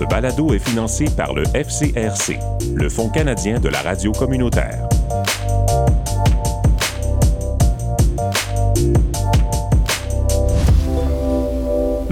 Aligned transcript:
Ce 0.00 0.06
balado 0.06 0.54
est 0.54 0.66
financé 0.66 1.04
par 1.14 1.34
le 1.34 1.42
FCRC, 1.52 2.38
le 2.74 2.88
Fonds 2.88 3.10
canadien 3.10 3.60
de 3.60 3.68
la 3.68 3.82
radio 3.82 4.12
communautaire. 4.12 4.88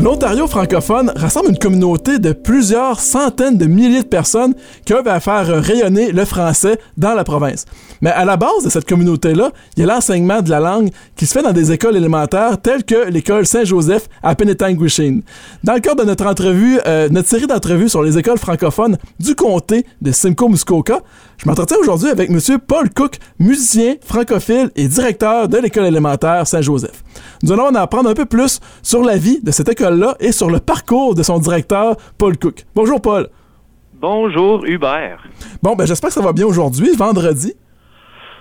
L'Ontario 0.00 0.46
francophone 0.46 1.12
rassemble 1.16 1.48
une 1.48 1.58
communauté 1.58 2.20
de 2.20 2.32
plusieurs 2.32 3.00
centaines 3.00 3.58
de 3.58 3.66
milliers 3.66 4.04
de 4.04 4.06
personnes 4.06 4.54
qui 4.84 4.94
œuvrent 4.94 5.10
à 5.10 5.18
faire 5.18 5.60
rayonner 5.60 6.12
le 6.12 6.24
français 6.24 6.78
dans 6.96 7.14
la 7.14 7.24
province. 7.24 7.64
Mais 8.00 8.10
à 8.10 8.24
la 8.24 8.36
base 8.36 8.62
de 8.64 8.70
cette 8.70 8.88
communauté-là, 8.88 9.50
il 9.76 9.80
y 9.80 9.82
a 9.82 9.92
l'enseignement 9.92 10.40
de 10.40 10.50
la 10.50 10.60
langue 10.60 10.90
qui 11.16 11.26
se 11.26 11.32
fait 11.32 11.42
dans 11.42 11.52
des 11.52 11.72
écoles 11.72 11.96
élémentaires 11.96 12.60
telles 12.60 12.84
que 12.84 13.10
l'école 13.10 13.44
Saint-Joseph 13.44 14.08
à 14.22 14.36
Penetanguishene. 14.36 15.22
Dans 15.64 15.74
le 15.74 15.80
cadre 15.80 16.04
de 16.04 16.06
notre 16.06 16.26
entrevue, 16.26 16.78
euh, 16.86 17.08
notre 17.10 17.28
série 17.28 17.48
d'entrevues 17.48 17.88
sur 17.88 18.04
les 18.04 18.16
écoles 18.18 18.38
francophones 18.38 18.98
du 19.18 19.34
comté 19.34 19.84
de 20.00 20.12
Simcoe-Muskoka, 20.12 21.00
je 21.38 21.48
m'entretiens 21.48 21.76
aujourd'hui 21.80 22.08
avec 22.08 22.30
M. 22.30 22.38
Paul 22.64 22.90
Cook, 22.90 23.18
musicien, 23.40 23.94
francophile 24.04 24.70
et 24.76 24.86
directeur 24.86 25.48
de 25.48 25.58
l'école 25.58 25.86
élémentaire 25.86 26.46
Saint-Joseph. 26.46 27.02
Nous 27.42 27.52
allons 27.52 27.66
en 27.66 27.74
apprendre 27.74 28.10
un 28.10 28.14
peu 28.14 28.26
plus 28.26 28.60
sur 28.82 29.02
la 29.02 29.16
vie 29.16 29.40
de 29.42 29.50
cette 29.50 29.68
école-là 29.88 30.16
et 30.20 30.32
sur 30.32 30.50
le 30.50 30.60
parcours 30.60 31.14
de 31.14 31.22
son 31.22 31.38
directeur, 31.38 31.96
Paul 32.18 32.36
Cook. 32.36 32.64
Bonjour, 32.74 33.00
Paul. 33.00 33.28
Bonjour, 33.94 34.64
Hubert. 34.64 35.26
Bon, 35.62 35.74
ben 35.74 35.86
j'espère 35.86 36.08
que 36.08 36.14
ça 36.14 36.22
va 36.22 36.32
bien 36.32 36.46
aujourd'hui, 36.46 36.94
vendredi. 36.96 37.54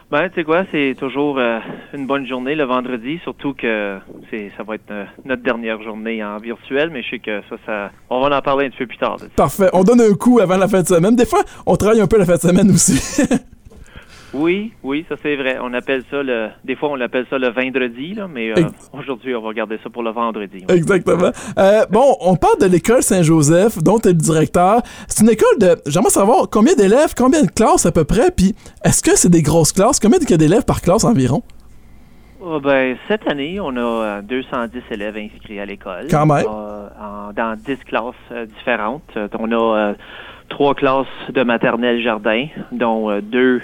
Ben, 0.10 0.30
tu 0.30 0.36
sais 0.36 0.44
quoi, 0.46 0.64
c'est 0.72 0.96
toujours 0.98 1.38
euh, 1.38 1.60
une 1.94 2.08
bonne 2.08 2.26
journée 2.26 2.56
le 2.56 2.64
vendredi, 2.64 3.20
surtout 3.24 3.54
que 3.54 3.98
c'est 4.30 4.52
ça 4.56 4.64
va 4.64 4.76
être 4.76 4.90
euh, 4.90 5.04
notre 5.26 5.44
dernière 5.44 5.82
journée 5.82 6.24
en 6.24 6.38
virtuel, 6.38 6.92
mais 6.92 7.04
je 7.04 7.10
sais 7.10 7.20
que 7.20 7.42
ça, 7.50 7.58
ça, 7.66 7.92
on 8.10 8.22
va 8.22 8.38
en 8.38 8.42
parler 8.42 8.68
un 8.68 8.70
petit 8.70 8.78
peu 8.78 8.88
plus 8.88 8.98
tard. 8.98 9.18
Parfait. 9.36 9.70
On 9.74 9.84
donne 9.84 10.00
un 10.00 10.14
coup 10.14 10.40
avant 10.40 10.56
la 10.56 10.70
fin 10.70 10.82
de 10.82 10.88
semaine. 10.88 11.16
Des 11.16 11.26
fois, 11.26 11.42
on 11.66 11.76
travaille 11.76 12.00
un 12.00 12.08
peu 12.08 12.18
la 12.18 12.26
fin 12.26 12.36
de 12.36 12.42
semaine 12.42 12.72
aussi. 12.72 13.22
Oui, 14.34 14.74
oui, 14.84 15.06
ça 15.08 15.16
c'est 15.22 15.36
vrai. 15.36 15.58
On 15.62 15.74
appelle 15.74 16.04
ça 16.12 16.22
le. 16.22 16.50
Des 16.66 16.76
fois, 16.76 16.90
on 16.90 16.96
l'appelle 16.96 17.26
ça 17.30 17.38
le 17.38 17.50
vendredi, 17.50 18.14
là, 18.14 18.28
mais 18.28 18.52
euh, 18.52 18.64
aujourd'hui, 18.94 19.34
on 19.36 19.42
va 19.42 19.54
garder 19.54 19.80
ça 19.84 19.90
pour 19.90 20.04
le 20.04 20.12
vendredi. 20.12 20.66
Exactement. 20.68 21.32
Euh, 21.58 21.86
bon, 21.90 22.18
on 22.20 22.36
parle 22.36 22.60
de 22.60 22.66
l'école 22.66 23.04
Saint-Joseph, 23.04 23.82
dont 23.82 24.00
tu 24.00 24.10
es 24.10 24.12
le 24.12 24.18
directeur. 24.18 24.82
C'est 25.08 25.24
une 25.24 25.30
école 25.30 25.58
de. 25.60 25.78
J'aimerais 25.86 26.10
savoir 26.10 26.50
combien 26.52 26.76
d'élèves, 26.76 27.14
combien 27.16 27.44
de 27.44 27.52
classes 27.52 27.86
à 27.86 27.92
peu 27.92 28.04
près, 28.04 28.32
puis 28.32 28.54
est-ce 28.84 29.02
que 29.02 29.16
c'est 29.16 29.30
des 29.30 29.42
grosses 29.42 29.72
classes? 29.72 30.00
Combien 30.00 30.20
d'élèves 30.20 30.66
par 30.66 30.82
classe 30.82 31.06
environ? 31.06 31.42
Oh, 32.42 32.60
ben, 32.60 32.96
cette 33.08 33.28
année, 33.28 33.60
on 33.60 33.76
a 33.78 34.22
210 34.22 34.82
élèves 34.92 35.18
inscrits 35.18 35.60
à 35.60 35.66
l'école. 35.66 36.08
Quand 36.10 36.26
même. 36.26 36.46
dans 36.46 37.56
10 37.58 37.78
classes 37.86 38.48
différentes. 38.58 39.18
On 39.40 39.52
a 39.52 39.94
trois 40.50 40.76
classes 40.76 41.08
de 41.34 41.44
maternelle 41.44 42.02
jardin, 42.02 42.48
dont 42.72 43.20
deux 43.22 43.62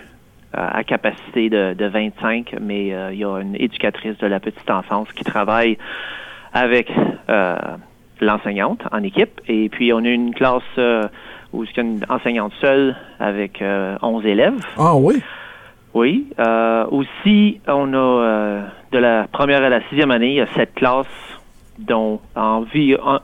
à 0.54 0.84
capacité 0.84 1.50
de, 1.50 1.74
de 1.74 1.86
25, 1.86 2.56
mais 2.62 2.94
euh, 2.94 3.12
il 3.12 3.20
y 3.20 3.26
a 3.26 3.40
une 3.40 3.56
éducatrice 3.56 4.18
de 4.20 4.28
la 4.28 4.40
petite 4.40 4.70
enfance 4.70 5.08
qui 5.16 5.24
travaille 5.24 5.78
avec 6.54 6.92
euh, 7.30 7.58
l'enseignante 8.22 8.82
en 8.92 9.02
équipe. 9.04 9.42
Et 9.48 9.70
puis, 9.70 9.92
on 9.94 10.00
a 10.00 10.10
une 10.10 10.34
classe 10.34 10.62
euh, 10.78 11.08
où 11.52 11.66
c'est 11.66 11.82
une 11.82 12.06
enseignante 12.10 12.54
seule 12.62 12.96
avec 13.20 13.64
11 13.64 14.26
élèves. 14.26 14.60
Ah 14.78 14.96
oui? 14.96 15.22
Oui. 15.94 16.28
aussi, 16.90 17.62
on 17.68 17.94
a 17.94 18.64
de 18.92 18.98
la 18.98 19.28
première 19.32 19.64
à 19.64 19.70
la 19.70 19.82
sixième 19.90 20.10
année, 20.10 20.30
il 20.30 20.36
y 20.36 20.42
a 20.42 20.48
sept 20.56 20.74
classes 20.74 21.06
dont 21.78 22.20
en, 22.36 22.66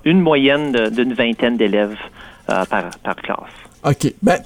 une 0.06 0.22
moyenne 0.22 0.74
d'une 0.92 1.14
vingtaine 1.14 1.58
d'élèves 1.58 1.98
par, 2.46 2.92
par 3.04 3.16
classe. 3.16 3.60
OK. 3.84 4.14
Ben, 4.22 4.38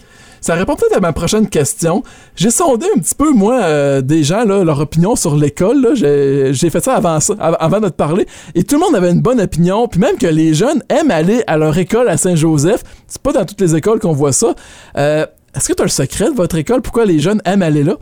ça 0.44 0.56
répond 0.56 0.76
peut-être 0.76 0.98
à 0.98 1.00
ma 1.00 1.14
prochaine 1.14 1.48
question. 1.48 2.04
J'ai 2.36 2.50
sondé 2.50 2.86
un 2.94 3.00
petit 3.00 3.16
peu, 3.16 3.32
moi, 3.32 3.64
euh, 3.64 4.02
des 4.02 4.24
gens, 4.24 4.44
là, 4.44 4.66
leur 4.66 4.82
opinion 4.82 5.16
sur 5.16 5.38
l'école. 5.38 5.96
J'ai 5.96 6.70
fait 6.70 6.82
ça 6.82 6.96
avant, 6.96 7.22
ça 7.22 7.34
avant 7.36 7.80
de 7.80 7.88
te 7.88 7.94
parler. 7.94 8.26
Et 8.54 8.66
tout 8.66 8.76
le 8.76 8.82
monde 8.82 8.94
avait 8.94 9.12
une 9.12 9.22
bonne 9.22 9.40
opinion. 9.40 9.88
Puis 9.88 10.02
même 10.02 10.18
que 10.18 10.28
les 10.28 10.54
jeunes 10.54 10.84
aiment 10.90 11.12
aller 11.12 11.44
à 11.48 11.56
leur 11.56 11.78
école 11.78 12.10
à 12.10 12.18
Saint-Joseph. 12.18 12.84
C'est 13.08 13.22
pas 13.22 13.32
dans 13.32 13.46
toutes 13.46 13.62
les 13.62 13.74
écoles 13.74 14.02
qu'on 14.02 14.12
voit 14.12 14.34
ça. 14.34 14.54
Euh, 14.98 15.26
est-ce 15.56 15.70
que 15.70 15.74
tu 15.74 15.82
as 15.82 15.86
le 15.86 15.90
secret 15.90 16.30
de 16.30 16.36
votre 16.36 16.58
école? 16.58 16.82
Pourquoi 16.82 17.06
les 17.06 17.20
jeunes 17.20 17.42
aiment 17.46 17.62
aller 17.62 17.84
là? 17.84 17.94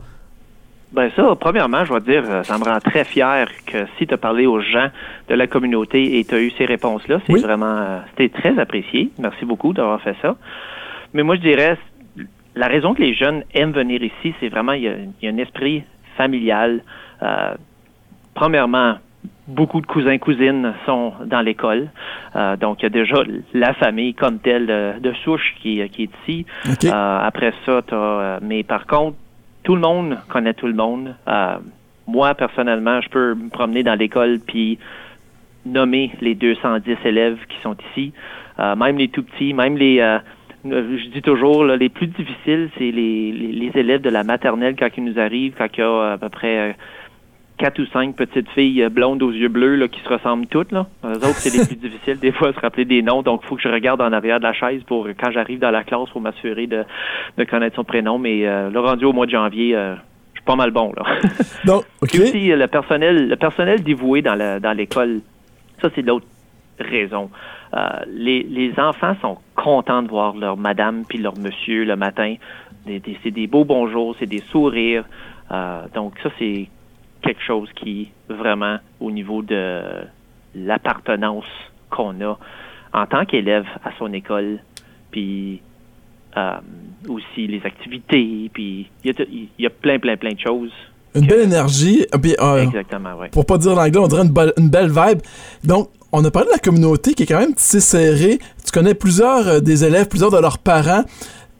Ben 0.92 1.12
ça, 1.14 1.36
premièrement, 1.38 1.84
je 1.84 1.90
dois 1.90 2.00
dire, 2.00 2.24
euh, 2.28 2.42
ça 2.42 2.58
me 2.58 2.64
rend 2.64 2.80
très 2.80 3.04
fier 3.04 3.46
que 3.66 3.86
si 3.98 4.08
tu 4.08 4.14
as 4.14 4.18
parlé 4.18 4.46
aux 4.46 4.60
gens 4.60 4.88
de 5.28 5.34
la 5.36 5.46
communauté 5.46 6.18
et 6.18 6.24
tu 6.24 6.34
as 6.34 6.40
eu 6.40 6.50
ces 6.58 6.64
réponses-là, 6.64 7.20
c'est 7.24 7.38
vraiment, 7.38 8.00
c'était 8.10 8.36
très 8.36 8.58
apprécié. 8.58 9.10
Merci 9.20 9.44
beaucoup 9.44 9.72
d'avoir 9.72 10.02
fait 10.02 10.16
ça. 10.20 10.34
Mais 11.14 11.22
moi, 11.22 11.36
je 11.36 11.42
dirais, 11.42 11.78
la 12.54 12.68
raison 12.68 12.94
que 12.94 13.02
les 13.02 13.14
jeunes 13.14 13.44
aiment 13.54 13.72
venir 13.72 14.02
ici, 14.02 14.34
c'est 14.40 14.48
vraiment, 14.48 14.72
il 14.72 14.82
y, 14.82 15.26
a, 15.26 15.30
un 15.30 15.38
esprit 15.38 15.84
familial. 16.16 16.82
Euh, 17.22 17.54
premièrement, 18.34 18.96
beaucoup 19.46 19.80
de 19.80 19.86
cousins 19.86 20.18
cousines 20.18 20.74
sont 20.84 21.14
dans 21.24 21.40
l'école. 21.40 21.90
Euh, 22.36 22.56
donc, 22.56 22.80
il 22.80 22.82
y 22.84 22.86
a 22.86 22.90
déjà 22.90 23.22
la 23.54 23.72
famille 23.74 24.14
comme 24.14 24.38
telle 24.38 24.66
de, 25.00 25.12
souche 25.24 25.54
qui, 25.60 25.86
qui, 25.88 26.02
est 26.02 26.10
ici. 26.22 26.46
Euh, 26.84 27.18
après 27.22 27.54
ça, 27.64 27.80
as, 27.90 28.40
mais 28.42 28.62
par 28.62 28.86
contre, 28.86 29.16
tout 29.62 29.74
le 29.74 29.80
monde 29.80 30.18
connaît 30.28 30.54
tout 30.54 30.66
le 30.66 30.74
monde. 30.74 31.14
moi, 32.06 32.34
personnellement, 32.34 33.00
je 33.00 33.08
peux 33.08 33.34
me 33.34 33.48
promener 33.48 33.82
dans 33.82 33.94
l'école 33.94 34.40
puis 34.46 34.78
nommer 35.64 36.10
les 36.20 36.34
210 36.34 36.96
élèves 37.04 37.38
qui 37.48 37.56
sont 37.62 37.76
ici, 37.90 38.12
même 38.58 38.98
les 38.98 39.08
tout 39.08 39.22
petits, 39.22 39.54
même 39.54 39.76
les 39.76 40.00
euh, 40.00 40.18
je 40.64 41.08
dis 41.10 41.22
toujours, 41.22 41.64
les 41.64 41.88
plus 41.88 42.06
difficiles, 42.06 42.70
c'est 42.78 42.90
les, 42.90 43.32
les, 43.32 43.70
élèves 43.74 44.00
de 44.00 44.10
la 44.10 44.24
maternelle 44.24 44.76
quand 44.78 44.88
ils 44.96 45.04
nous 45.04 45.18
arrivent, 45.18 45.54
quand 45.56 45.66
il 45.76 45.80
y 45.80 45.82
a 45.82 46.12
à 46.12 46.18
peu 46.18 46.28
près 46.28 46.70
euh, 46.70 46.72
quatre 47.58 47.80
ou 47.80 47.86
cinq 47.86 48.14
petites 48.16 48.48
filles 48.50 48.88
blondes 48.90 49.22
aux 49.22 49.32
yeux 49.32 49.48
bleus 49.48 49.76
là, 49.76 49.88
qui 49.88 50.00
se 50.00 50.08
ressemblent 50.08 50.46
toutes. 50.46 50.72
Là. 50.72 50.86
Les 51.04 51.16
autres, 51.16 51.36
c'est 51.36 51.56
les 51.56 51.66
plus 51.66 51.76
difficiles 51.88 52.18
des 52.18 52.32
fois 52.32 52.48
à 52.48 52.52
se 52.52 52.60
rappeler 52.60 52.84
des 52.84 53.02
noms. 53.02 53.22
Donc, 53.22 53.40
il 53.44 53.48
faut 53.48 53.56
que 53.56 53.62
je 53.62 53.68
regarde 53.68 54.00
en 54.00 54.12
arrière 54.12 54.38
de 54.38 54.44
la 54.44 54.52
chaise 54.52 54.82
pour 54.84 55.08
quand 55.08 55.30
j'arrive 55.30 55.58
dans 55.58 55.70
la 55.70 55.84
classe 55.84 56.10
pour 56.10 56.20
m'assurer 56.20 56.66
de, 56.66 56.84
de 57.38 57.44
connaître 57.44 57.76
son 57.76 57.84
prénom. 57.84 58.18
Mais 58.18 58.46
euh, 58.46 58.70
le 58.70 58.80
rendu 58.80 59.04
au 59.04 59.12
mois 59.12 59.26
de 59.26 59.32
janvier, 59.32 59.76
euh, 59.76 59.94
je 60.34 60.40
suis 60.40 60.44
pas 60.44 60.56
mal 60.56 60.70
bon. 60.70 60.92
Là. 60.96 61.04
Donc, 61.64 61.84
aussi, 62.02 62.48
le 62.48 62.66
personnel, 62.66 63.28
le 63.28 63.36
personnel 63.36 63.82
dévoué 63.82 64.22
dans 64.22 64.34
l'école, 64.76 65.14
dans 65.16 65.88
ça, 65.88 65.90
c'est 65.94 66.02
l'autre 66.02 66.26
raison. 66.78 67.30
Euh, 67.74 67.88
les, 68.06 68.42
les, 68.42 68.78
enfants 68.78 69.16
sont 69.22 69.38
contents 69.56 70.02
de 70.02 70.08
voir 70.08 70.36
leur 70.36 70.58
madame 70.58 71.04
puis 71.08 71.18
leur 71.18 71.38
monsieur 71.38 71.84
le 71.84 71.96
matin. 71.96 72.34
c'est 72.86 73.30
des 73.30 73.46
beaux 73.46 73.64
bonjours, 73.64 74.14
c'est 74.18 74.26
des 74.26 74.42
sourires. 74.50 75.04
Euh, 75.50 75.82
donc 75.94 76.14
ça, 76.22 76.28
c'est 76.38 76.68
quelque 77.22 77.42
chose 77.42 77.68
qui, 77.76 78.10
vraiment, 78.28 78.76
au 79.00 79.10
niveau 79.10 79.40
de 79.40 79.82
l'appartenance 80.54 81.46
qu'on 81.88 82.20
a 82.20 82.38
en 82.92 83.06
tant 83.06 83.24
qu'élève 83.24 83.66
à 83.84 83.90
son 83.98 84.12
école, 84.12 84.58
puis 85.10 85.62
euh, 86.36 86.58
aussi 87.08 87.46
les 87.46 87.64
activités, 87.64 88.50
puis 88.52 88.90
il 89.02 89.48
y, 89.58 89.66
a 89.66 89.70
plein, 89.70 89.98
plein, 89.98 90.16
plein 90.16 90.32
de 90.32 90.40
choses 90.40 90.72
une 91.14 91.26
belle 91.26 91.40
énergie. 91.40 92.06
Exactement, 92.14 93.10
oui. 93.20 93.28
Pour 93.32 93.44
pas 93.44 93.58
dire 93.58 93.74
l'anglais, 93.74 93.98
on 93.98 94.06
dirait 94.06 94.22
une, 94.22 94.52
une, 94.56 94.70
belle 94.70 94.88
vibe. 94.88 95.20
Donc, 95.62 95.90
on 96.12 96.24
a 96.24 96.30
parlé 96.30 96.48
de 96.48 96.52
la 96.52 96.58
communauté 96.58 97.14
qui 97.14 97.22
est 97.24 97.26
quand 97.26 97.40
même 97.40 97.54
assez 97.56 97.80
serrée. 97.80 98.38
Tu 98.64 98.70
connais 98.72 98.94
plusieurs 98.94 99.48
euh, 99.48 99.60
des 99.60 99.84
élèves, 99.84 100.08
plusieurs 100.08 100.30
de 100.30 100.38
leurs 100.38 100.58
parents. 100.58 101.02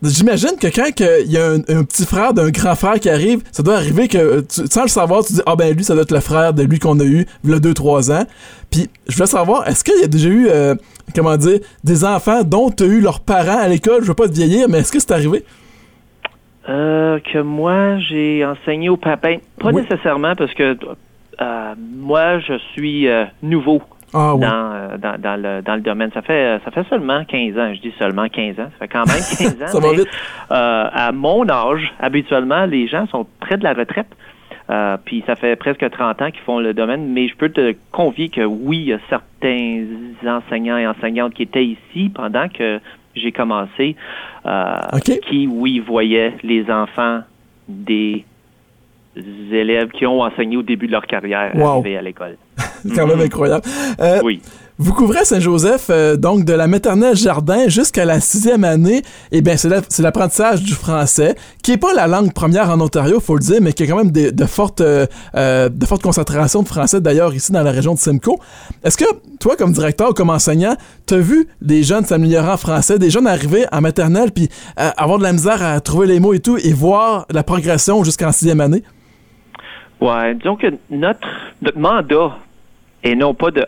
J'imagine 0.02 0.56
que 0.60 0.66
quand 0.66 0.90
il 0.98 1.30
y 1.30 1.38
a 1.38 1.52
un, 1.52 1.84
petit 1.84 2.04
frère 2.04 2.34
d'un 2.34 2.50
grand 2.50 2.74
frère 2.74 2.98
qui 2.98 3.08
arrive, 3.08 3.40
ça 3.52 3.62
doit 3.62 3.76
arriver 3.76 4.08
que 4.08 4.18
euh, 4.18 4.42
sans 4.48 4.82
le 4.82 4.88
savoir, 4.88 5.24
tu 5.24 5.34
dis 5.34 5.42
ah 5.46 5.54
ben 5.54 5.74
lui 5.74 5.84
ça 5.84 5.94
doit 5.94 6.02
être 6.02 6.12
le 6.12 6.20
frère 6.20 6.52
de 6.52 6.64
lui 6.64 6.80
qu'on 6.80 6.98
a 6.98 7.04
eu 7.04 7.24
il 7.44 7.50
y 7.50 7.54
a 7.54 7.60
2 7.60 7.72
3 7.72 8.10
ans. 8.10 8.24
Puis 8.70 8.90
je 9.08 9.16
veux 9.16 9.26
savoir 9.26 9.66
est-ce 9.68 9.84
qu'il 9.84 10.00
y 10.00 10.04
a 10.04 10.08
déjà 10.08 10.28
eu 10.28 10.48
euh, 10.48 10.74
comment 11.14 11.36
dire 11.36 11.60
des 11.84 12.04
enfants 12.04 12.42
dont 12.42 12.70
tu 12.70 12.82
as 12.82 12.86
eu 12.86 13.00
leurs 13.00 13.20
parents 13.20 13.58
à 13.58 13.68
l'école, 13.68 14.02
je 14.02 14.08
veux 14.08 14.14
pas 14.14 14.26
te 14.26 14.34
vieillir 14.34 14.68
mais 14.68 14.78
est-ce 14.78 14.90
que 14.90 14.98
c'est 14.98 15.12
arrivé? 15.12 15.44
Que 16.66 17.40
moi 17.40 17.98
j'ai 17.98 18.44
enseigné 18.44 18.88
au 18.88 18.96
papin, 18.96 19.36
pas 19.60 19.70
nécessairement 19.70 20.34
parce 20.34 20.52
que 20.54 20.76
moi 21.78 22.40
je 22.40 22.58
suis 22.74 23.06
nouveau 23.42 23.80
ah, 24.14 24.34
dans, 24.38 24.98
dans, 24.98 25.20
dans, 25.20 25.40
le, 25.40 25.62
dans 25.62 25.74
le 25.74 25.80
domaine. 25.80 26.10
Ça 26.12 26.22
fait, 26.22 26.60
ça 26.64 26.70
fait 26.70 26.86
seulement 26.88 27.24
15 27.24 27.58
ans. 27.58 27.74
Je 27.74 27.80
dis 27.80 27.94
seulement 27.98 28.28
15 28.28 28.60
ans. 28.60 28.70
Ça 28.78 28.78
fait 28.78 28.88
quand 28.88 29.06
même 29.06 29.16
15 29.58 29.62
ans. 29.62 29.66
ça 29.66 29.80
va 29.80 29.92
vite. 29.92 30.08
Euh, 30.50 30.88
à 30.92 31.12
mon 31.12 31.48
âge, 31.48 31.92
habituellement, 31.98 32.66
les 32.66 32.88
gens 32.88 33.06
sont 33.08 33.26
près 33.40 33.56
de 33.56 33.64
la 33.64 33.72
retraite. 33.72 34.08
Euh, 34.70 34.96
puis 35.04 35.24
ça 35.26 35.34
fait 35.34 35.56
presque 35.56 35.88
30 35.90 36.22
ans 36.22 36.30
qu'ils 36.30 36.42
font 36.42 36.58
le 36.60 36.72
domaine, 36.72 37.08
mais 37.08 37.28
je 37.28 37.36
peux 37.36 37.48
te 37.48 37.74
convier 37.90 38.28
que 38.28 38.42
oui, 38.42 38.78
il 38.78 38.84
y 38.84 38.92
a 38.92 38.98
certains 39.08 39.84
enseignants 40.26 40.78
et 40.78 40.86
enseignantes 40.86 41.34
qui 41.34 41.42
étaient 41.42 41.66
ici 41.66 42.10
pendant 42.14 42.48
que 42.48 42.80
j'ai 43.14 43.32
commencé, 43.32 43.96
euh, 44.46 44.98
qui, 45.26 45.46
oui, 45.46 45.80
voyaient 45.80 46.34
les 46.42 46.70
enfants 46.70 47.20
des 47.68 48.24
élèves 49.16 49.90
qui 49.90 50.06
ont 50.06 50.22
enseigné 50.22 50.56
au 50.56 50.62
début 50.62 50.86
de 50.86 50.92
leur 50.92 51.06
carrière 51.06 51.52
à 51.54 52.02
l'école. 52.02 52.36
C'est 52.82 52.94
quand 52.94 53.06
même 53.06 53.20
incroyable. 53.20 53.64
Euh, 54.00 54.20
oui. 54.24 54.40
Vous 54.78 54.94
couvrez 54.94 55.24
Saint-Joseph, 55.24 55.88
euh, 55.90 56.16
donc 56.16 56.44
de 56.44 56.52
la 56.54 56.66
maternelle 56.66 57.14
jardin 57.14 57.68
jusqu'à 57.68 58.04
la 58.04 58.20
sixième 58.20 58.64
année. 58.64 59.02
Eh 59.30 59.40
bien, 59.40 59.56
c'est 59.56 60.02
l'apprentissage 60.02 60.62
du 60.62 60.72
français, 60.72 61.36
qui 61.62 61.72
est 61.72 61.76
pas 61.76 61.92
la 61.92 62.08
langue 62.08 62.32
première 62.32 62.68
en 62.68 62.80
Ontario, 62.80 63.20
faut 63.20 63.36
le 63.36 63.42
dire, 63.42 63.58
mais 63.60 63.74
qui 63.74 63.84
a 63.84 63.86
quand 63.86 63.96
même 63.96 64.10
de, 64.10 64.44
fortes, 64.46 64.80
euh, 64.80 65.06
euh, 65.36 65.68
de 65.68 65.86
fortes 65.86 66.02
concentrations 66.02 66.62
de 66.62 66.68
français, 66.68 67.00
d'ailleurs, 67.00 67.32
ici 67.32 67.52
dans 67.52 67.62
la 67.62 67.70
région 67.70 67.94
de 67.94 67.98
Simcoe. 68.00 68.38
Est-ce 68.82 68.96
que, 68.96 69.04
toi, 69.38 69.56
comme 69.56 69.72
directeur 69.72 70.10
ou 70.10 70.14
comme 70.14 70.30
enseignant, 70.30 70.74
tu 71.06 71.14
as 71.14 71.18
vu 71.18 71.46
des 71.60 71.84
jeunes 71.84 72.04
s'améliorer 72.04 72.50
en 72.50 72.56
français, 72.56 72.98
des 72.98 73.10
jeunes 73.10 73.28
arriver 73.28 73.66
en 73.70 73.82
maternelle, 73.82 74.32
puis 74.32 74.48
avoir 74.76 75.18
de 75.18 75.22
la 75.22 75.32
misère 75.32 75.62
à 75.62 75.80
trouver 75.80 76.08
les 76.08 76.18
mots 76.18 76.34
et 76.34 76.40
tout, 76.40 76.56
et 76.56 76.72
voir 76.72 77.26
la 77.30 77.44
progression 77.44 78.02
jusqu'en 78.02 78.32
sixième 78.32 78.60
année? 78.60 78.82
Ouais, 80.02 80.34
disons 80.34 80.56
que 80.56 80.66
notre, 80.90 81.28
notre 81.60 81.78
mandat 81.78 82.36
est 83.04 83.14
non 83.14 83.34
pas 83.34 83.52
de 83.52 83.64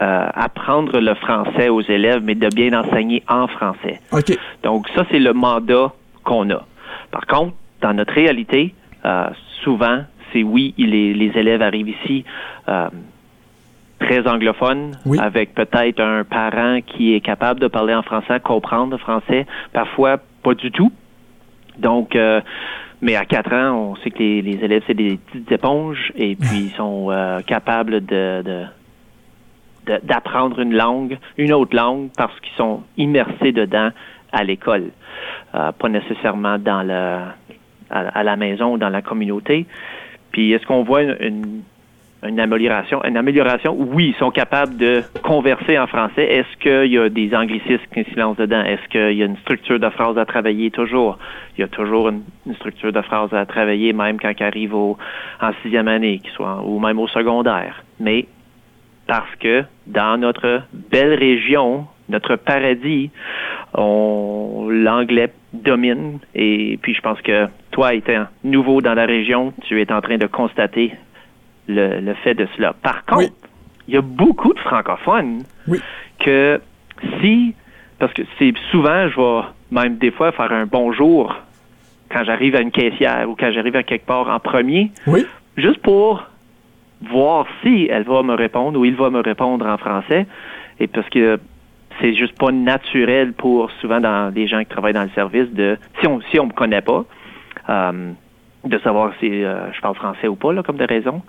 euh, 0.00 0.28
apprendre 0.32 0.98
le 0.98 1.14
français 1.14 1.68
aux 1.68 1.82
élèves, 1.82 2.22
mais 2.24 2.34
de 2.34 2.48
bien 2.48 2.72
enseigner 2.72 3.22
en 3.28 3.46
français. 3.48 4.00
Donc 4.62 4.88
ça, 4.94 5.04
c'est 5.10 5.18
le 5.18 5.34
mandat 5.34 5.92
qu'on 6.24 6.48
a. 6.50 6.64
Par 7.10 7.26
contre, 7.26 7.52
dans 7.82 7.92
notre 7.92 8.14
réalité, 8.14 8.74
euh, 9.04 9.26
souvent, 9.62 10.04
c'est 10.32 10.42
oui, 10.42 10.72
les, 10.78 11.12
les, 11.12 11.38
élèves 11.38 11.60
arrivent 11.60 11.90
ici 11.90 12.24
euh, 12.70 12.88
très 14.00 14.26
anglophones, 14.26 14.92
avec 15.18 15.54
peut-être 15.54 16.00
un 16.00 16.24
parent 16.24 16.80
qui 16.80 17.14
est 17.14 17.20
capable 17.20 17.60
de 17.60 17.66
parler 17.66 17.94
en 17.94 18.02
français, 18.02 18.40
comprendre 18.40 18.92
le 18.92 18.96
français, 18.96 19.46
parfois 19.74 20.16
pas 20.42 20.54
du 20.54 20.70
tout. 20.70 20.90
Donc, 21.78 22.16
mais 23.02 23.16
à 23.16 23.26
quatre 23.26 23.52
ans, 23.52 23.90
on 23.90 23.96
sait 23.96 24.10
que 24.10 24.18
les, 24.18 24.58
élèves, 24.62 24.82
c'est 24.86 24.94
des 24.94 25.18
petites 25.18 25.52
éponges 25.52 26.12
et 26.16 26.36
puis 26.36 26.70
ils 26.70 26.76
sont 26.76 27.10
capables 27.46 28.04
de 28.06 28.64
d'apprendre 29.84 30.60
une 30.60 30.74
langue, 30.74 31.18
une 31.38 31.52
autre 31.52 31.74
langue, 31.74 32.10
parce 32.16 32.38
qu'ils 32.40 32.54
sont 32.56 32.82
immersés 32.96 33.52
dedans 33.52 33.90
à 34.32 34.44
l'école, 34.44 34.90
euh, 35.54 35.72
pas 35.72 35.88
nécessairement 35.88 36.58
dans 36.58 36.82
le, 36.82 37.18
à, 37.90 38.22
la 38.22 38.36
maison 38.36 38.74
ou 38.74 38.78
dans 38.78 38.88
la 38.88 39.02
communauté. 39.02 39.66
Puis 40.30 40.52
est-ce 40.52 40.64
qu'on 40.66 40.82
voit 40.82 41.02
une, 41.02 41.16
une, 41.20 41.62
amélioration? 42.22 43.02
Une 43.04 43.16
amélioration, 43.16 43.76
oui, 43.78 44.14
ils 44.14 44.18
sont 44.18 44.30
capables 44.30 44.76
de 44.76 45.02
converser 45.22 45.78
en 45.78 45.86
français. 45.86 46.24
Est-ce 46.24 46.56
qu'il 46.58 46.92
y 46.92 46.98
a 46.98 47.08
des 47.08 47.34
anglicismes 47.34 47.84
qui 47.92 48.04
se 48.04 48.18
lancent 48.18 48.36
dedans? 48.36 48.62
Est-ce 48.62 48.88
qu'il 48.88 49.18
y 49.18 49.22
a 49.22 49.26
une 49.26 49.36
structure 49.38 49.78
de 49.78 49.88
phrase 49.90 50.16
à 50.18 50.24
travailler 50.24 50.70
toujours? 50.70 51.18
Il 51.56 51.62
y 51.62 51.64
a 51.64 51.68
toujours 51.68 52.08
une, 52.08 52.22
structure 52.56 52.92
de 52.92 53.02
phrase 53.02 53.32
à 53.32 53.46
travailler, 53.46 53.92
même 53.92 54.18
quand 54.20 54.32
ils 54.38 54.42
arrivent 54.42 54.74
au, 54.74 54.96
en 55.40 55.50
sixième 55.62 55.88
année, 55.88 56.20
soit, 56.34 56.62
ou 56.64 56.78
même 56.78 56.98
au 56.98 57.08
secondaire. 57.08 57.82
Mais 58.00 58.26
parce 59.06 59.34
que 59.40 59.64
dans 59.86 60.18
notre 60.18 60.62
belle 60.72 61.14
région, 61.14 61.86
notre 62.08 62.36
paradis, 62.36 63.10
l'anglais 63.74 65.32
domine. 65.52 66.18
Et 66.34 66.78
puis 66.82 66.94
je 66.94 67.00
pense 67.00 67.20
que 67.20 67.46
toi, 67.70 67.94
étant 67.94 68.26
nouveau 68.44 68.80
dans 68.80 68.94
la 68.94 69.06
région, 69.06 69.52
tu 69.62 69.80
es 69.80 69.92
en 69.92 70.00
train 70.00 70.18
de 70.18 70.26
constater 70.26 70.92
le, 71.68 72.14
fait 72.22 72.34
de 72.34 72.46
cela. 72.56 72.72
Par 72.72 73.04
contre, 73.04 73.32
il 73.88 73.94
y 73.94 73.96
a 73.96 74.02
beaucoup 74.02 74.52
de 74.52 74.58
francophones 74.60 75.42
que 76.18 76.60
si, 77.20 77.54
parce 77.98 78.12
que 78.12 78.22
c'est 78.38 78.52
souvent, 78.70 79.08
je 79.08 79.20
vais 79.20 79.46
même 79.70 79.96
des 79.96 80.10
fois 80.10 80.32
faire 80.32 80.52
un 80.52 80.66
bonjour 80.66 81.34
quand 82.10 82.24
j'arrive 82.24 82.54
à 82.54 82.60
une 82.60 82.70
caissière 82.70 83.28
ou 83.28 83.34
quand 83.34 83.50
j'arrive 83.52 83.76
à 83.76 83.82
quelque 83.82 84.06
part 84.06 84.28
en 84.28 84.38
premier, 84.38 84.90
juste 85.56 85.80
pour 85.82 86.24
voir 87.10 87.46
si 87.62 87.88
elle 87.90 88.04
va 88.04 88.22
me 88.22 88.34
répondre 88.34 88.78
ou 88.78 88.84
il 88.84 88.94
va 88.94 89.10
me 89.10 89.20
répondre 89.20 89.66
en 89.66 89.78
français. 89.78 90.26
Et 90.78 90.86
parce 90.86 91.08
que 91.08 91.38
c'est 92.00 92.14
juste 92.14 92.38
pas 92.38 92.52
naturel 92.52 93.32
pour 93.32 93.70
souvent 93.80 94.00
dans 94.00 94.32
des 94.32 94.46
gens 94.46 94.60
qui 94.60 94.66
travaillent 94.66 94.92
dans 94.92 95.02
le 95.02 95.10
service 95.10 95.50
de 95.50 95.76
si 96.00 96.06
on 96.06 96.20
si 96.30 96.38
on 96.38 96.46
me 96.46 96.52
connaît 96.52 96.80
pas 96.80 97.04
euh, 97.68 98.12
de 98.64 98.78
savoir 98.78 99.12
si 99.20 99.44
euh, 99.44 99.72
je 99.72 99.80
parle 99.80 99.94
français 99.94 100.28
ou 100.28 100.36
pas 100.36 100.52
là 100.52 100.62
comme 100.62 100.76
de 100.76 100.86
raison 100.86 101.22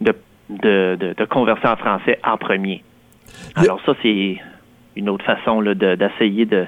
de 0.00 0.14
de, 0.48 0.96
de, 0.96 1.24
converser 1.26 1.68
en 1.68 1.76
français 1.76 2.18
en 2.24 2.38
premier. 2.38 2.82
Alors 3.54 3.80
ça 3.84 3.92
c'est 4.00 4.38
une 4.96 5.10
autre 5.10 5.24
façon 5.24 5.60
d'essayer 5.62 6.46
de, 6.46 6.66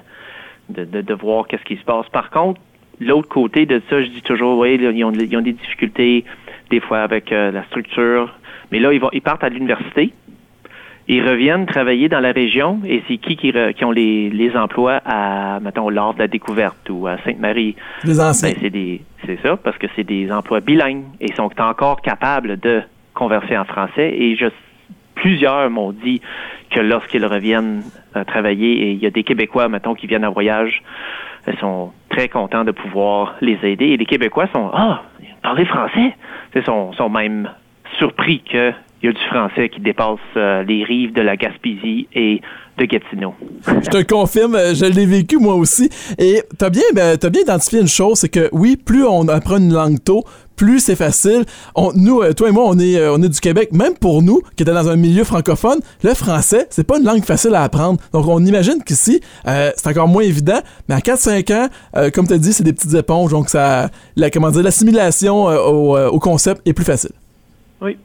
de, 0.68 0.84
de, 0.84 1.14
voir 1.14 1.46
qu'est-ce 1.46 1.64
qui 1.64 1.76
se 1.76 1.84
passe. 1.84 2.06
Par 2.10 2.28
contre, 2.28 2.60
l'autre 3.00 3.28
côté 3.28 3.64
de 3.64 3.80
ça, 3.88 4.02
je 4.02 4.08
dis 4.08 4.20
toujours, 4.20 4.58
oui, 4.58 4.74
ils 4.74 5.02
ont, 5.02 5.12
ils 5.12 5.36
ont 5.36 5.40
des 5.40 5.54
difficultés 5.54 6.26
des 6.68 6.80
fois 6.80 7.00
avec 7.00 7.32
euh, 7.32 7.50
la 7.50 7.64
structure 7.64 8.30
mais 8.70 8.78
là, 8.78 8.92
ils, 8.92 9.00
vont, 9.00 9.10
ils 9.12 9.22
partent 9.22 9.44
à 9.44 9.48
l'université. 9.48 10.12
Ils 11.08 11.26
reviennent 11.26 11.66
travailler 11.66 12.08
dans 12.08 12.20
la 12.20 12.30
région 12.30 12.80
et 12.86 13.02
c'est 13.08 13.16
qui 13.16 13.36
qui, 13.36 13.52
qui 13.52 13.84
ont 13.84 13.90
les, 13.90 14.30
les, 14.30 14.56
emplois 14.56 15.00
à, 15.04 15.58
mettons, 15.60 15.88
l'Ordre 15.88 16.14
de 16.14 16.20
la 16.20 16.28
Découverte 16.28 16.88
ou 16.88 17.08
à 17.08 17.16
Sainte-Marie? 17.24 17.74
Les 18.04 18.20
anciens. 18.20 18.50
Ben, 18.50 18.58
c'est 18.60 18.70
ça, 19.42 19.56
parce 19.56 19.78
que 19.78 19.86
c'est 19.96 20.04
des 20.04 20.30
emplois 20.30 20.60
bilingues 20.60 21.04
et 21.20 21.26
ils 21.26 21.34
sont 21.34 21.50
encore 21.60 22.00
capables 22.02 22.58
de 22.58 22.82
converser 23.14 23.56
en 23.56 23.64
français. 23.64 24.14
Et 24.16 24.36
plusieurs 25.14 25.68
m'ont 25.70 25.92
dit 25.92 26.20
que 26.70 26.80
lorsqu'ils 26.80 27.26
reviennent 27.26 27.82
euh, 28.16 28.24
travailler, 28.24 28.72
et 28.72 28.90
il 28.92 28.98
y 28.98 29.06
a 29.06 29.10
des 29.10 29.24
Québécois, 29.24 29.68
mettons, 29.68 29.94
qui 29.94 30.06
viennent 30.06 30.24
en 30.24 30.32
voyage, 30.32 30.82
ils 31.46 31.58
sont 31.58 31.92
très 32.10 32.28
contents 32.28 32.64
de 32.64 32.72
pouvoir 32.72 33.34
les 33.40 33.58
aider. 33.62 33.86
Et 33.86 33.96
les 33.96 34.06
Québécois 34.06 34.46
sont, 34.52 34.70
ah, 34.72 35.02
parler 35.42 35.64
français. 35.64 36.14
Ils 36.54 36.62
sont, 36.64 36.92
sont 36.92 37.08
même 37.08 37.50
surpris 37.98 38.42
qu'il 39.00 39.10
y 39.10 39.12
a 39.12 39.18
du 39.18 39.26
français 39.28 39.68
qui 39.70 39.80
dépasse 39.80 40.18
euh, 40.36 40.62
les 40.62 40.84
rives 40.84 41.12
de 41.14 41.22
la 41.22 41.36
Gaspésie 41.36 42.06
et 42.14 42.40
de 42.78 42.84
Gatineau. 42.84 43.34
je 43.66 43.88
te 43.88 44.02
confirme, 44.02 44.54
euh, 44.54 44.74
je 44.74 44.84
l'ai 44.84 45.06
vécu 45.06 45.38
moi 45.38 45.54
aussi. 45.54 45.88
Et 46.18 46.42
tu 46.58 46.64
as 46.64 46.70
bien, 46.70 46.82
ben, 46.94 47.16
bien 47.16 47.42
identifié 47.42 47.80
une 47.80 47.88
chose, 47.88 48.18
c'est 48.18 48.28
que 48.28 48.48
oui, 48.52 48.76
plus 48.76 49.04
on 49.04 49.26
apprend 49.28 49.56
une 49.56 49.72
langue 49.72 50.02
tôt, 50.04 50.24
plus 50.54 50.80
c'est 50.80 50.96
facile. 50.96 51.44
On, 51.74 51.92
nous, 51.94 52.20
euh, 52.20 52.34
toi 52.34 52.50
et 52.50 52.52
moi, 52.52 52.64
on 52.66 52.78
est, 52.78 53.08
on 53.08 53.22
est 53.22 53.28
du 53.30 53.40
Québec. 53.40 53.70
Même 53.72 53.94
pour 53.98 54.22
nous, 54.22 54.42
qui 54.54 54.64
étaient 54.64 54.74
dans 54.74 54.88
un 54.90 54.96
milieu 54.96 55.24
francophone, 55.24 55.80
le 56.02 56.12
français, 56.12 56.66
c'est 56.68 56.86
pas 56.86 56.98
une 56.98 57.04
langue 57.04 57.24
facile 57.24 57.54
à 57.54 57.62
apprendre. 57.62 57.98
Donc, 58.12 58.28
on 58.28 58.44
imagine 58.44 58.82
qu'ici, 58.84 59.22
c'est 59.46 59.86
encore 59.86 60.08
moins 60.08 60.22
évident. 60.22 60.60
Mais 60.88 60.96
à 60.96 60.98
4-5 60.98 61.54
ans, 61.54 62.10
comme 62.12 62.26
tu 62.26 62.34
as 62.34 62.38
dit, 62.38 62.52
c'est 62.52 62.64
des 62.64 62.74
petites 62.74 62.92
éponges. 62.92 63.30
Donc, 63.30 63.48
ça, 63.48 63.88
la, 64.16 64.30
comment 64.30 64.50
dire, 64.50 64.62
l'assimilation 64.62 65.44
au, 65.44 65.98
au 65.98 66.18
concept 66.18 66.60
est 66.66 66.74
plus 66.74 66.84
facile. 66.84 67.12
Oui. 67.80 67.96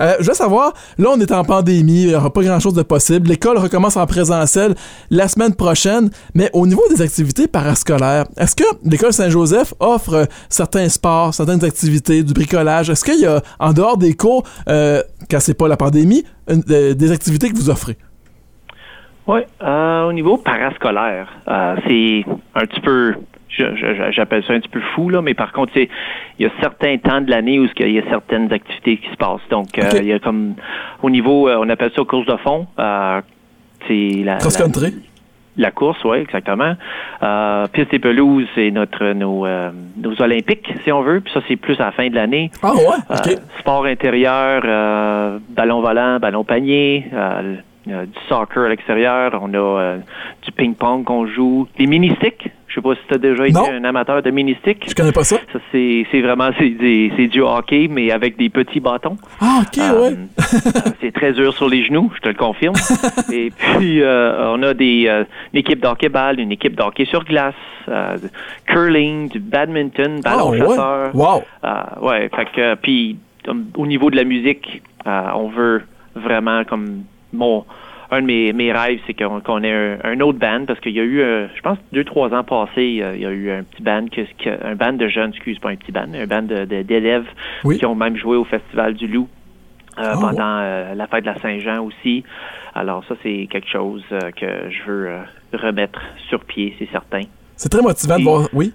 Euh, 0.00 0.14
je 0.20 0.26
veux 0.26 0.34
savoir, 0.34 0.72
là, 0.98 1.10
on 1.12 1.20
est 1.20 1.32
en 1.32 1.44
pandémie, 1.44 2.02
il 2.02 2.08
n'y 2.08 2.14
aura 2.14 2.32
pas 2.32 2.42
grand-chose 2.42 2.74
de 2.74 2.82
possible. 2.82 3.28
L'école 3.28 3.58
recommence 3.58 3.96
en 3.96 4.06
présentiel 4.06 4.74
la 5.10 5.28
semaine 5.28 5.54
prochaine, 5.54 6.10
mais 6.34 6.50
au 6.52 6.66
niveau 6.66 6.82
des 6.90 7.02
activités 7.02 7.48
parascolaires, 7.48 8.26
est-ce 8.36 8.56
que 8.56 8.64
l'école 8.84 9.12
Saint-Joseph 9.12 9.74
offre 9.80 10.26
certains 10.48 10.88
sports, 10.88 11.34
certaines 11.34 11.64
activités, 11.64 12.22
du 12.22 12.32
bricolage? 12.32 12.90
Est-ce 12.90 13.04
qu'il 13.04 13.20
y 13.20 13.26
a, 13.26 13.42
en 13.58 13.72
dehors 13.72 13.96
des 13.96 14.14
cours, 14.14 14.44
euh, 14.68 15.02
quand 15.30 15.40
c'est 15.40 15.54
pas 15.58 15.68
la 15.68 15.76
pandémie, 15.76 16.24
euh, 16.50 16.94
des 16.94 17.12
activités 17.12 17.50
que 17.50 17.56
vous 17.56 17.70
offrez? 17.70 17.96
Oui, 19.26 19.40
euh, 19.62 20.04
au 20.04 20.12
niveau 20.12 20.38
parascolaire, 20.38 21.28
c'est 21.86 22.24
un 22.54 22.66
petit 22.66 22.80
peu 22.80 23.14
j'appelle 24.10 24.44
ça 24.44 24.52
un 24.52 24.60
petit 24.60 24.68
peu 24.68 24.80
fou, 24.94 25.08
là, 25.08 25.22
mais 25.22 25.34
par 25.34 25.52
contre, 25.52 25.72
il 25.76 25.88
y 26.38 26.46
a 26.46 26.50
certains 26.60 26.96
temps 26.98 27.20
de 27.20 27.30
l'année 27.30 27.58
où 27.58 27.66
il 27.78 27.92
y 27.92 27.98
a 27.98 28.08
certaines 28.08 28.52
activités 28.52 28.96
qui 28.98 29.08
se 29.10 29.16
passent. 29.16 29.46
Donc, 29.50 29.78
euh, 29.78 29.88
il 30.00 30.06
y 30.06 30.12
a 30.12 30.18
comme 30.18 30.54
au 31.02 31.10
niveau, 31.10 31.48
euh, 31.48 31.58
on 31.60 31.68
appelle 31.68 31.90
ça 31.94 32.02
course 32.04 32.26
de 32.26 32.36
fond. 32.36 32.66
Euh, 32.78 33.20
la, 33.88 34.36
Cross-country. 34.36 34.94
La, 35.56 35.70
course, 35.70 35.98
oui, 36.04 36.18
exactement. 36.18 36.74
Euh, 37.22 37.66
piste 37.68 37.92
et 37.94 37.98
pelouse, 37.98 38.46
c'est 38.54 38.70
notre 38.70 39.12
nos, 39.12 39.46
nos 39.96 40.22
Olympiques, 40.22 40.72
si 40.84 40.92
on 40.92 41.02
veut. 41.02 41.20
Puis 41.20 41.32
ça, 41.32 41.40
c'est 41.48 41.56
plus 41.56 41.80
à 41.80 41.86
la 41.86 41.92
fin 41.92 42.08
de 42.08 42.14
l'année. 42.14 42.50
Ah 42.62 42.72
ouais? 42.74 43.36
sport 43.60 43.84
intérieur, 43.86 44.62
ballon 45.50 45.80
volant, 45.80 46.18
ballon 46.18 46.44
panier, 46.44 47.06
du 47.86 48.20
soccer 48.28 48.64
à 48.64 48.68
l'extérieur, 48.68 49.38
on 49.40 49.54
a 49.54 49.96
du 50.42 50.52
ping-pong 50.52 51.04
qu'on 51.04 51.26
joue, 51.26 51.66
des 51.78 51.86
mini-sticks, 51.86 52.50
je 52.68 52.74
sais 52.74 52.80
pas 52.82 52.94
si 52.94 53.00
tu 53.08 53.14
as 53.14 53.18
déjà 53.18 53.46
été 53.46 53.58
un 53.58 53.84
amateur 53.84 54.22
de 54.22 54.30
mini-stick. 54.30 54.84
Je 54.88 54.94
connais 54.94 55.12
pas 55.12 55.24
ça. 55.24 55.36
ça 55.52 55.58
c'est, 55.72 56.20
vraiment 56.20 56.50
c'est, 56.58 57.26
du 57.28 57.40
hockey, 57.40 57.88
mais 57.90 58.10
avec 58.10 58.36
des 58.36 58.50
petits 58.50 58.80
bâtons. 58.80 59.16
Ah, 59.40 59.62
OK, 59.62 59.78
euh, 59.78 60.02
ouais. 60.02 60.16
c'est 61.00 61.12
très 61.12 61.32
dur 61.32 61.54
sur 61.54 61.68
les 61.68 61.82
genoux, 61.82 62.12
je 62.16 62.20
te 62.20 62.28
le 62.28 62.34
confirme. 62.34 62.74
Et 63.32 63.50
puis, 63.50 64.02
euh, 64.02 64.52
on 64.54 64.62
a 64.62 64.74
des, 64.74 65.06
euh, 65.08 65.24
une 65.54 65.60
équipe 65.60 65.80
d'hockey-ball, 65.80 66.38
une 66.38 66.52
équipe 66.52 66.76
d'hockey 66.76 67.06
sur 67.06 67.24
glace, 67.24 67.54
curling, 68.66 69.30
du 69.30 69.40
badminton, 69.40 70.20
ballon 70.20 70.52
ah, 70.52 70.58
chasseur. 70.58 71.14
Ouais. 71.14 71.22
Wow. 71.24 72.06
ouais, 72.06 72.30
fait 72.36 72.48
que, 72.54 72.74
puis, 72.74 73.16
au 73.76 73.86
niveau 73.86 74.10
de 74.10 74.16
la 74.16 74.24
musique, 74.24 74.82
on 75.06 75.48
veut 75.48 75.82
vraiment, 76.14 76.64
comme, 76.64 77.04
mon 77.32 77.64
un 78.10 78.22
de 78.22 78.26
mes, 78.26 78.52
mes 78.52 78.72
rêves, 78.72 79.00
c'est 79.06 79.14
qu'on 79.14 79.62
ait 79.62 79.98
un, 80.02 80.20
autre 80.20 80.38
band, 80.38 80.64
parce 80.66 80.80
qu'il 80.80 80.92
y 80.92 81.00
a 81.00 81.04
eu, 81.04 81.20
euh, 81.20 81.46
je 81.54 81.60
pense, 81.60 81.78
deux, 81.92 82.04
trois 82.04 82.32
ans 82.32 82.44
passés, 82.44 82.84
il 83.14 83.20
y 83.20 83.26
a 83.26 83.30
eu 83.30 83.50
un 83.50 83.62
petit 83.62 83.82
band, 83.82 84.06
que, 84.08 84.66
un 84.66 84.74
band 84.74 84.94
de 84.94 85.08
jeunes, 85.08 85.30
excuse, 85.30 85.58
pas 85.58 85.70
un 85.70 85.76
petit 85.76 85.92
band, 85.92 86.12
un 86.14 86.26
band 86.26 86.42
d'élèves 86.66 87.26
qui 87.78 87.84
ont 87.84 87.94
même 87.94 88.16
joué 88.16 88.36
au 88.36 88.44
Festival 88.44 88.94
du 88.94 89.06
Loup 89.06 89.28
ah, 89.96 90.14
pendant 90.20 90.94
la 90.94 91.06
fête 91.06 91.24
de 91.24 91.30
la 91.30 91.38
Saint-Jean 91.40 91.84
aussi. 91.84 92.24
Alors 92.74 93.04
ça, 93.08 93.14
c'est 93.22 93.48
quelque 93.50 93.68
chose 93.68 94.04
que 94.36 94.46
je 94.70 94.90
veux 94.90 95.10
remettre 95.52 96.00
sur 96.28 96.44
pied, 96.44 96.74
c'est 96.78 96.88
certain. 96.90 97.22
C'est 97.56 97.68
très 97.68 97.82
motivant 97.82 98.18
de 98.18 98.22
voir, 98.22 98.48
oui. 98.52 98.72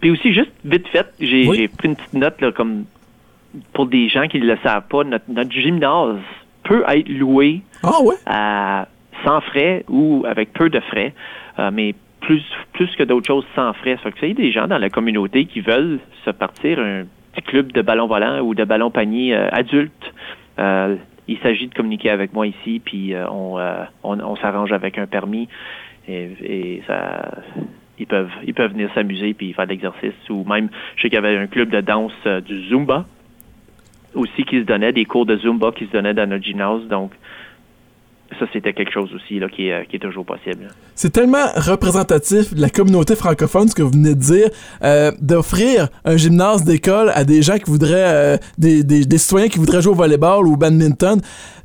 Puis 0.00 0.10
aussi, 0.10 0.32
juste 0.32 0.52
vite 0.64 0.88
fait, 0.88 1.06
j'ai 1.20 1.68
pris 1.68 1.88
une 1.88 1.96
petite 1.96 2.14
note 2.14 2.40
là, 2.40 2.52
comme 2.52 2.84
pour 3.72 3.86
des 3.86 4.08
gens 4.08 4.28
qui 4.28 4.40
ne 4.40 4.46
le 4.46 4.58
savent 4.62 4.86
pas, 4.88 5.04
notre, 5.04 5.50
gymnase 5.50 6.18
peut 6.66 6.84
être 6.88 7.08
loué 7.08 7.62
ah, 8.26 8.86
sans 9.24 9.40
frais 9.40 9.84
ou 9.88 10.24
avec 10.26 10.52
peu 10.52 10.68
de 10.68 10.80
frais, 10.80 11.14
euh, 11.58 11.70
mais 11.72 11.94
plus, 12.20 12.42
plus 12.72 12.94
que 12.96 13.04
d'autres 13.04 13.26
choses 13.26 13.46
sans 13.54 13.72
frais. 13.74 13.96
Ça 14.02 14.10
fait 14.10 14.12
que 14.12 14.26
a 14.26 14.34
des 14.34 14.52
gens 14.52 14.66
dans 14.66 14.78
la 14.78 14.90
communauté 14.90 15.46
qui 15.46 15.60
veulent 15.60 16.00
se 16.24 16.30
partir 16.30 16.78
un 16.78 17.04
petit 17.32 17.42
club 17.42 17.72
de 17.72 17.82
ballon 17.82 18.06
volant 18.06 18.40
ou 18.40 18.54
de 18.54 18.64
ballon 18.64 18.90
panier 18.90 19.34
euh, 19.34 19.48
adulte. 19.52 20.12
Euh, 20.58 20.96
il 21.28 21.38
s'agit 21.38 21.68
de 21.68 21.74
communiquer 21.74 22.10
avec 22.10 22.32
moi 22.32 22.46
ici, 22.46 22.80
puis 22.84 23.12
on, 23.28 23.58
on, 24.04 24.36
s'arrange 24.36 24.72
avec 24.72 24.96
un 24.96 25.06
permis 25.08 25.48
et, 26.06 26.30
et 26.40 26.82
ça 26.86 27.32
ils 27.98 28.06
peuvent 28.06 28.30
ils 28.46 28.54
peuvent 28.54 28.70
venir 28.70 28.88
s'amuser 28.94 29.34
puis 29.34 29.52
faire 29.52 29.64
de 29.64 29.70
l'exercice 29.70 30.14
ou 30.30 30.44
même 30.44 30.68
je 30.94 31.02
sais 31.02 31.08
qu'il 31.08 31.16
y 31.16 31.18
avait 31.18 31.36
un 31.36 31.48
club 31.48 31.70
de 31.70 31.80
danse 31.80 32.12
du 32.46 32.68
Zumba 32.68 33.06
aussi 34.16 34.44
qui 34.44 34.60
se 34.60 34.64
donnait, 34.64 34.92
des 34.92 35.04
cours 35.04 35.26
de 35.26 35.36
Zumba 35.36 35.70
qui 35.72 35.86
se 35.86 35.92
donnaient 35.92 36.14
dans 36.14 36.28
notre 36.28 36.44
gymnase. 36.44 36.82
Donc, 36.88 37.12
ça, 38.38 38.46
c'était 38.52 38.72
quelque 38.72 38.92
chose 38.92 39.10
aussi 39.14 39.38
là, 39.38 39.48
qui, 39.48 39.68
est, 39.68 39.86
est 39.92 39.98
toujours 39.98 40.24
possible. 40.24 40.68
C'est 40.94 41.10
tellement 41.10 41.46
représentatif 41.54 42.54
de 42.54 42.60
la 42.60 42.70
communauté 42.70 43.14
francophone, 43.14 43.68
ce 43.68 43.74
que 43.74 43.82
vous 43.82 43.92
venez 43.92 44.14
de 44.14 44.20
dire, 44.20 44.48
euh, 44.82 45.12
d'offrir 45.20 45.88
un 46.04 46.16
gymnase 46.16 46.64
d'école 46.64 47.12
à 47.14 47.24
des 47.24 47.42
gens 47.42 47.56
qui 47.58 47.70
voudraient, 47.70 47.94
euh, 47.94 48.36
des, 48.58 48.82
des, 48.82 49.04
des, 49.04 49.18
citoyens 49.18 49.48
qui 49.48 49.58
voudraient 49.58 49.80
jouer 49.80 49.92
au 49.92 49.96
volleyball 49.96 50.46
ou 50.46 50.54
au 50.54 50.56
badminton. 50.56 51.20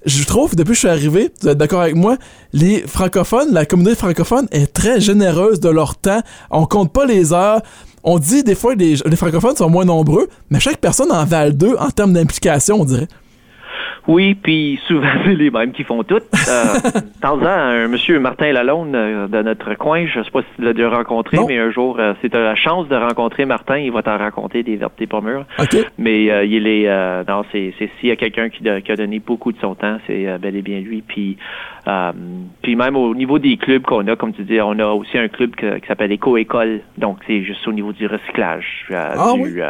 Je 0.05 0.24
trouve, 0.25 0.55
depuis 0.55 0.70
que 0.70 0.75
je 0.75 0.79
suis 0.79 0.88
arrivé, 0.88 1.29
vous 1.41 1.50
êtes 1.50 1.58
d'accord 1.58 1.81
avec 1.81 1.96
moi, 1.96 2.17
les 2.53 2.81
francophones, 2.81 3.53
la 3.53 3.65
communauté 3.65 3.96
francophone 3.96 4.48
est 4.51 4.72
très 4.72 5.00
généreuse 5.00 5.60
de 5.60 5.70
leur 5.70 5.98
temps. 5.98 6.22
On 6.51 6.65
compte 6.65 6.93
pas 6.93 7.05
les 7.05 7.34
heures 7.34 7.62
on 8.03 8.20
dit 8.20 8.43
des 8.43 8.55
fois 8.55 8.75
les, 8.75 8.96
les 9.05 9.15
francophones 9.15 9.55
sont 9.55 9.70
moins 9.70 9.86
nombreux, 9.86 10.27
mais 10.50 10.60
chaque 10.60 10.77
personne 10.77 11.12
en 11.12 11.25
valent 11.25 11.53
deux 11.53 11.75
en 11.77 11.89
termes 11.89 12.13
d'implication, 12.13 12.81
on 12.81 12.86
dirait. 12.86 13.08
Oui, 14.08 14.36
puis 14.36 14.79
souvent, 14.88 15.08
c'est 15.25 15.36
les 15.36 15.51
mêmes 15.51 15.72
qui 15.72 15.84
font 15.84 16.03
tout. 16.03 16.15
Euh, 16.15 17.00
temps 17.22 17.41
un 17.41 17.88
monsieur 17.88 18.20
Martin 18.20 18.51
Lalonde 18.51 18.96
euh, 18.96 19.27
de 19.27 19.41
notre 19.41 19.74
coin, 19.75 20.05
je 20.08 20.20
ne 20.20 20.24
sais 20.24 20.31
pas 20.31 20.41
si 20.41 20.48
tu 20.55 20.63
l'as 20.63 20.74
déjà 20.74 20.89
rencontré, 20.89 21.38
mais 21.48 21.58
un 21.60 21.72
jour, 21.72 21.98
euh, 22.00 22.13
as 22.13 22.38
la 22.38 22.55
chance 22.55 22.88
de 22.88 22.96
rencontrer 22.96 23.46
Martin, 23.46 23.77
il 23.77 23.91
va 23.91 24.01
t'en 24.01 24.17
raconter 24.17 24.63
des 24.63 24.75
vertes 24.75 25.05
pas 25.08 25.22
mûres. 25.22 25.46
Mais 25.98 26.31
euh, 26.31 26.46
il 26.46 26.67
est, 26.67 26.88
non, 27.27 27.43
c'est, 27.51 27.74
s'il 27.77 28.10
y 28.10 28.12
a 28.12 28.15
quelqu'un 28.15 28.50
qui, 28.50 28.63
qui, 28.63 28.91
a 28.91 28.96
donné 28.96 29.20
beaucoup 29.20 29.51
de 29.51 29.60
son 29.60 29.75
temps, 29.75 29.98
c'est 30.08 30.38
bel 30.39 30.55
et 30.55 30.62
bien 30.62 30.79
lui. 30.79 31.01
Puis, 31.01 31.38
puis 32.62 32.75
même 32.75 32.96
au 32.96 33.13
niveau 33.15 33.39
des 33.39 33.58
clubs 33.58 33.84
qu'on 33.84 34.08
a, 34.08 34.15
comme 34.15 34.34
tu 34.34 34.43
dis, 34.43 34.60
on 34.62 34.77
a 34.79 34.88
aussi 34.88 35.17
un 35.17 35.27
club 35.27 35.55
qui 35.55 35.88
s'appelle 35.88 36.12
Éco-École. 36.12 36.81
Donc, 36.98 37.20
c'est 37.27 37.43
juste 37.43 37.67
au 37.67 37.72
niveau 37.72 37.93
du 37.93 38.08
recyclage, 38.08 38.88
ah 38.93 39.34
du, 39.36 39.62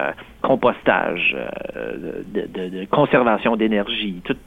compostage, 0.41 1.35
euh, 1.75 2.23
de, 2.33 2.85
conservation 2.85 3.55
d'énergie, 3.55 4.21
toutes, 4.23 4.39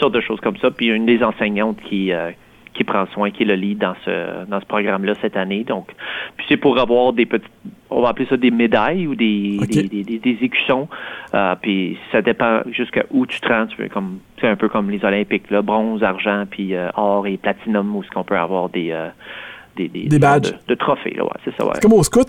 sortes 0.00 0.14
de 0.14 0.20
choses 0.20 0.40
comme 0.40 0.56
ça. 0.56 0.70
Puis 0.70 0.86
une 0.86 1.06
des 1.06 1.22
enseignantes 1.22 1.78
qui 1.88 2.12
euh, 2.12 2.30
qui 2.74 2.84
prend 2.84 3.06
soin, 3.08 3.30
qui 3.30 3.42
est 3.42 3.46
le 3.46 3.54
lead 3.54 3.78
dans 3.78 3.94
ce 4.04 4.46
dans 4.46 4.60
ce 4.60 4.66
programme-là 4.66 5.14
cette 5.20 5.36
année. 5.36 5.62
Donc, 5.64 5.88
puis 6.36 6.46
c'est 6.48 6.56
pour 6.56 6.80
avoir 6.80 7.12
des 7.12 7.26
petites, 7.26 7.50
on 7.90 8.00
va 8.00 8.08
appeler 8.08 8.26
ça 8.28 8.36
des 8.38 8.50
médailles 8.50 9.06
ou 9.06 9.14
des 9.14 9.58
des, 9.68 10.18
des, 10.18 10.38
écussons. 10.40 10.88
Euh, 11.34 11.54
puis 11.60 11.98
ça 12.10 12.22
dépend 12.22 12.62
jusqu'à 12.70 13.04
où 13.10 13.26
tu 13.26 13.40
te 13.40 13.48
rends. 13.48 13.66
comme 13.92 14.20
c'est 14.40 14.48
un 14.48 14.56
peu 14.56 14.68
comme 14.68 14.90
les 14.90 15.04
Olympiques, 15.04 15.50
là, 15.50 15.60
bronze, 15.60 16.02
argent, 16.02 16.44
puis 16.50 16.74
or 16.96 17.26
et 17.26 17.36
platinum, 17.36 17.94
où 17.94 18.02
ce 18.02 18.10
qu'on 18.10 18.24
peut 18.24 18.38
avoir 18.38 18.70
des 18.70 18.94
des, 19.76 19.88
des, 19.88 20.18
badges. 20.18 20.52
De, 20.68 20.74
trophées. 20.74 21.14
Là, 21.16 21.24
ouais, 21.24 21.30
c'est 21.44 21.54
ça, 21.56 21.64
ouais. 21.64 21.78
Comme 21.80 21.94
au 21.94 22.02
scout. 22.02 22.26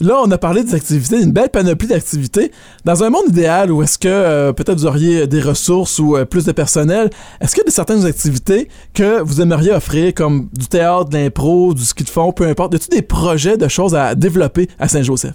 Là, 0.00 0.20
on 0.22 0.30
a 0.30 0.36
parlé 0.36 0.62
des 0.62 0.74
activités, 0.74 1.22
une 1.22 1.32
belle 1.32 1.48
panoplie 1.48 1.88
d'activités. 1.88 2.52
Dans 2.84 3.02
un 3.02 3.10
monde 3.10 3.28
idéal 3.28 3.72
où 3.72 3.82
est-ce 3.82 3.98
que 3.98 4.08
euh, 4.08 4.52
peut-être 4.52 4.78
vous 4.78 4.86
auriez 4.86 5.26
des 5.26 5.40
ressources 5.40 5.98
ou 5.98 6.16
euh, 6.16 6.24
plus 6.26 6.44
de 6.44 6.52
personnel, 6.52 7.10
est-ce 7.40 7.54
qu'il 7.54 7.64
y 7.64 7.68
a 7.68 7.70
certaines 7.70 8.04
activités 8.04 8.68
que 8.92 9.22
vous 9.22 9.40
aimeriez 9.40 9.72
offrir, 9.72 10.12
comme 10.12 10.48
du 10.52 10.66
théâtre, 10.66 11.08
de 11.08 11.16
l'impro, 11.16 11.72
du 11.72 11.84
ski 11.84 12.04
de 12.04 12.10
fond, 12.10 12.32
peu 12.32 12.46
importe? 12.46 12.74
Y 12.74 12.76
a 12.76 12.96
des 12.96 13.02
projets 13.02 13.56
de 13.56 13.68
choses 13.68 13.94
à 13.94 14.14
développer 14.14 14.68
à 14.78 14.88
Saint-Joseph? 14.88 15.34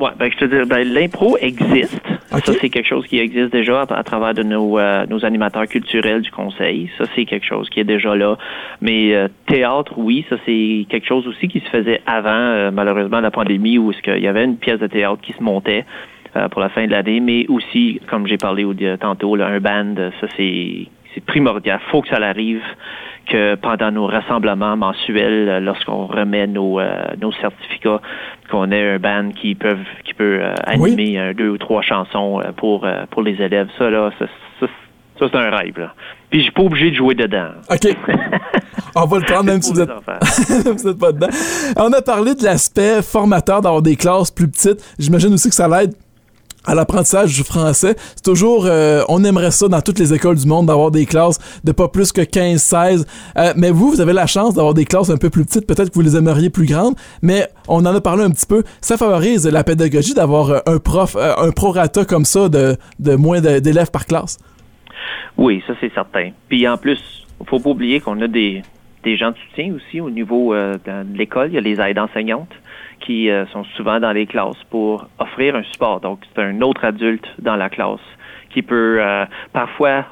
Oui, 0.00 0.08
ben, 0.18 0.30
je 0.32 0.36
te 0.38 0.44
dis, 0.46 0.66
ben, 0.66 0.82
l'impro 0.94 1.36
existe. 1.38 2.00
Ça, 2.30 2.52
c'est 2.58 2.70
quelque 2.70 2.86
chose 2.86 3.06
qui 3.06 3.18
existe 3.18 3.52
déjà 3.52 3.82
à, 3.82 4.02
travers 4.02 4.32
de 4.32 4.42
nos, 4.42 4.78
euh, 4.78 5.04
nos 5.06 5.26
animateurs 5.26 5.66
culturels 5.66 6.22
du 6.22 6.30
conseil. 6.30 6.90
Ça, 6.96 7.04
c'est 7.14 7.26
quelque 7.26 7.44
chose 7.44 7.68
qui 7.68 7.80
est 7.80 7.84
déjà 7.84 8.16
là. 8.16 8.38
Mais 8.80 9.14
euh, 9.14 9.28
théâtre, 9.46 9.92
oui, 9.98 10.24
ça, 10.30 10.36
c'est 10.46 10.86
quelque 10.88 11.06
chose 11.06 11.26
aussi 11.26 11.48
qui 11.48 11.60
se 11.60 11.68
faisait 11.68 12.00
avant, 12.06 12.30
euh, 12.30 12.70
malheureusement, 12.70 13.20
la 13.20 13.30
pandémie, 13.30 13.76
où 13.76 13.90
est-ce 13.90 14.00
qu'il 14.00 14.22
y 14.22 14.28
avait 14.28 14.44
une 14.44 14.56
pièce 14.56 14.78
de 14.78 14.86
théâtre 14.86 15.20
qui 15.20 15.34
se 15.34 15.42
montait 15.42 15.84
pour 16.52 16.60
la 16.60 16.68
fin 16.68 16.86
de 16.86 16.92
l'année, 16.92 17.18
mais 17.18 17.44
aussi, 17.48 18.00
comme 18.06 18.28
j'ai 18.28 18.36
parlé 18.36 18.64
tantôt, 19.00 19.34
là, 19.34 19.48
un 19.48 19.58
band, 19.58 19.96
ça, 20.20 20.28
c'est 20.36 20.86
primordial. 21.26 21.80
faut 21.90 22.02
que 22.02 22.08
ça 22.08 22.18
arrive 22.22 22.62
que 23.26 23.54
pendant 23.56 23.90
nos 23.90 24.06
rassemblements 24.06 24.76
mensuels, 24.76 25.62
lorsqu'on 25.62 26.06
remet 26.06 26.46
nos, 26.46 26.80
nos 27.20 27.32
certificats, 27.32 28.00
qu'on 28.50 28.70
ait 28.72 28.94
un 28.94 28.98
band 28.98 29.30
qui 29.30 29.54
peut 29.54 29.76
qui 30.04 30.14
peut 30.14 30.40
euh, 30.42 30.54
animer 30.64 31.32
deux 31.34 31.50
ou 31.50 31.58
trois 31.58 31.82
chansons 31.82 32.40
euh, 32.40 32.52
pour 32.52 32.84
euh, 32.84 33.04
pour 33.10 33.22
les 33.22 33.40
élèves. 33.40 33.68
Ça 33.78 33.88
là, 33.88 34.10
ça, 34.18 34.26
c'est 35.18 35.34
un 35.34 35.50
rêve 35.50 35.78
là. 35.78 35.94
Puis 36.30 36.40
je 36.40 36.44
suis 36.44 36.52
pas 36.52 36.62
obligé 36.62 36.90
de 36.90 36.96
jouer 36.96 37.14
dedans. 37.14 37.48
OK. 37.70 37.96
On 38.96 39.06
va 39.06 39.18
le 39.18 39.24
prendre 39.24 39.44
même 39.44 39.62
si 39.62 39.72
vous 39.74 39.80
êtes... 39.82 40.98
pas 40.98 41.12
dedans. 41.12 41.28
On 41.76 41.92
a 41.92 42.02
parlé 42.02 42.34
de 42.34 42.42
l'aspect 42.42 43.02
formateur 43.02 43.60
d'avoir 43.60 43.82
des 43.82 43.96
classes 43.96 44.30
plus 44.30 44.48
petites. 44.48 44.82
J'imagine 44.98 45.32
aussi 45.32 45.48
que 45.48 45.54
ça 45.54 45.68
l'aide 45.68 45.94
à 46.66 46.74
l'apprentissage 46.74 47.34
du 47.34 47.42
français. 47.42 47.94
C'est 47.98 48.24
toujours, 48.24 48.66
euh, 48.66 49.02
on 49.08 49.24
aimerait 49.24 49.50
ça 49.50 49.68
dans 49.68 49.80
toutes 49.80 49.98
les 49.98 50.12
écoles 50.12 50.36
du 50.36 50.46
monde 50.46 50.66
d'avoir 50.66 50.90
des 50.90 51.06
classes 51.06 51.38
de 51.64 51.72
pas 51.72 51.88
plus 51.88 52.12
que 52.12 52.20
15-16. 52.20 53.06
Euh, 53.36 53.52
mais 53.56 53.70
vous, 53.70 53.90
vous 53.90 54.00
avez 54.00 54.12
la 54.12 54.26
chance 54.26 54.54
d'avoir 54.54 54.74
des 54.74 54.84
classes 54.84 55.10
un 55.10 55.16
peu 55.16 55.30
plus 55.30 55.44
petites. 55.44 55.66
Peut-être 55.66 55.90
que 55.90 55.94
vous 55.94 56.02
les 56.02 56.16
aimeriez 56.16 56.50
plus 56.50 56.66
grandes. 56.66 56.94
Mais 57.22 57.48
on 57.68 57.84
en 57.86 57.94
a 57.94 58.00
parlé 58.00 58.24
un 58.24 58.30
petit 58.30 58.46
peu. 58.46 58.62
Ça 58.80 58.96
favorise 58.96 59.46
la 59.46 59.64
pédagogie 59.64 60.14
d'avoir 60.14 60.50
euh, 60.50 60.58
un 60.66 60.78
prof, 60.78 61.16
un 61.16 61.50
prorata 61.50 62.04
comme 62.04 62.24
ça 62.24 62.48
de, 62.48 62.76
moins 63.16 63.40
d'élèves 63.40 63.90
par 63.90 64.06
classe. 64.06 64.38
Oui, 65.36 65.62
ça 65.66 65.74
c'est 65.80 65.92
certain. 65.94 66.30
Puis 66.48 66.68
en 66.68 66.76
plus, 66.76 67.26
faut 67.46 67.58
pas 67.58 67.70
oublier 67.70 68.00
qu'on 68.00 68.20
a 68.20 68.28
des, 68.28 68.62
des 69.04 69.16
gens 69.16 69.30
de 69.30 69.36
soutien 69.48 69.72
aussi 69.74 70.00
au 70.00 70.10
niveau 70.10 70.54
de 70.54 71.16
l'école. 71.16 71.48
Il 71.48 71.54
y 71.54 71.58
a 71.58 71.60
les 71.60 71.80
aides 71.80 71.98
enseignantes 71.98 72.52
qui 73.10 73.28
euh, 73.28 73.44
sont 73.46 73.64
souvent 73.76 73.98
dans 73.98 74.12
les 74.12 74.26
classes 74.26 74.62
pour 74.70 75.08
offrir 75.18 75.56
un 75.56 75.64
support. 75.64 76.00
Donc, 76.00 76.20
c'est 76.32 76.42
un 76.42 76.60
autre 76.60 76.84
adulte 76.84 77.26
dans 77.40 77.56
la 77.56 77.68
classe 77.68 78.06
qui 78.50 78.62
peut 78.62 78.98
euh, 79.00 79.24
parfois, 79.52 80.04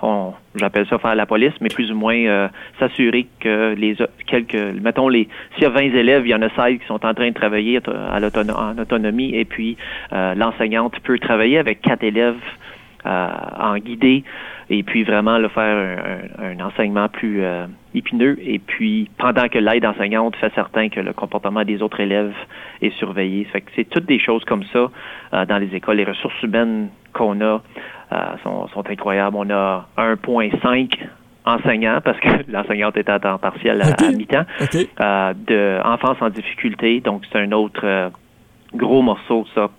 j'appelle 0.56 0.86
ça 0.88 0.98
faire 0.98 1.14
la 1.14 1.26
police, 1.26 1.52
mais 1.60 1.68
plus 1.68 1.92
ou 1.92 1.94
moins 1.94 2.16
euh, 2.16 2.48
s'assurer 2.80 3.26
que 3.38 3.74
les 3.74 3.96
quelques, 4.26 4.80
mettons 4.80 5.08
les, 5.08 5.28
s'il 5.54 5.64
y 5.64 5.66
a 5.66 5.70
20 5.70 5.80
élèves, 5.80 6.26
il 6.26 6.30
y 6.30 6.34
en 6.34 6.42
a 6.42 6.48
16 6.50 6.78
qui 6.78 6.86
sont 6.86 7.04
en 7.04 7.14
train 7.14 7.28
de 7.28 7.34
travailler 7.34 7.80
à 7.86 8.18
en 8.18 8.78
autonomie, 8.78 9.34
et 9.34 9.44
puis 9.44 9.76
l'enseignante 10.12 10.98
peut 11.00 11.18
travailler 11.18 11.58
avec 11.58 11.80
quatre 11.80 12.04
élèves 12.04 12.36
en 13.04 13.76
guidé 13.78 14.24
et 14.70 14.82
puis 14.82 15.02
vraiment 15.04 15.38
le 15.38 15.48
faire 15.48 16.20
un, 16.38 16.60
enseignement 16.60 17.08
plus 17.08 17.42
euh, 17.42 17.66
épineux 17.94 18.38
et 18.42 18.58
puis 18.58 19.08
pendant 19.18 19.48
que 19.48 19.58
l'aide 19.58 19.86
enseignante 19.86 20.36
fait 20.36 20.52
certain 20.54 20.88
que 20.88 21.00
le 21.00 21.12
comportement 21.12 21.64
des 21.64 21.82
autres 21.82 22.00
élèves 22.00 22.34
est 22.82 22.94
surveillé. 22.98 23.44
Fait 23.44 23.62
que 23.62 23.70
c'est 23.74 23.88
toutes 23.88 24.06
des 24.06 24.18
choses 24.18 24.44
comme 24.44 24.64
ça 24.72 24.90
euh, 25.32 25.46
dans 25.46 25.58
les 25.58 25.74
écoles. 25.74 25.96
Les 25.96 26.04
ressources 26.04 26.42
humaines 26.42 26.88
qu'on 27.12 27.40
a 27.40 27.62
euh, 28.12 28.16
sont, 28.42 28.68
sont, 28.68 28.88
incroyables. 28.88 29.36
On 29.38 29.48
a 29.50 29.86
1.5 29.96 30.98
enseignants 31.46 32.00
parce 32.04 32.20
que 32.20 32.28
l'enseignante 32.50 32.96
est 32.98 33.08
à 33.08 33.18
temps 33.18 33.38
partiel 33.38 33.80
à, 33.80 34.10
mi-temps 34.12 34.44
de 34.60 35.80
enfants 35.82 36.16
en 36.20 36.28
difficulté. 36.28 37.00
Donc 37.00 37.22
c'est 37.32 37.38
un 37.38 37.52
autre 37.52 38.10
gros 38.74 39.00
morceau 39.00 39.46
ça 39.54 39.70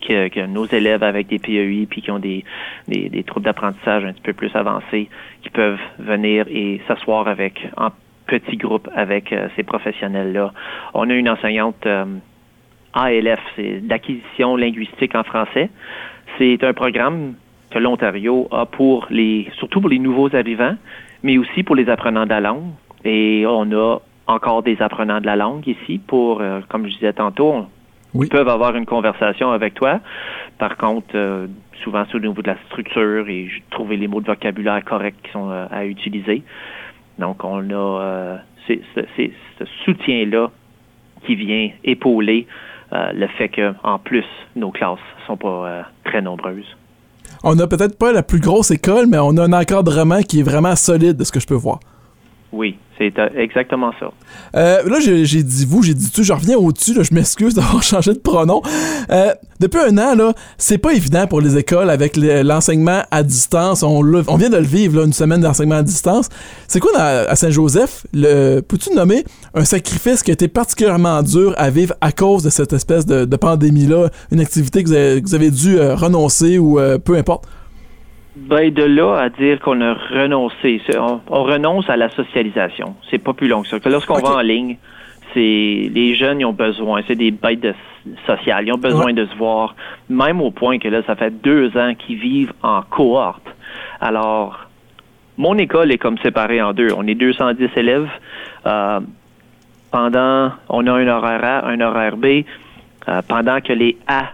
que, 0.00 0.46
nos 0.46 0.66
élèves 0.66 1.02
avec 1.02 1.28
des 1.28 1.38
PEI 1.38 1.86
puis 1.88 2.02
qui 2.02 2.10
ont 2.10 2.18
des, 2.18 2.44
des, 2.88 3.24
d'apprentissage 3.36 4.04
un 4.04 4.12
petit 4.12 4.22
peu 4.22 4.32
plus 4.32 4.54
avancés, 4.54 5.08
qui 5.42 5.50
peuvent 5.50 5.80
venir 5.98 6.46
et 6.48 6.80
s'asseoir 6.86 7.28
avec 7.28 7.68
en 7.76 7.90
petits 8.26 8.56
groupes 8.56 8.88
avec 8.94 9.32
euh, 9.32 9.48
ces 9.56 9.64
professionnels-là. 9.64 10.52
On 10.94 11.10
a 11.10 11.14
une 11.14 11.28
enseignante 11.28 11.84
euh, 11.86 12.04
ALF, 12.94 13.40
c'est 13.56 13.82
l'acquisition 13.88 14.56
linguistique 14.56 15.14
en 15.14 15.24
français. 15.24 15.68
C'est 16.38 16.62
un 16.62 16.72
programme 16.72 17.34
que 17.70 17.78
l'Ontario 17.78 18.48
a 18.50 18.66
pour 18.66 19.06
les, 19.10 19.48
surtout 19.58 19.80
pour 19.80 19.90
les 19.90 19.98
nouveaux 19.98 20.34
arrivants, 20.34 20.76
mais 21.22 21.38
aussi 21.38 21.62
pour 21.62 21.76
les 21.76 21.88
apprenants 21.88 22.24
de 22.24 22.30
la 22.30 22.40
langue. 22.40 22.70
Et 23.04 23.44
on 23.46 23.70
a 23.72 23.98
encore 24.26 24.62
des 24.62 24.80
apprenants 24.80 25.20
de 25.20 25.26
la 25.26 25.36
langue 25.36 25.66
ici 25.66 25.98
pour, 25.98 26.40
euh, 26.40 26.60
comme 26.68 26.86
je 26.86 26.94
disais 26.94 27.12
tantôt, 27.12 27.66
Ils 28.14 28.28
peuvent 28.28 28.48
avoir 28.48 28.74
une 28.76 28.86
conversation 28.86 29.52
avec 29.52 29.74
toi. 29.74 30.00
Par 30.58 30.76
contre, 30.76 31.48
souvent 31.82 32.04
c'est 32.10 32.16
au 32.16 32.20
niveau 32.20 32.42
de 32.42 32.48
la 32.48 32.56
structure 32.66 33.28
et 33.28 33.48
trouver 33.70 33.96
les 33.96 34.08
mots 34.08 34.20
de 34.20 34.26
vocabulaire 34.26 34.84
corrects 34.84 35.22
qui 35.22 35.30
sont 35.30 35.50
à 35.50 35.84
utiliser. 35.84 36.42
Donc, 37.18 37.44
on 37.44 37.70
a 37.70 38.38
ce 38.66 39.64
soutien-là 39.84 40.50
qui 41.26 41.34
vient 41.36 41.70
épauler 41.84 42.46
le 42.92 43.26
fait 43.38 43.48
que, 43.48 43.74
en 43.84 43.98
plus, 43.98 44.26
nos 44.56 44.70
classes 44.70 44.98
sont 45.26 45.36
pas 45.36 45.84
très 46.04 46.22
nombreuses 46.22 46.76
on 47.42 47.54
n'a 47.54 47.66
peut-être 47.66 47.96
pas 47.96 48.12
la 48.12 48.22
plus 48.22 48.40
grosse 48.40 48.70
école, 48.70 49.06
mais 49.06 49.18
on 49.18 49.36
a 49.36 49.44
un 49.44 49.52
encadrement 49.52 50.22
qui 50.22 50.40
est 50.40 50.42
vraiment 50.42 50.76
solide 50.76 51.16
de 51.16 51.24
ce 51.24 51.32
que 51.32 51.40
je 51.40 51.46
peux 51.46 51.54
voir. 51.54 51.80
Oui, 52.52 52.76
c'est 52.98 53.16
euh, 53.18 53.28
exactement 53.36 53.92
ça. 54.00 54.10
Euh, 54.56 54.82
là, 54.82 54.98
j'ai 55.00 55.42
dit 55.42 55.64
vous, 55.64 55.82
j'ai 55.82 55.94
dit 55.94 56.10
tu, 56.10 56.24
je 56.24 56.32
reviens 56.32 56.56
au-dessus, 56.56 56.94
je 57.00 57.14
m'excuse 57.14 57.54
d'avoir 57.54 57.82
changé 57.82 58.12
de 58.12 58.18
pronom. 58.18 58.60
Euh, 59.10 59.32
depuis 59.60 59.78
un 59.78 59.96
an, 59.98 60.16
là, 60.16 60.32
c'est 60.58 60.78
pas 60.78 60.92
évident 60.92 61.28
pour 61.28 61.40
les 61.40 61.56
écoles 61.56 61.90
avec 61.90 62.16
l'enseignement 62.16 63.02
à 63.12 63.22
distance. 63.22 63.84
On, 63.84 64.02
vient 64.02 64.50
de 64.50 64.56
le 64.56 64.64
vivre, 64.64 64.98
là, 64.98 65.06
une 65.06 65.12
semaine 65.12 65.40
d'enseignement 65.40 65.76
à 65.76 65.82
distance. 65.82 66.28
C'est 66.66 66.80
quoi 66.80 66.90
à 66.98 67.36
Saint-Joseph? 67.36 68.04
Peux-tu 68.12 68.94
nommer 68.94 69.24
un 69.54 69.64
sacrifice 69.64 70.22
qui 70.24 70.30
a 70.30 70.34
été 70.34 70.48
particulièrement 70.48 71.22
dur 71.22 71.54
à 71.56 71.70
vivre 71.70 71.94
à 72.00 72.10
cause 72.10 72.42
de 72.42 72.50
cette 72.50 72.72
espèce 72.72 73.06
de, 73.06 73.36
pandémie-là? 73.36 74.08
Une 74.32 74.40
activité 74.40 74.82
que 74.82 75.20
vous 75.20 75.34
avez 75.34 75.50
dû 75.50 75.78
renoncer 75.80 76.58
ou 76.58 76.80
peu 77.04 77.16
importe? 77.16 77.46
Ben, 78.48 78.72
de 78.72 78.82
là 78.82 79.16
à 79.16 79.28
dire 79.28 79.60
qu'on 79.60 79.80
a 79.80 79.94
renoncé, 79.94 80.80
on, 80.96 81.42
renonce 81.42 81.88
à 81.90 81.96
la 81.96 82.08
socialisation. 82.10 82.96
C'est 83.10 83.18
pas 83.18 83.32
plus 83.32 83.48
long 83.48 83.62
que 83.62 83.68
ça. 83.68 83.76
Lorsqu'on 83.88 84.18
va 84.18 84.36
en 84.36 84.40
ligne, 84.40 84.76
c'est 85.34 85.90
les 85.94 86.14
jeunes 86.14 86.40
ils 86.40 86.46
ont 86.46 86.52
besoin, 86.52 87.02
c'est 87.06 87.16
des 87.16 87.30
bêtes 87.30 87.60
de, 87.60 87.74
sociales, 88.26 88.66
ils 88.66 88.72
ont 88.72 88.78
besoin 88.78 89.12
de 89.12 89.26
se 89.26 89.34
voir, 89.36 89.76
même 90.08 90.40
au 90.40 90.50
point 90.50 90.78
que 90.78 90.88
là, 90.88 91.02
ça 91.06 91.16
fait 91.16 91.30
deux 91.42 91.76
ans 91.76 91.94
qu'ils 91.94 92.18
vivent 92.18 92.52
en 92.62 92.82
cohorte. 92.82 93.46
Alors, 94.00 94.66
mon 95.36 95.56
école 95.58 95.92
est 95.92 95.98
comme 95.98 96.18
séparée 96.18 96.62
en 96.62 96.72
deux. 96.72 96.88
On 96.96 97.06
est 97.06 97.14
210 97.14 97.68
élèves. 97.76 98.08
Euh, 98.66 99.00
pendant, 99.90 100.52
on 100.68 100.86
a 100.86 100.92
un 100.92 101.08
horaire 101.08 101.44
A, 101.44 101.66
un 101.68 101.80
horaire 101.80 102.16
B. 102.16 102.44
Euh, 103.08 103.22
pendant 103.26 103.60
que 103.60 103.72
les 103.72 103.96
A 104.06 104.32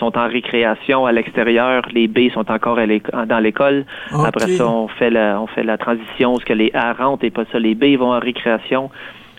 sont 0.00 0.18
en 0.18 0.26
récréation 0.26 1.06
à 1.06 1.12
l'extérieur, 1.12 1.82
les 1.92 2.08
B 2.08 2.30
sont 2.32 2.50
encore 2.50 2.78
dans 3.26 3.38
l'école. 3.38 3.84
Après 4.12 4.48
ça, 4.48 4.66
on 4.66 4.88
fait 4.88 5.10
la, 5.10 5.40
on 5.40 5.46
fait 5.46 5.62
la 5.62 5.78
transition, 5.78 6.36
ce 6.40 6.44
que 6.44 6.52
les 6.52 6.70
A 6.74 6.92
rentrent 6.92 7.24
et 7.24 7.30
pas 7.30 7.44
ça, 7.52 7.58
les 7.58 7.74
B 7.74 7.96
vont 7.96 8.12
en 8.12 8.18
récréation. 8.18 8.90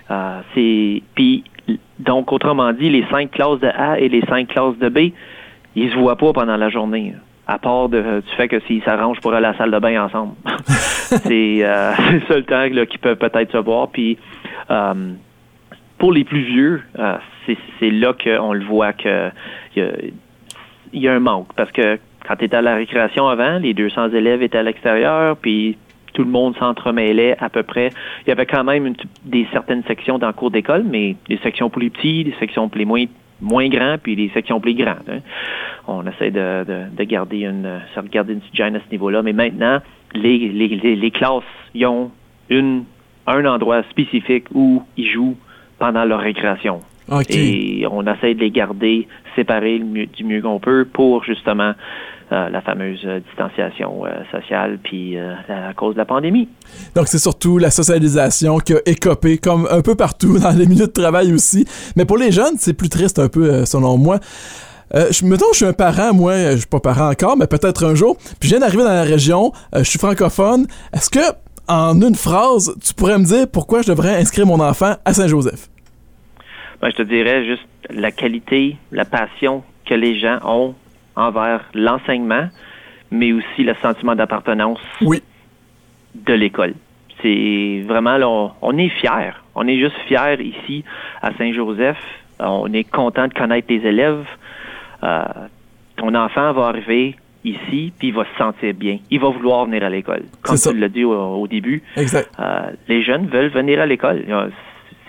Euh, 0.09 0.39
c'est 0.53 1.01
puis 1.15 1.43
donc 1.99 2.31
autrement 2.31 2.71
dit, 2.73 2.89
les 2.89 3.05
cinq 3.11 3.31
classes 3.31 3.59
de 3.59 3.67
A 3.67 3.99
et 3.99 4.09
les 4.09 4.21
cinq 4.21 4.47
classes 4.47 4.77
de 4.77 4.89
B, 4.89 5.13
ils 5.75 5.91
se 5.91 5.95
voient 5.95 6.17
pas 6.17 6.33
pendant 6.33 6.57
la 6.57 6.69
journée. 6.69 7.13
À 7.47 7.57
part 7.57 7.89
du 7.89 8.01
fait 8.37 8.47
que 8.47 8.59
s'ils 8.61 8.83
s'arrangent 8.83 9.19
pour 9.19 9.33
aller 9.33 9.47
à 9.47 9.51
la 9.51 9.57
salle 9.57 9.71
de 9.71 9.79
bain 9.79 10.05
ensemble. 10.05 10.33
c'est 10.67 11.59
euh, 11.61 11.91
le 12.11 12.21
seul 12.27 12.45
temps 12.45 12.67
qu'ils 12.69 12.99
peuvent 12.99 13.17
peut-être 13.17 13.51
se 13.51 13.57
voir. 13.57 13.89
Puis 13.89 14.17
euh, 14.69 14.93
pour 15.97 16.13
les 16.13 16.23
plus 16.23 16.41
vieux, 16.41 16.81
euh, 16.97 17.17
c'est 17.79 17.89
là 17.89 18.13
qu'on 18.13 18.53
le 18.53 18.63
voit 18.63 18.93
que 18.93 19.31
il 20.93 21.01
y 21.01 21.07
a 21.07 21.13
un 21.13 21.19
manque 21.19 21.53
parce 21.55 21.71
que 21.71 21.99
quand 22.27 22.35
tu 22.35 22.45
étais 22.45 22.55
à 22.55 22.61
la 22.61 22.75
récréation 22.75 23.27
avant, 23.27 23.57
les 23.57 23.73
200 23.73 24.09
élèves 24.09 24.43
étaient 24.43 24.57
à 24.57 24.63
l'extérieur, 24.63 25.37
puis 25.37 25.77
tout 26.13 26.23
le 26.23 26.29
monde 26.29 26.55
s'entremêlait 26.57 27.35
à 27.39 27.49
peu 27.49 27.63
près. 27.63 27.89
Il 28.25 28.29
y 28.29 28.31
avait 28.31 28.45
quand 28.45 28.63
même 28.63 28.93
des 29.25 29.47
certaines 29.51 29.83
sections 29.83 30.19
dans 30.19 30.27
le 30.27 30.33
cours 30.33 30.51
d'école, 30.51 30.83
mais 30.83 31.15
des 31.29 31.37
sections 31.37 31.69
plus 31.69 31.89
petits, 31.89 32.23
des 32.23 32.35
sections 32.39 32.69
plus 32.69 32.85
moins 32.85 33.05
moins 33.41 33.67
grands, 33.69 33.97
puis 34.01 34.15
des 34.15 34.29
sections 34.35 34.59
plus 34.59 34.75
grandes. 34.75 35.09
Hein. 35.09 35.19
On 35.87 36.05
essaie 36.05 36.29
de, 36.29 36.63
de, 36.95 37.03
garder 37.03 37.39
une, 37.39 37.63
de 37.63 38.09
garder 38.09 38.33
une 38.33 38.41
gêne 38.53 38.75
à 38.75 38.79
ce 38.79 38.91
niveau-là. 38.91 39.23
Mais 39.23 39.33
maintenant, 39.33 39.79
les, 40.13 40.37
les, 40.37 40.95
les, 40.95 41.11
classes, 41.11 41.43
ils 41.73 41.87
ont 41.87 42.11
une, 42.49 42.83
un 43.25 43.45
endroit 43.45 43.81
spécifique 43.89 44.45
où 44.53 44.83
ils 44.95 45.09
jouent 45.09 45.37
pendant 45.79 46.05
leur 46.05 46.19
récréation. 46.19 46.81
Et 47.29 47.85
on 47.91 48.01
essaie 48.07 48.33
de 48.33 48.39
les 48.39 48.51
garder 48.51 49.07
séparés 49.35 49.79
du 49.79 50.23
mieux 50.23 50.41
qu'on 50.41 50.59
peut 50.59 50.85
pour 50.91 51.23
justement 51.23 51.73
euh, 52.31 52.49
la 52.49 52.61
fameuse 52.61 53.01
euh, 53.03 53.19
distanciation 53.19 54.05
euh, 54.05 54.09
sociale 54.31 54.79
puis 54.81 55.17
à 55.17 55.73
cause 55.75 55.95
de 55.95 55.99
la 55.99 56.05
pandémie. 56.05 56.47
Donc 56.95 57.09
c'est 57.09 57.19
surtout 57.19 57.57
la 57.57 57.69
socialisation 57.69 58.59
qui 58.59 58.73
a 58.73 58.79
écopé 58.85 59.37
comme 59.37 59.67
un 59.69 59.81
peu 59.81 59.95
partout 59.95 60.39
dans 60.39 60.57
les 60.57 60.65
milieux 60.65 60.87
de 60.87 60.91
travail 60.91 61.33
aussi. 61.33 61.65
Mais 61.97 62.05
pour 62.05 62.17
les 62.17 62.31
jeunes, 62.31 62.55
c'est 62.57 62.73
plus 62.73 62.87
triste 62.87 63.19
un 63.19 63.27
peu 63.27 63.65
selon 63.65 63.97
moi. 63.97 64.19
je, 64.93 65.25
mettons, 65.25 65.47
je 65.51 65.57
suis 65.57 65.65
un 65.65 65.73
parent, 65.73 66.13
moi, 66.13 66.51
je 66.51 66.57
suis 66.57 66.67
pas 66.67 66.79
parent 66.79 67.09
encore, 67.09 67.35
mais 67.35 67.47
peut-être 67.47 67.85
un 67.85 67.95
jour. 67.95 68.15
Puis 68.39 68.47
je 68.47 68.55
viens 68.55 68.59
d'arriver 68.59 68.83
dans 68.83 68.93
la 68.93 69.03
région, 69.03 69.51
je 69.75 69.83
suis 69.83 69.99
francophone. 69.99 70.67
Est-ce 70.93 71.09
que, 71.09 71.19
en 71.67 72.01
une 72.01 72.15
phrase, 72.15 72.73
tu 72.81 72.93
pourrais 72.93 73.19
me 73.19 73.25
dire 73.25 73.47
pourquoi 73.51 73.81
je 73.81 73.87
devrais 73.87 74.15
inscrire 74.15 74.45
mon 74.45 74.59
enfant 74.61 74.95
à 75.03 75.13
Saint-Joseph? 75.13 75.70
Ben, 76.81 76.89
je 76.89 76.95
te 76.95 77.03
dirais 77.03 77.45
juste 77.45 77.67
la 77.89 78.11
qualité, 78.11 78.75
la 78.91 79.05
passion 79.05 79.63
que 79.85 79.93
les 79.93 80.17
gens 80.19 80.39
ont 80.43 80.73
envers 81.15 81.69
l'enseignement, 81.75 82.47
mais 83.11 83.33
aussi 83.33 83.63
le 83.63 83.75
sentiment 83.81 84.15
d'appartenance 84.15 84.79
oui. 85.01 85.21
de 86.15 86.33
l'école. 86.33 86.73
C'est 87.21 87.83
vraiment, 87.87 88.17
là, 88.17 88.27
on, 88.61 88.77
est 88.77 88.89
fiers. 88.89 89.33
On 89.53 89.67
est 89.67 89.77
juste 89.77 89.95
fiers 90.07 90.41
ici 90.41 90.83
à 91.21 91.31
Saint-Joseph. 91.37 91.99
On 92.39 92.73
est 92.73 92.89
content 92.89 93.27
de 93.27 93.33
connaître 93.33 93.67
les 93.69 93.85
élèves. 93.85 94.25
Euh, 95.03 95.23
ton 95.97 96.15
enfant 96.15 96.51
va 96.53 96.67
arriver 96.67 97.15
ici, 97.43 97.93
puis 97.99 98.07
il 98.07 98.13
va 98.13 98.23
se 98.25 98.37
sentir 98.39 98.73
bien. 98.73 98.97
Il 99.11 99.19
va 99.19 99.29
vouloir 99.29 99.65
venir 99.65 99.83
à 99.83 99.89
l'école. 99.89 100.23
Comme 100.41 100.57
tu 100.57 100.75
l'as 100.75 100.89
dit 100.89 101.03
au, 101.03 101.47
début, 101.47 101.83
exact. 101.95 102.31
Euh, 102.39 102.71
les 102.87 103.03
jeunes 103.03 103.27
veulent 103.27 103.51
venir 103.51 103.79
à 103.81 103.85
l'école 103.85 104.25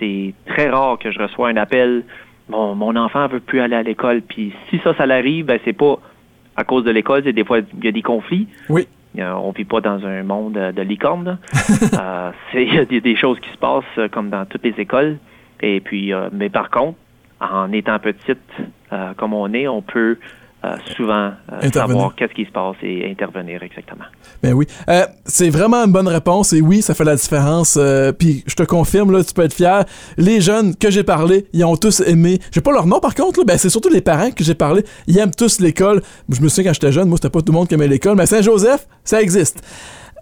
c'est 0.03 0.35
très 0.47 0.69
rare 0.69 0.99
que 0.99 1.13
je 1.13 1.19
reçois 1.21 1.49
un 1.49 1.57
appel. 1.57 2.03
Mon, 2.49 2.75
mon 2.75 2.97
enfant 2.97 3.29
veut 3.29 3.41
plus 3.41 3.61
aller 3.61 3.77
à 3.77 3.83
l'école. 3.83 4.23
Puis 4.23 4.53
si 4.69 4.79
ça, 4.83 4.95
ça 4.97 5.07
l'arrive, 5.07 5.47
ben 5.47 5.61
c'est 5.65 5.73
pas 5.73 5.99
à 6.57 6.65
cause 6.65 6.85
de 6.85 6.91
l'école. 6.91 7.23
Des 7.23 7.45
fois, 7.45 7.59
il 7.59 7.85
y 7.85 7.89
a 7.89 7.93
des 7.93 8.03
conflits. 8.03 8.49
Oui. 8.69 8.87
On 9.19 9.51
vit 9.51 9.65
pas 9.65 9.81
dans 9.81 10.05
un 10.07 10.23
monde 10.23 10.55
de 10.55 10.83
licorne. 10.83 11.39
euh, 11.99 12.31
il 12.55 12.75
y 12.75 12.79
a 12.79 12.85
des, 12.85 13.17
choses 13.17 13.39
qui 13.41 13.51
se 13.51 13.59
passent 13.59 13.85
euh, 13.99 14.09
comme 14.09 14.31
dans 14.31 14.47
toutes 14.47 14.65
les 14.65 14.75
écoles. 14.79 15.19
Et 15.61 15.81
puis, 15.81 16.13
euh, 16.13 16.31
mais 16.33 16.49
par 16.49 16.71
contre, 16.71 16.99
en 17.41 17.71
étant 17.73 17.99
petite 17.99 18.39
euh, 18.93 19.15
comme 19.17 19.33
on 19.33 19.53
est, 19.53 19.69
on 19.69 19.83
peut 19.83 20.19
euh, 20.65 20.77
souvent 20.97 21.33
euh, 21.53 21.71
savoir 21.73 22.15
qu'est-ce 22.15 22.35
qui 22.35 22.45
se 22.45 22.53
passe 22.53 22.77
et 22.83 23.11
intervenir 23.11 23.63
exactement. 23.63 24.05
Ben 24.43 24.53
oui. 24.53 24.67
Euh, 24.89 25.05
c'est 25.25 25.51
vraiment 25.51 25.79
une 25.79 25.91
bonne 25.93 26.07
réponse 26.07 26.53
et 26.53 26.61
oui, 26.61 26.83
ça 26.83 26.95
fait 26.95 27.05
la 27.05 27.17
différence. 27.17 27.79
Puis 28.19 28.45
je 28.47 28.55
te 28.55 28.63
confirme, 28.63 29.11
là, 29.11 29.25
tu 29.25 29.35
peux 29.35 29.43
être 29.43 29.55
fier. 29.55 29.85
Les 30.17 30.41
jeunes 30.41 30.77
que 30.77 30.91
j'ai 30.91 31.03
parlé, 31.03 31.47
ils 31.53 31.65
ont 31.65 31.77
tous 31.77 32.01
aimé. 32.01 32.39
J'ai 32.53 32.61
pas 32.61 32.73
leur 32.73 32.87
nom 32.87 33.01
par 33.01 33.15
contre, 33.15 33.41
là, 33.41 33.45
ben, 33.45 33.59
c'est 33.59 33.71
surtout 33.71 33.89
les 33.89 34.03
parents 34.03 34.31
que 34.31 34.45
j'ai 34.45 34.55
parlé. 34.55 34.85
Ils 35.09 35.19
aiment 35.19 35.35
tous 35.35 35.59
l'école. 35.61 36.01
Je 36.29 36.41
me 36.41 36.49
souviens 36.49 36.71
quand 36.71 36.75
j'étais 36.75 36.93
jeune, 36.93 37.09
moi 37.09 37.17
c'était 37.17 37.31
pas 37.31 37.41
tout 37.41 37.53
le 37.53 37.59
monde 37.59 37.67
qui 37.67 37.75
aimait 37.75 37.89
l'école, 37.89 38.17
mais 38.17 38.27
Saint-Joseph, 38.27 38.87
ça 39.05 39.21
existe. 39.21 39.63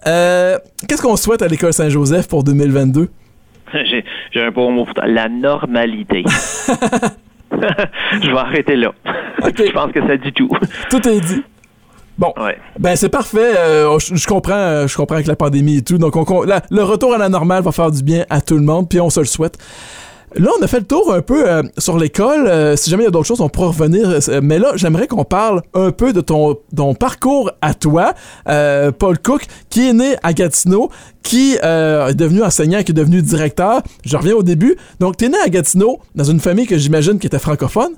Qu'est-ce 0.03 1.01
qu'on 1.03 1.17
souhaite 1.17 1.43
à 1.43 1.47
l'école 1.47 1.73
Saint-Joseph 1.73 2.27
pour 2.27 2.43
2022? 2.43 3.09
j'ai 4.33 4.41
un 4.41 4.51
bon 4.51 4.71
mot 4.71 4.85
pour 4.85 4.95
toi. 4.95 5.05
La 5.05 5.29
normalité. 5.29 6.23
je 8.21 8.31
vais 8.31 8.37
arrêter 8.37 8.75
là. 8.75 8.91
je 9.05 9.71
pense 9.71 9.91
que 9.91 10.05
ça 10.05 10.17
dit 10.17 10.33
tout. 10.33 10.49
Tout 10.89 11.07
est 11.07 11.21
dit. 11.21 11.43
Bon, 12.17 12.33
ben 12.77 12.95
c'est 12.95 13.09
parfait. 13.09 13.57
Euh, 13.57 13.97
je, 13.97 14.27
comprends, 14.27 14.53
euh, 14.53 14.87
je 14.87 14.95
comprends 14.95 15.15
avec 15.15 15.27
la 15.27 15.35
pandémie 15.35 15.77
et 15.77 15.81
tout. 15.81 15.97
Donc, 15.97 16.15
le 16.15 16.83
retour 16.83 17.15
à 17.15 17.17
la 17.17 17.29
normale 17.29 17.63
va 17.63 17.71
faire 17.71 17.89
du 17.89 18.03
bien 18.03 18.25
à 18.29 18.41
tout 18.41 18.55
le 18.55 18.63
monde, 18.63 18.87
puis 18.89 18.99
on 18.99 19.09
se 19.09 19.21
le 19.21 19.25
souhaite. 19.25 19.57
Là, 20.35 20.49
on 20.57 20.63
a 20.63 20.67
fait 20.67 20.79
le 20.79 20.85
tour 20.85 21.13
un 21.13 21.21
peu 21.21 21.45
euh, 21.45 21.61
sur 21.77 21.97
l'école. 21.97 22.47
Euh, 22.47 22.77
si 22.77 22.89
jamais 22.89 23.03
il 23.03 23.05
y 23.05 23.09
a 23.09 23.11
d'autres 23.11 23.27
choses, 23.27 23.41
on 23.41 23.49
pourra 23.49 23.67
revenir. 23.67 24.07
Euh, 24.09 24.39
mais 24.41 24.59
là, 24.59 24.71
j'aimerais 24.75 25.07
qu'on 25.07 25.25
parle 25.25 25.61
un 25.73 25.91
peu 25.91 26.13
de 26.13 26.21
ton, 26.21 26.55
ton 26.75 26.93
parcours 26.93 27.51
à 27.61 27.73
toi, 27.73 28.13
Paul 28.45 29.19
Cook, 29.19 29.45
qui 29.69 29.89
est 29.89 29.93
né 29.93 30.15
à 30.23 30.31
Gatineau, 30.31 30.89
qui 31.21 31.55
est 31.55 32.15
devenu 32.15 32.43
enseignant, 32.43 32.81
qui 32.81 32.91
est 32.91 32.95
devenu 32.95 33.21
directeur. 33.21 33.81
Je 34.05 34.15
reviens 34.15 34.35
au 34.35 34.43
début. 34.43 34.77
Donc, 34.99 35.17
tu 35.17 35.25
es 35.25 35.29
né 35.29 35.37
à 35.43 35.49
Gatineau, 35.49 35.99
dans 36.15 36.23
une 36.23 36.39
famille 36.39 36.65
que 36.65 36.77
j'imagine 36.77 37.19
qui 37.19 37.27
était 37.27 37.39
francophone? 37.39 37.91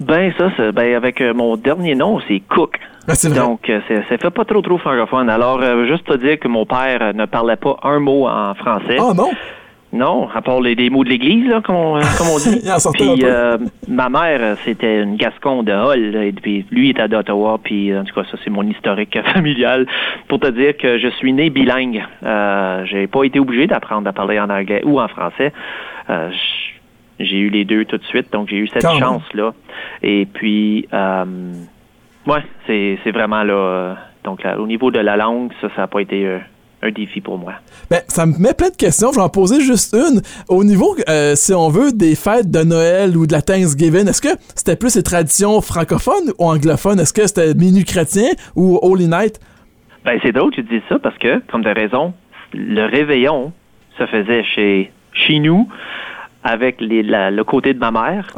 Ben, 0.00 0.32
ça, 0.38 0.50
c'est, 0.56 0.72
ben, 0.72 0.94
avec 0.94 1.20
mon 1.20 1.56
dernier 1.56 1.94
nom, 1.94 2.20
c'est 2.26 2.40
Cook. 2.48 2.78
C'est 3.14 3.28
vrai. 3.28 3.40
Donc, 3.40 3.60
ça 3.66 4.18
fait 4.18 4.30
pas 4.30 4.44
trop, 4.44 4.60
trop 4.60 4.78
francophone. 4.78 5.30
Alors, 5.30 5.62
juste 5.86 6.04
te 6.04 6.16
dire 6.16 6.38
que 6.40 6.48
mon 6.48 6.66
père 6.66 7.14
ne 7.14 7.26
parlait 7.26 7.56
pas 7.56 7.76
un 7.84 8.00
mot 8.00 8.26
en 8.26 8.54
français. 8.54 8.96
Ah 8.98 9.12
non? 9.14 9.30
Non, 9.90 10.28
à 10.34 10.42
part 10.42 10.60
les, 10.60 10.90
mots 10.90 11.02
de 11.02 11.08
l'église, 11.08 11.48
là, 11.48 11.62
comme, 11.62 11.76
on, 11.76 11.96
euh, 11.96 12.02
comme 12.18 12.26
on 12.28 12.38
dit. 12.50 12.60
puis 12.92 13.24
euh, 13.24 13.56
ma 13.88 14.10
mère, 14.10 14.58
c'était 14.64 15.02
une 15.02 15.16
Gascon 15.16 15.62
de 15.62 15.72
Hall, 15.72 16.14
et 16.14 16.32
puis 16.32 16.66
lui 16.70 16.90
était 16.90 17.08
d'Ottawa, 17.08 17.58
puis 17.62 17.96
en 17.96 18.04
tout 18.04 18.14
cas, 18.14 18.24
ça 18.30 18.36
c'est 18.44 18.50
mon 18.50 18.64
historique 18.64 19.18
familial 19.34 19.86
pour 20.28 20.40
te 20.40 20.48
dire 20.48 20.76
que 20.76 20.98
je 20.98 21.08
suis 21.08 21.32
né 21.32 21.48
bilingue. 21.48 22.04
Euh, 22.22 22.84
j'ai 22.84 23.06
pas 23.06 23.24
été 23.24 23.40
obligé 23.40 23.66
d'apprendre 23.66 24.06
à 24.08 24.12
parler 24.12 24.38
en 24.38 24.50
anglais 24.50 24.82
ou 24.84 25.00
en 25.00 25.08
français. 25.08 25.52
Euh, 26.10 26.30
j'ai 27.18 27.38
eu 27.38 27.48
les 27.48 27.64
deux 27.64 27.84
tout 27.84 27.98
de 27.98 28.04
suite, 28.04 28.32
donc 28.32 28.48
j'ai 28.48 28.56
eu 28.56 28.68
cette 28.68 28.82
chance-là. 28.82 29.52
Et 30.02 30.26
puis, 30.26 30.86
euh, 30.92 31.24
ouais, 32.26 32.42
c'est, 32.66 32.98
c'est 33.02 33.10
vraiment 33.10 33.42
là. 33.42 33.96
Donc, 34.24 34.42
là, 34.42 34.60
au 34.60 34.66
niveau 34.66 34.90
de 34.90 34.98
la 34.98 35.16
langue, 35.16 35.52
ça, 35.60 35.68
ça 35.74 35.82
n'a 35.82 35.86
pas 35.86 36.00
été 36.00 36.26
euh, 36.26 36.38
un 36.82 36.90
défi 36.90 37.20
pour 37.20 37.38
moi. 37.38 37.54
Ben, 37.90 38.00
ça 38.08 38.26
me 38.26 38.38
met 38.38 38.54
plein 38.54 38.70
de 38.70 38.76
questions. 38.76 39.10
Je 39.12 39.16
vais 39.16 39.22
en 39.22 39.28
poser 39.28 39.60
juste 39.60 39.94
une. 39.94 40.20
Au 40.48 40.64
niveau, 40.64 40.94
euh, 41.08 41.34
si 41.34 41.52
on 41.52 41.68
veut, 41.68 41.92
des 41.92 42.14
fêtes 42.14 42.50
de 42.50 42.62
Noël 42.62 43.16
ou 43.16 43.26
de 43.26 43.32
la 43.32 43.42
Thanksgiving, 43.42 44.08
est-ce 44.08 44.22
que 44.22 44.36
c'était 44.54 44.76
plus 44.76 44.94
les 44.96 45.02
traditions 45.02 45.60
francophones 45.60 46.32
ou 46.38 46.44
anglophones? 46.44 47.00
Est-ce 47.00 47.12
que 47.12 47.26
c'était 47.26 47.54
Minuit 47.54 47.84
chrétien 47.84 48.28
ou 48.54 48.78
Holy 48.82 49.08
Night? 49.08 49.40
Ben, 50.04 50.18
c'est 50.22 50.32
drôle 50.32 50.50
que 50.50 50.56
tu 50.56 50.62
dis 50.62 50.82
ça 50.88 50.98
parce 50.98 51.18
que, 51.18 51.40
comme 51.50 51.62
tu 51.62 51.68
as 51.68 51.74
raison, 51.74 52.14
le 52.54 52.84
réveillon 52.84 53.52
se 53.98 54.06
faisait 54.06 54.44
chez, 54.44 54.92
chez 55.12 55.38
nous 55.40 55.68
avec 56.44 56.80
les, 56.80 57.02
le 57.02 57.42
côté 57.42 57.74
de 57.74 57.78
ma 57.78 57.90
mère. 57.90 58.28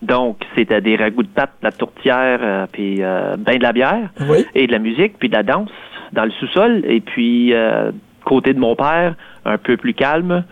Donc, 0.00 0.38
c'était 0.56 0.80
des 0.80 0.96
ragoûts 0.96 1.24
de 1.24 1.28
pâte, 1.28 1.50
de 1.60 1.66
la 1.66 1.72
tourtière, 1.72 2.38
euh, 2.40 2.66
puis 2.70 2.98
euh, 3.00 3.36
ben 3.36 3.58
de 3.58 3.62
la 3.62 3.72
bière, 3.72 4.10
oui. 4.28 4.46
et 4.54 4.66
de 4.66 4.72
la 4.72 4.78
musique, 4.78 5.18
puis 5.18 5.28
de 5.28 5.34
la 5.34 5.42
danse 5.42 5.70
dans 6.12 6.24
le 6.24 6.30
sous-sol. 6.32 6.82
Et 6.84 7.00
puis, 7.00 7.52
euh, 7.54 7.90
côté 8.24 8.52
de 8.52 8.58
mon 8.58 8.76
père, 8.76 9.14
un 9.44 9.58
peu 9.58 9.76
plus 9.76 9.94
calme. 9.94 10.44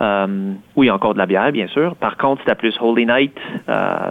Euh, 0.00 0.52
oui, 0.76 0.90
encore 0.90 1.14
de 1.14 1.18
la 1.18 1.26
bière, 1.26 1.52
bien 1.52 1.68
sûr. 1.68 1.94
Par 1.96 2.16
contre, 2.16 2.42
c'était 2.42 2.56
plus 2.56 2.74
Holy 2.80 3.06
Night, 3.06 3.36
euh, 3.68 4.10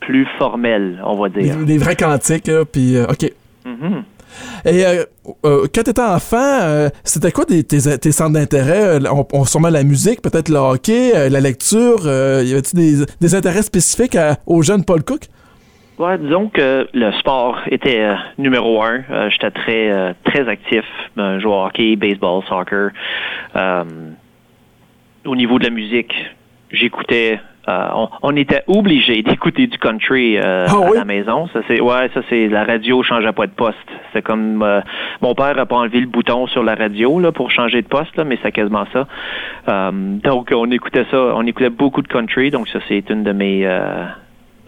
plus 0.00 0.26
formel, 0.38 1.00
on 1.04 1.16
va 1.16 1.28
dire. 1.28 1.56
Des, 1.64 1.78
vrais 1.78 1.96
cantiques, 1.96 2.50
puis 2.72 2.96
OK. 3.00 3.30
Mm-hmm. 3.66 4.02
Et 4.64 4.84
euh, 4.84 5.04
euh, 5.44 5.66
quand 5.74 5.82
tu 5.82 5.90
étais 5.90 6.00
enfant, 6.00 6.60
euh, 6.62 6.88
c'était 7.04 7.32
quoi 7.32 7.44
tes, 7.44 7.62
tes, 7.64 8.12
centres 8.12 8.32
d'intérêt? 8.32 8.98
On, 9.10 9.26
on 9.32 9.44
sûrement 9.44 9.70
la 9.70 9.84
musique, 9.84 10.22
peut-être 10.22 10.48
le 10.48 10.58
hockey, 10.58 11.28
la 11.28 11.40
lecture. 11.40 12.04
y 12.04 12.52
avait-tu 12.52 12.76
des, 12.76 13.04
des, 13.20 13.34
intérêts 13.34 13.62
spécifiques 13.62 14.18
au 14.46 14.62
jeune 14.62 14.84
Paul 14.84 15.02
Cook? 15.02 15.28
Ouais, 16.00 16.18
disons 16.18 16.48
que 16.48 16.88
le 16.94 17.12
sport 17.12 17.60
était 17.70 18.14
numéro 18.38 18.82
un. 18.82 19.02
J'étais 19.28 19.50
très 19.50 20.14
très 20.24 20.48
actif. 20.48 20.84
je 21.16 21.38
jouais 21.40 21.52
au 21.52 21.64
hockey, 21.66 21.94
baseball, 21.96 22.42
soccer. 22.48 22.90
au 25.26 25.36
niveau 25.36 25.58
de 25.58 25.64
la 25.64 25.70
musique, 25.70 26.14
j'écoutais 26.72 27.38
euh, 27.68 28.06
on, 28.22 28.36
était 28.36 28.62
obligé 28.66 29.22
d'écouter 29.22 29.66
du 29.66 29.76
country 29.78 30.38
euh, 30.38 30.66
ah 30.66 30.90
à 30.92 30.94
la 30.94 31.04
maison. 31.04 31.46
Ça 31.52 31.60
c'est 31.68 31.80
ouais, 31.80 32.08
ça 32.14 32.22
c'est 32.30 32.48
la 32.48 32.64
radio 32.64 33.02
changeait 33.02 33.32
pas 33.32 33.46
de 33.46 33.52
poste. 33.52 33.76
C'est 34.12 34.22
comme 34.22 34.62
euh, 34.62 34.80
mon 35.20 35.34
père 35.34 35.58
a 35.58 35.66
pas 35.66 35.76
enlevé 35.76 36.00
le 36.00 36.06
bouton 36.06 36.46
sur 36.46 36.64
la 36.64 36.74
radio 36.74 37.20
là 37.20 37.32
pour 37.32 37.50
changer 37.50 37.82
de 37.82 37.86
poste 37.86 38.16
là, 38.16 38.24
mais 38.24 38.38
c'est 38.42 38.52
quasiment 38.52 38.86
ça. 38.92 39.92
donc 39.92 40.52
on 40.52 40.70
écoutait 40.70 41.04
ça, 41.10 41.18
on 41.36 41.46
écoutait 41.46 41.70
beaucoup 41.70 42.00
de 42.00 42.08
country. 42.08 42.50
Donc 42.50 42.66
ça 42.68 42.78
c'est 42.88 43.08
une 43.10 43.24
de 43.24 43.32
mes 43.32 43.66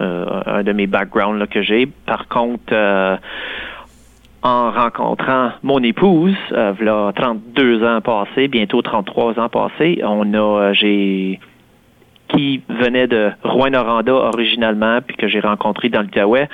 un 0.03 0.63
de 0.63 0.73
mes 0.73 0.87
backgrounds 0.87 1.47
que 1.49 1.63
j'ai. 1.63 1.87
Par 1.87 2.29
contre 2.29 2.75
en 4.43 4.73
rencontrant 4.73 5.53
mon 5.63 5.83
épouse, 5.83 6.37
euh, 6.53 6.73
là, 6.81 7.13
32 7.15 7.85
ans 7.85 8.01
passés, 8.01 8.49
bientôt 8.49 8.83
33 8.83 9.39
ans 9.39 9.49
passés, 9.49 10.01
on 10.05 10.35
a, 10.35 10.73
j'ai, 10.73 11.39
qui 12.29 12.63
venait 12.69 13.07
de 13.07 13.31
Rouen-Noranda 13.45 14.13
originalement, 14.13 14.99
puis 15.07 15.17
que 15.17 15.29
j'ai 15.29 15.41
rencontré 15.41 15.91
dans 15.91 16.03
l'Outaouais, 16.03 16.49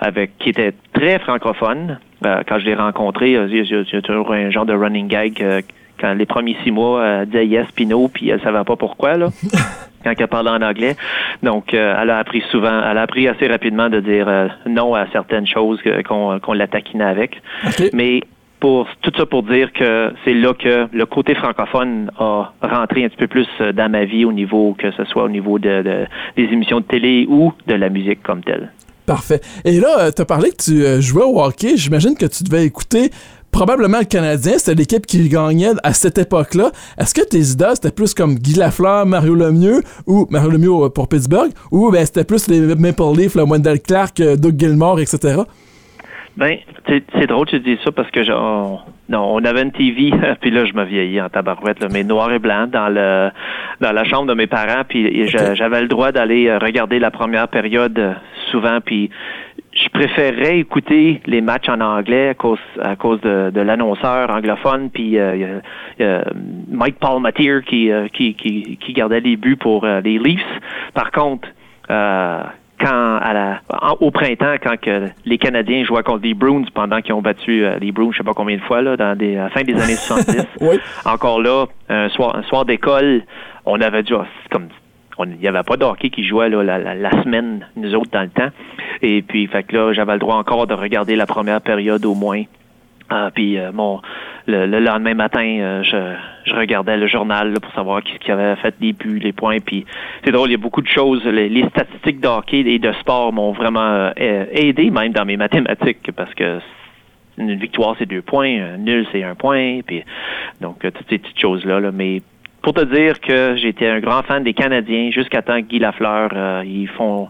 avec 0.00 0.36
qui 0.38 0.50
était 0.50 0.74
très 0.92 1.18
francophone. 1.18 1.98
Euh, 2.26 2.42
quand 2.46 2.58
je 2.58 2.66
l'ai 2.66 2.74
rencontré, 2.74 3.32
il 3.32 3.54
y, 3.54 3.96
a 3.96 4.02
toujours 4.02 4.32
un 4.32 4.50
genre 4.50 4.66
de 4.66 4.74
running 4.74 5.08
gag. 5.08 5.40
Euh, 5.40 5.62
quand 5.98 6.12
les 6.12 6.26
premiers 6.26 6.56
six 6.62 6.70
mois, 6.70 7.04
elle 7.04 7.26
disait 7.26 7.46
yes, 7.46 7.66
Pino, 7.72 8.08
puis 8.08 8.28
elle 8.28 8.40
savait 8.42 8.64
pas 8.64 8.76
pourquoi, 8.76 9.16
là, 9.16 9.28
quand 10.04 10.12
elle 10.18 10.28
parlait 10.28 10.50
en 10.50 10.62
anglais. 10.62 10.96
Donc, 11.42 11.74
euh, 11.74 11.96
elle 12.00 12.10
a 12.10 12.18
appris 12.18 12.42
souvent, 12.50 12.82
elle 12.90 12.98
a 12.98 13.02
appris 13.02 13.28
assez 13.28 13.46
rapidement 13.46 13.88
de 13.88 14.00
dire 14.00 14.28
non 14.66 14.94
à 14.94 15.06
certaines 15.12 15.46
choses 15.46 15.80
qu'on 16.06 16.38
qu'on 16.40 16.52
la 16.52 16.66
taquinait 16.66 17.04
avec. 17.04 17.42
Mais 17.92 18.22
pour 18.60 18.86
tout 19.00 19.10
ça 19.16 19.26
pour 19.26 19.42
dire 19.42 19.72
que 19.72 20.12
c'est 20.24 20.34
là 20.34 20.52
que 20.54 20.86
le 20.92 21.06
côté 21.06 21.34
francophone 21.34 22.10
a 22.18 22.52
rentré 22.62 23.04
un 23.04 23.08
petit 23.08 23.16
peu 23.16 23.26
plus 23.26 23.48
euh, 23.60 23.72
dans 23.72 23.90
ma 23.90 24.04
vie 24.04 24.24
au 24.24 24.32
niveau 24.32 24.76
que 24.78 24.92
ce 24.92 25.04
soit 25.06 25.24
au 25.24 25.28
niveau 25.28 25.58
de, 25.58 26.06
des 26.36 26.44
émissions 26.44 26.80
de 26.80 26.84
télé 26.84 27.26
ou 27.28 27.52
de 27.66 27.74
la 27.74 27.88
musique 27.88 28.22
comme 28.22 28.44
telle. 28.44 28.70
Parfait. 29.06 29.40
Et 29.64 29.80
là, 29.80 29.98
euh, 29.98 30.10
tu 30.14 30.22
as 30.22 30.24
parlé 30.24 30.50
que 30.50 30.62
tu 30.62 30.84
euh, 30.84 31.00
jouais 31.00 31.24
au 31.24 31.42
hockey. 31.42 31.76
J'imagine 31.76 32.16
que 32.16 32.26
tu 32.26 32.44
devais 32.44 32.64
écouter 32.64 33.10
probablement 33.50 33.98
le 33.98 34.04
Canadien. 34.04 34.54
C'était 34.58 34.74
l'équipe 34.74 35.06
qui 35.06 35.28
gagnait 35.28 35.72
à 35.82 35.92
cette 35.92 36.18
époque-là. 36.18 36.70
Est-ce 36.98 37.14
que 37.14 37.26
tes 37.26 37.38
idoles, 37.38 37.74
c'était 37.74 37.94
plus 37.94 38.14
comme 38.14 38.34
Guy 38.34 38.54
Lafleur, 38.54 39.06
Mario 39.06 39.34
Lemieux, 39.34 39.82
ou 40.06 40.26
Mario 40.30 40.50
Lemieux 40.50 40.88
pour 40.94 41.08
Pittsburgh, 41.08 41.50
ou 41.70 41.90
ben, 41.90 42.04
c'était 42.04 42.24
plus 42.24 42.48
les 42.48 42.60
Maple 42.74 43.16
Leafs, 43.16 43.34
le 43.34 43.42
Wendell 43.42 43.80
Clark, 43.80 44.16
Doug 44.16 44.58
Gilmore, 44.58 45.00
etc.? 45.00 45.42
Ben, 46.36 46.58
c'est 46.86 47.26
drôle 47.26 47.46
que 47.46 47.56
tu 47.56 47.60
dis 47.60 47.78
ça 47.84 47.90
parce 47.90 48.10
que 48.10 48.22
genre, 48.22 48.86
non, 49.08 49.34
on 49.34 49.44
avait 49.44 49.62
une 49.62 49.72
TV, 49.72 50.10
puis 50.40 50.50
là 50.50 50.64
je 50.64 50.72
me 50.74 50.84
vieillis 50.84 51.20
en 51.20 51.28
tabarouette, 51.28 51.80
là, 51.80 51.88
mais 51.92 52.04
noir 52.04 52.32
et 52.32 52.38
blanc 52.38 52.66
dans 52.66 52.88
le 52.88 53.30
dans 53.80 53.92
la 53.92 54.04
chambre 54.04 54.26
de 54.26 54.34
mes 54.34 54.46
parents, 54.46 54.82
puis 54.88 55.26
j'avais 55.26 55.82
le 55.82 55.88
droit 55.88 56.12
d'aller 56.12 56.48
euh, 56.48 56.58
regarder 56.58 56.98
la 56.98 57.10
première 57.10 57.48
période 57.48 57.98
euh, 57.98 58.12
souvent, 58.50 58.80
puis 58.84 59.10
je 59.82 59.88
préférais 59.88 60.58
écouter 60.58 61.20
les 61.26 61.40
matchs 61.40 61.68
en 61.68 61.80
anglais 61.80 62.28
à 62.28 62.34
cause 62.34 62.58
à 62.80 62.96
cause 62.96 63.20
de, 63.20 63.50
de 63.50 63.60
l'annonceur 63.60 64.30
anglophone, 64.30 64.90
puis 64.90 65.18
euh, 65.18 65.60
euh, 66.00 66.22
Mike 66.70 66.98
Palmatier 66.98 67.60
qui, 67.66 67.90
qui, 68.12 68.34
qui 68.34 68.76
qui 68.78 68.92
gardait 68.92 69.20
les 69.20 69.36
buts 69.36 69.56
pour 69.56 69.86
les 69.86 70.18
Leafs. 70.18 70.60
Par 70.94 71.10
contre 71.10 71.48
quand 72.80 73.18
à 73.20 73.32
la, 73.32 73.60
au 74.00 74.10
printemps, 74.10 74.54
quand 74.62 74.80
que 74.80 75.08
les 75.24 75.38
Canadiens 75.38 75.84
jouaient 75.84 76.02
contre 76.02 76.22
les 76.22 76.34
Bruins 76.34 76.64
pendant 76.74 77.00
qu'ils 77.00 77.12
ont 77.12 77.22
battu 77.22 77.64
euh, 77.64 77.78
les 77.78 77.92
Bruins, 77.92 78.10
je 78.12 78.18
sais 78.18 78.24
pas 78.24 78.32
combien 78.32 78.56
de 78.56 78.62
fois 78.62 78.80
là, 78.80 78.96
dans 78.96 79.16
des, 79.16 79.36
à 79.36 79.44
la 79.44 79.50
fin 79.50 79.62
des 79.62 79.74
années 79.74 79.94
70. 79.96 80.46
Encore 81.04 81.42
là, 81.42 81.66
un 81.88 82.08
soir, 82.08 82.34
un 82.36 82.42
soir 82.44 82.64
d'école, 82.64 83.22
on 83.66 83.80
avait 83.80 84.02
dû, 84.02 84.14
comme 84.50 84.68
il 85.24 85.40
n'y 85.40 85.48
avait 85.48 85.62
pas 85.62 85.76
de 85.76 85.84
hockey 85.84 86.10
qui 86.10 86.24
jouait 86.24 86.48
la, 86.48 87.22
semaine, 87.22 87.66
nous 87.76 87.94
autres, 87.94 88.10
dans 88.10 88.22
le 88.22 88.28
temps. 88.28 88.50
Et 89.02 89.22
puis, 89.22 89.46
fait 89.46 89.62
que 89.62 89.76
là, 89.76 89.92
j'avais 89.92 90.14
le 90.14 90.18
droit 90.18 90.36
encore 90.36 90.66
de 90.66 90.74
regarder 90.74 91.16
la 91.16 91.26
première 91.26 91.60
période 91.60 92.04
au 92.04 92.14
moins. 92.14 92.42
Ah, 93.12 93.30
puis 93.34 93.58
euh, 93.58 93.72
mon 93.72 94.00
le, 94.46 94.66
lendemain 94.66 95.14
matin, 95.14 95.44
euh, 95.44 95.82
je, 95.82 96.50
je, 96.50 96.54
regardais 96.54 96.96
le 96.96 97.08
journal 97.08 97.54
pour 97.60 97.72
savoir 97.72 98.04
qui, 98.04 98.16
qui, 98.20 98.30
avait 98.30 98.54
fait 98.56 98.74
les 98.80 98.92
buts, 98.92 99.18
les 99.18 99.32
points. 99.32 99.58
Puis 99.58 99.84
c'est 100.24 100.30
drôle, 100.30 100.48
il 100.48 100.52
y 100.52 100.54
a 100.54 100.58
beaucoup 100.58 100.80
de 100.80 100.88
choses. 100.88 101.24
Les, 101.24 101.64
statistiques 101.70 102.20
de 102.20 102.28
hockey 102.28 102.60
et 102.60 102.78
de 102.78 102.92
sport 102.92 103.32
m'ont 103.32 103.50
vraiment 103.50 104.12
euh, 104.16 104.44
aidé, 104.52 104.90
même 104.90 105.12
dans 105.12 105.24
mes 105.24 105.36
mathématiques, 105.36 106.10
parce 106.16 106.32
que 106.34 106.60
une 107.36 107.54
victoire 107.56 107.96
c'est 107.98 108.06
deux 108.06 108.22
points, 108.22 108.74
un 108.74 108.76
nul 108.76 109.06
c'est 109.10 109.24
un 109.24 109.34
point. 109.34 109.80
Puis 109.84 110.04
donc 110.60 110.78
toutes 110.80 111.08
ces 111.08 111.18
petites 111.18 111.38
choses 111.38 111.64
là, 111.64 111.80
là. 111.80 111.90
Mais 111.92 112.22
pour 112.62 112.74
te 112.74 112.84
dire 112.84 113.20
que 113.20 113.56
j'étais 113.56 113.88
un 113.88 114.00
grand 114.00 114.22
fan 114.22 114.44
des 114.44 114.54
Canadiens 114.54 115.10
jusqu'à 115.10 115.42
temps 115.42 115.60
que 115.60 115.66
Guy 115.66 115.78
Lafleur, 115.78 116.62
ils 116.64 116.88
font 116.88 117.28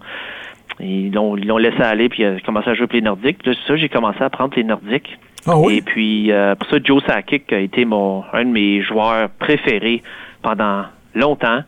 ils 0.83 1.13
l'ont, 1.13 1.35
laissé 1.35 1.81
aller 1.83 2.09
puis 2.09 2.23
il 2.23 2.27
a 2.27 2.41
commencé 2.41 2.71
à 2.71 2.75
jouer 2.75 2.87
pour 2.87 2.97
les 2.97 3.03
Nordiques. 3.03 3.39
Puis 3.43 3.57
ça, 3.67 3.77
j'ai 3.77 3.89
commencé 3.89 4.23
à 4.23 4.31
prendre 4.31 4.55
les 4.57 4.65
Nordiques. 4.65 5.19
Ah 5.47 5.55
Et 5.71 5.81
puis, 5.81 6.31
euh, 6.33 6.55
pour 6.55 6.69
ça, 6.69 6.77
Joe 6.83 7.03
Sakic 7.07 7.53
a 7.53 7.59
été 7.59 7.85
mon, 7.85 8.25
un 8.33 8.45
de 8.45 8.51
mes 8.51 8.83
joueurs 8.83 9.29
préférés 9.39 10.03
pendant 10.43 10.85
longtemps. 11.15 11.61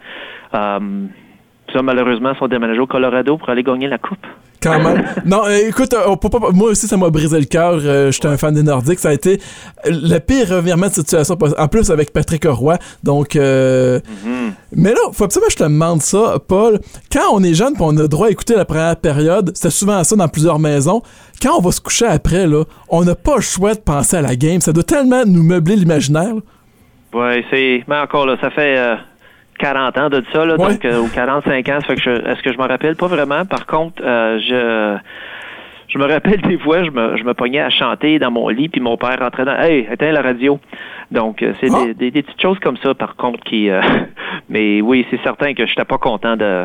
Euh, 0.55 1.07
ça, 1.73 1.83
malheureusement, 1.83 2.33
ils 2.35 2.39
sont 2.39 2.49
déménagés 2.49 2.81
au 2.81 2.87
Colorado 2.87 3.39
pour 3.39 3.49
aller 3.49 3.63
gagner 3.63 3.89
la 3.89 3.99
Coupe. 3.99 4.27
Quand 4.63 4.81
même. 4.81 5.05
non, 5.25 5.43
euh, 5.47 5.69
écoute, 5.69 5.95
moi 6.53 6.71
aussi, 6.71 6.87
ça 6.87 6.97
m'a 6.97 7.11
brisé 7.11 7.39
le 7.39 7.47
cœur. 7.47 7.81
J'étais 8.11 8.29
un 8.29 8.37
fan 8.37 8.55
des 8.55 8.63
Nordiques. 8.63 8.99
Ça 8.99 9.11
a 9.11 9.13
été 9.13 9.41
le 9.85 10.19
pire 10.19 10.49
revirement 10.49 10.89
de 10.89 10.93
situation, 10.93 11.37
en 11.59 11.69
plus 11.69 11.91
avec 11.91 12.13
Patrick 12.13 12.45
Roy. 12.45 12.79
Donc, 13.03 13.35
mm-hmm. 13.35 14.53
mais 14.77 14.91
là, 14.91 15.01
faut 15.13 15.25
absolument 15.25 15.49
que 15.49 15.53
je 15.53 15.59
te 15.59 15.65
demande 15.65 16.03
ça, 16.03 16.37
Paul. 16.47 16.81
Quand 17.13 17.33
on 17.33 17.43
est 17.43 17.55
jeune, 17.55 17.75
on 17.81 17.97
a 17.99 18.07
droit 18.07 18.29
à 18.29 18.31
écouter 18.31 18.55
la 18.55 18.65
première 18.65 18.97
période, 18.97 19.53
c'était 19.55 19.71
souvent 19.71 20.03
ça 20.05 20.17
dans 20.17 20.29
plusieurs 20.29 20.59
maisons 20.59 21.03
quand 21.43 21.59
on 21.59 21.61
va 21.61 21.73
se 21.73 21.81
coucher 21.81 22.07
après, 22.07 22.47
là, 22.47 22.65
on 22.89 23.05
n'a 23.05 23.17
pas 23.17 23.37
le 23.37 23.43
choix 23.43 23.75
de 23.75 23.81
penser 23.81 24.17
à 24.17 24.23
la 24.23 24.37
game. 24.37 24.61
Ça 24.61 24.73
doit 24.73 24.85
tellement 24.85 25.25
nous 25.27 25.43
meubler 25.43 25.77
l'imaginaire. 25.77 26.35
Oui, 27.13 27.45
c'est. 27.51 27.85
Mais 27.89 27.99
encore 27.99 28.27
là, 28.27 28.37
ça 28.41 28.51
fait 28.51 28.79
40 29.59 29.97
euh, 29.97 30.01
ans 30.01 30.11
de 30.11 30.25
ça, 30.33 30.45
là, 30.45 30.57
donc, 30.57 30.85
euh, 30.85 31.01
ou 31.01 31.09
45 31.09 31.69
ans. 31.69 31.81
fait 31.81 31.97
que 31.97 32.11
est-ce 32.11 32.43
que 32.43 32.53
je 32.53 32.59
m'en 32.59 32.67
rappelle? 32.67 32.97
Pas 32.97 33.07
vraiment? 33.07 33.45
Par 33.45 33.67
contre, 33.67 34.03
euh, 34.05 34.39
je. 34.39 34.99
Je 35.89 35.99
me 35.99 36.07
rappelle 36.07 36.41
des 36.41 36.57
fois, 36.57 36.85
je 36.85 36.91
me, 36.91 37.19
je 37.19 37.23
me 37.23 37.35
pognais 37.35 37.61
à 37.61 37.69
chanter 37.69 38.19
dans 38.19 38.31
mon 38.31 38.49
lit, 38.49 38.71
puis 38.71 38.81
mon 38.81 38.97
père 38.97 39.19
rentrait 39.21 39.45
dans 39.45 39.59
Hey, 39.59 39.87
éteins 39.93 40.13
la 40.13 40.23
radio. 40.23 40.59
Donc, 41.11 41.45
c'est 41.61 41.69
ah! 41.71 41.93
des, 41.99 42.11
des, 42.11 42.23
petites 42.23 42.41
choses 42.41 42.59
comme 42.61 42.79
ça, 42.79 42.95
par 42.95 43.15
contre, 43.15 43.41
qui. 43.45 43.69
mais 44.49 44.81
oui, 44.81 45.07
c'est 45.11 45.21
certain 45.23 45.53
que 45.53 45.67
je 45.67 45.73
n'étais 45.73 45.85
pas 45.85 45.99
content 45.99 46.37
de 46.37 46.65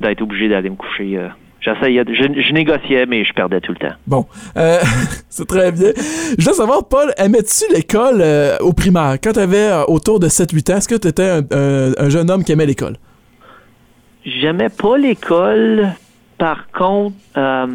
d'être 0.00 0.20
obligé 0.20 0.48
d'aller 0.48 0.68
me 0.68 0.76
coucher 0.76 1.18
J'essayais, 1.60 2.02
je, 2.08 2.52
négociais, 2.52 3.04
mais 3.06 3.22
je 3.24 3.32
perdais 3.34 3.60
tout 3.60 3.72
le 3.72 3.78
temps. 3.78 3.94
Bon, 4.06 4.26
euh, 4.56 4.78
c'est 5.28 5.46
très 5.46 5.70
bien. 5.72 5.92
Je 6.38 6.46
veux 6.46 6.54
savoir, 6.54 6.88
Paul, 6.88 7.12
aimais-tu 7.18 7.70
l'école 7.74 8.20
euh, 8.22 8.56
au 8.60 8.72
primaire? 8.72 9.18
Quand 9.22 9.32
tu 9.32 9.40
avais 9.40 9.68
euh, 9.68 9.84
autour 9.84 10.20
de 10.20 10.28
7-8 10.28 10.72
ans, 10.72 10.76
est-ce 10.78 10.88
que 10.88 10.94
tu 10.94 11.08
étais 11.08 11.28
un, 11.28 12.08
jeune 12.08 12.30
homme 12.30 12.44
qui 12.44 12.52
aimait 12.52 12.66
l'école? 12.66 12.96
j'aimais 14.24 14.68
pas 14.68 14.98
l'école. 14.98 15.88
Par 16.40 16.70
contre, 16.70 17.16
euh, 17.36 17.66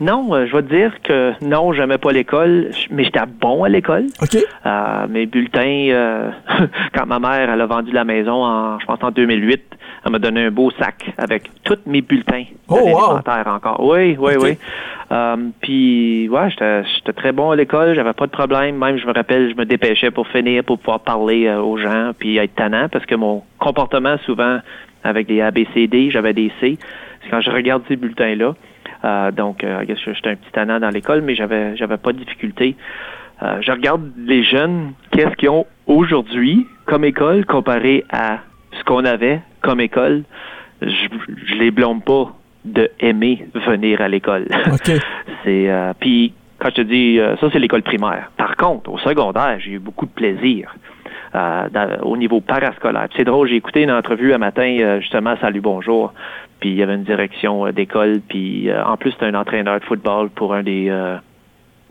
non, 0.00 0.46
je 0.46 0.56
vais 0.56 0.62
te 0.62 0.74
dire 0.74 0.92
que 1.02 1.32
non, 1.44 1.74
j'aimais 1.74 1.98
pas 1.98 2.10
l'école, 2.10 2.70
mais 2.90 3.04
j'étais 3.04 3.20
bon 3.26 3.64
à 3.64 3.68
l'école. 3.68 4.06
OK. 4.22 4.38
Euh, 4.64 5.06
mes 5.10 5.26
bulletins, 5.26 6.32
quand 6.94 7.04
ma 7.04 7.18
mère 7.18 7.50
elle 7.50 7.60
a 7.60 7.66
vendu 7.66 7.92
la 7.92 8.04
maison 8.04 8.42
en, 8.42 8.80
je 8.80 8.86
pense 8.86 9.02
en 9.02 9.10
2008, 9.10 9.62
elle 10.06 10.12
m'a 10.12 10.18
donné 10.18 10.46
un 10.46 10.50
beau 10.50 10.70
sac 10.78 11.12
avec 11.18 11.50
tous 11.64 11.76
mes 11.84 12.00
bulletins 12.00 12.44
oh, 12.68 12.78
wow. 12.78 13.20
encore. 13.46 13.80
Oui, 13.80 14.16
oui, 14.18 14.32
oui. 14.40 14.56
Puis, 15.60 16.26
ouais, 16.30 16.48
j'étais 16.48 17.12
très 17.14 17.32
bon 17.32 17.50
à 17.50 17.56
l'école, 17.56 17.94
j'avais 17.94 18.14
pas 18.14 18.26
de 18.26 18.32
problème. 18.32 18.78
Même, 18.78 18.96
je 18.96 19.06
me 19.06 19.12
rappelle, 19.12 19.50
je 19.50 19.54
me 19.54 19.66
dépêchais 19.66 20.10
pour 20.10 20.26
finir, 20.28 20.64
pour 20.64 20.78
pouvoir 20.78 21.00
parler 21.00 21.54
aux 21.54 21.76
gens, 21.76 22.12
puis 22.18 22.38
être 22.38 22.54
tannant, 22.54 22.88
parce 22.88 23.04
que 23.04 23.16
mon 23.16 23.42
comportement, 23.58 24.16
souvent, 24.24 24.60
avec 25.02 25.26
des 25.26 25.42
ABCD, 25.42 26.10
j'avais 26.10 26.32
des 26.32 26.50
C. 26.60 26.78
Quand 27.30 27.40
je 27.40 27.50
regarde 27.50 27.82
ces 27.88 27.96
bulletins-là. 27.96 28.54
Euh, 29.04 29.30
donc, 29.30 29.64
euh, 29.64 29.84
j'étais 29.86 30.30
un 30.30 30.36
petit 30.36 30.52
tannant 30.52 30.80
dans 30.80 30.88
l'école, 30.88 31.20
mais 31.20 31.34
j'avais 31.34 31.76
j'avais 31.76 31.98
pas 31.98 32.12
de 32.12 32.18
difficulté. 32.18 32.76
Euh, 33.42 33.58
je 33.60 33.72
regarde 33.72 34.10
les 34.16 34.42
jeunes, 34.42 34.92
qu'est-ce 35.10 35.34
qu'ils 35.36 35.50
ont 35.50 35.66
aujourd'hui 35.86 36.66
comme 36.86 37.04
école 37.04 37.44
comparé 37.44 38.04
à 38.10 38.38
ce 38.72 38.84
qu'on 38.84 39.04
avait 39.04 39.40
comme 39.60 39.80
école. 39.80 40.24
Je, 40.80 40.88
je 41.46 41.54
les 41.54 41.70
blâme 41.70 42.00
pas 42.00 42.32
de 42.64 42.90
aimer 43.00 43.46
venir 43.54 44.00
à 44.00 44.08
l'école. 44.08 44.46
c'est 45.44 45.70
euh, 45.70 45.92
puis 45.98 46.32
quand 46.58 46.70
je 46.70 46.74
te 46.76 46.80
dis 46.82 47.18
ça 47.40 47.48
c'est 47.52 47.58
l'école 47.58 47.82
primaire. 47.82 48.30
Par 48.36 48.56
contre, 48.56 48.90
au 48.90 48.98
secondaire, 48.98 49.58
j'ai 49.58 49.72
eu 49.72 49.78
beaucoup 49.78 50.06
de 50.06 50.12
plaisir. 50.12 50.74
Euh, 51.34 51.96
au 52.02 52.16
niveau 52.16 52.40
parascolaire. 52.40 53.08
C'est 53.16 53.24
drôle, 53.24 53.48
j'ai 53.48 53.56
écouté 53.56 53.82
une 53.82 53.90
entrevue 53.90 54.32
un 54.32 54.38
matin, 54.38 54.76
euh, 54.80 55.00
justement, 55.00 55.34
Salut 55.40 55.60
Bonjour, 55.60 56.12
puis 56.64 56.70
il 56.70 56.76
y 56.78 56.82
avait 56.82 56.94
une 56.94 57.04
direction 57.04 57.66
euh, 57.66 57.72
d'école, 57.72 58.22
puis 58.26 58.70
en 58.72 58.96
plus, 58.96 59.12
c'est 59.18 59.26
un 59.26 59.34
entraîneur 59.34 59.78
de 59.80 59.84
football 59.84 60.30
pour 60.30 60.54
un 60.54 60.62
des 60.62 60.90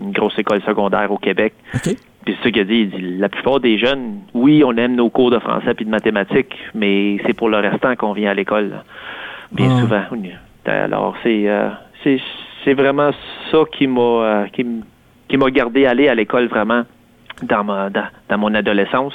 une 0.01 0.11
grosse 0.11 0.37
école 0.39 0.63
secondaire 0.63 1.11
au 1.11 1.19
Québec. 1.19 1.53
Puis 2.25 2.35
c'est 2.41 2.47
ce 2.47 2.49
qu'il 2.49 2.61
a 2.61 2.63
dit, 2.63 2.79
il 2.79 2.89
dit, 2.89 3.17
la 3.19 3.29
plupart 3.29 3.59
des 3.59 3.77
jeunes, 3.77 4.21
oui, 4.33 4.63
on 4.65 4.75
aime 4.77 4.95
nos 4.95 5.11
cours 5.11 5.29
de 5.29 5.37
français 5.37 5.75
puis 5.75 5.85
de 5.85 5.91
mathématiques, 5.91 6.55
mais 6.73 7.17
c'est 7.27 7.33
pour 7.33 7.49
le 7.49 7.57
restant 7.57 7.95
qu'on 7.95 8.13
vient 8.13 8.31
à 8.31 8.33
l'école. 8.33 8.81
Bien 9.51 9.69
ah. 9.69 9.81
souvent. 9.81 10.03
Alors, 10.65 11.15
c'est 11.21 11.47
c'est 12.63 12.73
vraiment 12.73 13.11
ça 13.51 13.59
qui 13.77 13.85
m'a 13.85 14.45
qui 14.53 15.37
m'a 15.37 15.51
gardé 15.51 15.85
aller 15.85 16.07
à 16.07 16.15
l'école 16.15 16.47
vraiment 16.47 16.83
dans, 17.41 17.63
ma, 17.63 17.89
dans, 17.89 18.37
mon 18.37 18.53
adolescence. 18.53 19.13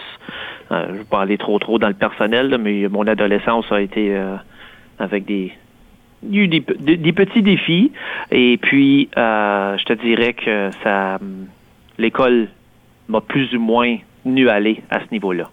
Euh, 0.71 0.85
je 0.88 0.92
ne 0.92 0.99
vais 0.99 1.05
pas 1.05 1.23
aller 1.23 1.38
trop 1.38 1.59
trop 1.59 1.79
dans 1.79 1.88
le 1.88 1.94
personnel, 1.94 2.57
mais 2.61 2.88
mon 2.88 3.07
adolescence 3.07 3.64
a 3.71 3.81
été 3.81 4.14
euh, 4.14 4.37
avec 4.98 5.24
des, 5.24 5.52
des, 6.22 7.12
petits 7.12 7.42
défis. 7.42 7.92
Et 8.30 8.58
puis, 8.61 9.08
euh, 9.16 9.76
je 9.78 9.84
te 9.84 9.92
dirais 9.94 10.34
que 10.34 10.70
ça, 10.82 11.18
l'école 11.98 12.48
m'a 13.08 13.20
plus 13.20 13.54
ou 13.54 13.61
moins 13.61 13.96
nu 14.24 14.48
aller 14.48 14.82
à 14.90 15.00
ce 15.00 15.06
niveau-là. 15.12 15.50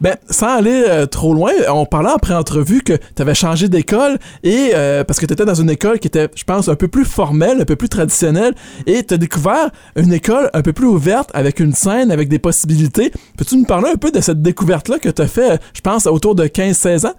Ben, 0.00 0.16
sans 0.28 0.58
aller 0.58 0.84
euh, 0.88 1.06
trop 1.06 1.34
loin, 1.34 1.52
on 1.68 1.86
parlait 1.86 2.10
après 2.14 2.34
entrevue 2.34 2.82
que 2.82 2.94
tu 2.94 3.22
avais 3.22 3.34
changé 3.34 3.68
d'école 3.68 4.18
et 4.42 4.70
euh, 4.74 5.04
parce 5.04 5.20
que 5.20 5.26
tu 5.26 5.32
étais 5.32 5.44
dans 5.44 5.54
une 5.54 5.70
école 5.70 5.98
qui 5.98 6.08
était, 6.08 6.28
je 6.34 6.44
pense, 6.44 6.68
un 6.68 6.76
peu 6.76 6.88
plus 6.88 7.04
formelle, 7.04 7.60
un 7.60 7.64
peu 7.64 7.76
plus 7.76 7.88
traditionnelle 7.88 8.54
et 8.86 9.04
tu 9.04 9.14
as 9.14 9.16
découvert 9.16 9.70
une 9.96 10.12
école 10.12 10.50
un 10.54 10.62
peu 10.62 10.72
plus 10.72 10.86
ouverte 10.86 11.30
avec 11.34 11.60
une 11.60 11.72
scène, 11.72 12.10
avec 12.10 12.28
des 12.28 12.38
possibilités. 12.38 13.12
Peux-tu 13.36 13.56
nous 13.56 13.64
parler 13.64 13.90
un 13.92 13.96
peu 13.96 14.10
de 14.10 14.20
cette 14.20 14.42
découverte-là 14.42 14.98
que 14.98 15.08
tu 15.08 15.22
as 15.22 15.28
fait, 15.28 15.60
je 15.74 15.80
pense, 15.80 16.06
autour 16.06 16.34
de 16.34 16.44
15-16 16.44 17.06
ans? 17.06 17.14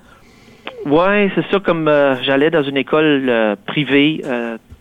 Oui, 0.88 1.32
c'est 1.36 1.46
sûr, 1.50 1.62
comme 1.62 1.88
euh, 1.88 2.16
j'allais 2.24 2.50
dans 2.50 2.64
une 2.64 2.78
école 2.78 3.32
privée, 3.66 4.22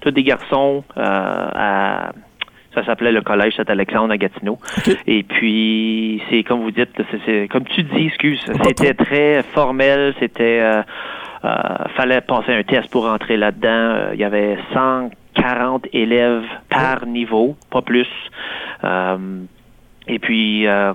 tous 0.00 0.10
des 0.10 0.22
garçons 0.22 0.84
à 0.96 2.12
ça 2.76 2.84
s'appelait 2.84 3.12
le 3.12 3.22
collège 3.22 3.56
Saint-Alexandre 3.56 4.12
à 4.12 4.18
Gatineau. 4.18 4.58
Et 5.06 5.22
puis, 5.22 6.22
c'est 6.28 6.42
comme 6.44 6.60
vous 6.60 6.70
dites, 6.70 6.90
c'est 7.24 7.48
comme 7.48 7.64
tu 7.64 7.82
dis, 7.82 8.06
excuse, 8.06 8.40
c'était 8.64 8.94
très 8.94 9.42
formel, 9.54 10.14
c'était... 10.20 10.60
Euh, 10.60 10.82
euh, 11.44 11.50
fallait 11.96 12.22
passer 12.22 12.52
un 12.52 12.62
test 12.64 12.90
pour 12.90 13.04
rentrer 13.04 13.36
là-dedans. 13.36 13.68
Euh, 13.68 14.10
il 14.14 14.20
y 14.20 14.24
avait 14.24 14.58
140 14.72 15.86
élèves 15.92 16.42
par 16.68 17.06
niveau, 17.06 17.56
pas 17.70 17.82
plus. 17.82 18.08
Et 20.08 20.18
puis, 20.20 20.66
euh, 20.66 20.92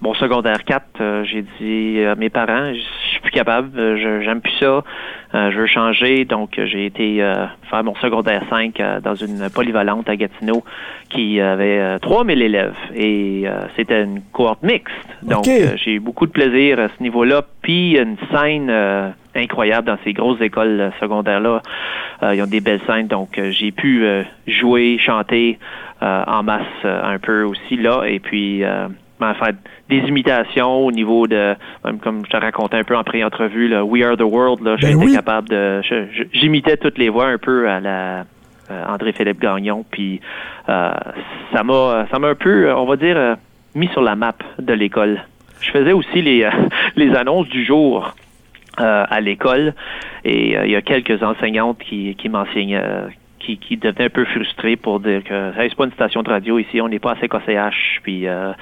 mon 0.00 0.14
secondaire 0.14 0.64
4, 0.64 0.84
euh, 1.00 1.24
j'ai 1.24 1.44
dit 1.60 2.02
à 2.02 2.14
mes 2.14 2.30
parents, 2.30 2.72
je 2.72 3.10
suis 3.10 3.20
plus 3.20 3.30
capable, 3.30 3.70
j'aime 3.98 4.40
plus 4.40 4.56
ça, 4.58 4.82
euh, 5.34 5.50
je 5.50 5.58
veux 5.58 5.66
changer. 5.66 6.24
Donc, 6.24 6.60
j'ai 6.64 6.86
été 6.86 7.18
faire 7.70 7.84
mon 7.84 7.94
secondaire 7.96 8.42
5 8.50 8.80
dans 9.02 9.14
une 9.14 9.48
polyvalente 9.50 10.08
à 10.08 10.16
Gatineau 10.16 10.64
qui 11.08 11.40
avait 11.40 11.98
3000 12.00 12.42
élèves. 12.42 12.76
Et 12.94 13.44
c'était 13.76 14.02
une 14.04 14.20
cohorte 14.32 14.62
mixte. 14.62 14.94
Donc, 15.22 15.44
j'ai 15.44 15.94
eu 15.94 16.00
beaucoup 16.00 16.26
de 16.26 16.32
plaisir 16.32 16.78
à 16.78 16.88
ce 16.88 17.02
niveau-là. 17.02 17.42
Puis, 17.62 17.96
une 17.98 18.16
scène 18.30 18.72
incroyable 19.34 19.86
dans 19.88 19.98
ces 20.04 20.12
grosses 20.12 20.40
écoles 20.40 20.92
secondaires-là. 21.00 21.62
ils 22.32 22.42
ont 22.42 22.46
des 22.46 22.60
belles 22.60 22.82
scènes. 22.86 23.08
Donc, 23.08 23.40
j'ai 23.50 23.72
pu 23.72 24.06
jouer, 24.46 24.98
chanter. 24.98 25.58
Euh, 26.04 26.22
en 26.26 26.42
masse 26.42 26.66
euh, 26.84 27.14
un 27.14 27.18
peu 27.18 27.44
aussi 27.44 27.76
là. 27.76 28.02
Et 28.06 28.18
puis, 28.18 28.62
euh, 29.20 29.32
ben, 29.32 29.34
faire 29.34 29.54
des 29.88 29.98
imitations 30.08 30.86
au 30.86 30.92
niveau 30.92 31.26
de, 31.26 31.54
même 31.84 31.98
comme 31.98 32.24
je 32.24 32.30
te 32.30 32.36
racontais 32.36 32.78
un 32.78 32.84
peu 32.84 32.96
en 32.96 33.04
pré-entrevue, 33.04 33.68
là, 33.68 33.84
We 33.84 34.04
Are 34.04 34.16
the 34.16 34.22
World, 34.22 34.62
là, 34.64 34.76
ben 34.80 35.00
j'étais 35.00 35.14
capable 35.14 35.48
de, 35.48 35.80
j'imitais 36.32 36.76
toutes 36.76 36.98
les 36.98 37.08
voix 37.08 37.26
un 37.26 37.38
peu 37.38 37.68
à 37.68 37.80
la 37.80 38.24
André-Philippe 38.88 39.40
Gagnon, 39.40 39.84
puis 39.90 40.20
ça 40.66 41.62
m'a, 41.62 42.06
ça 42.10 42.18
m'a 42.18 42.28
un 42.28 42.34
peu, 42.34 42.72
on 42.72 42.86
va 42.86 42.96
dire, 42.96 43.36
mis 43.74 43.88
sur 43.88 44.00
la 44.00 44.16
map 44.16 44.34
de 44.58 44.72
l'école. 44.72 45.22
Je 45.60 45.70
faisais 45.70 45.92
aussi 45.92 46.22
les, 46.22 46.48
les 46.96 47.14
annonces 47.14 47.48
du 47.48 47.64
jour. 47.64 48.14
à 48.78 49.20
l'école 49.20 49.74
et 50.24 50.56
il 50.64 50.70
y 50.70 50.76
a 50.76 50.82
quelques 50.82 51.22
enseignantes 51.22 51.78
qui, 51.78 52.16
qui 52.16 52.28
m'enseignaient 52.28 52.82
qui, 53.44 53.76
devenait 53.76 54.06
un 54.06 54.10
peu 54.10 54.24
frustré 54.24 54.76
pour 54.76 55.00
dire 55.00 55.22
que 55.24 55.52
c'est 55.56 55.74
pas 55.74 55.84
une 55.84 55.92
station 55.92 56.22
de 56.22 56.30
radio 56.30 56.58
ici, 56.58 56.80
on 56.80 56.88
n'est 56.88 56.98
pas 56.98 57.12
assez 57.12 57.28
COCH. 57.28 58.00
Puis, 58.02 58.26
euh, 58.26 58.52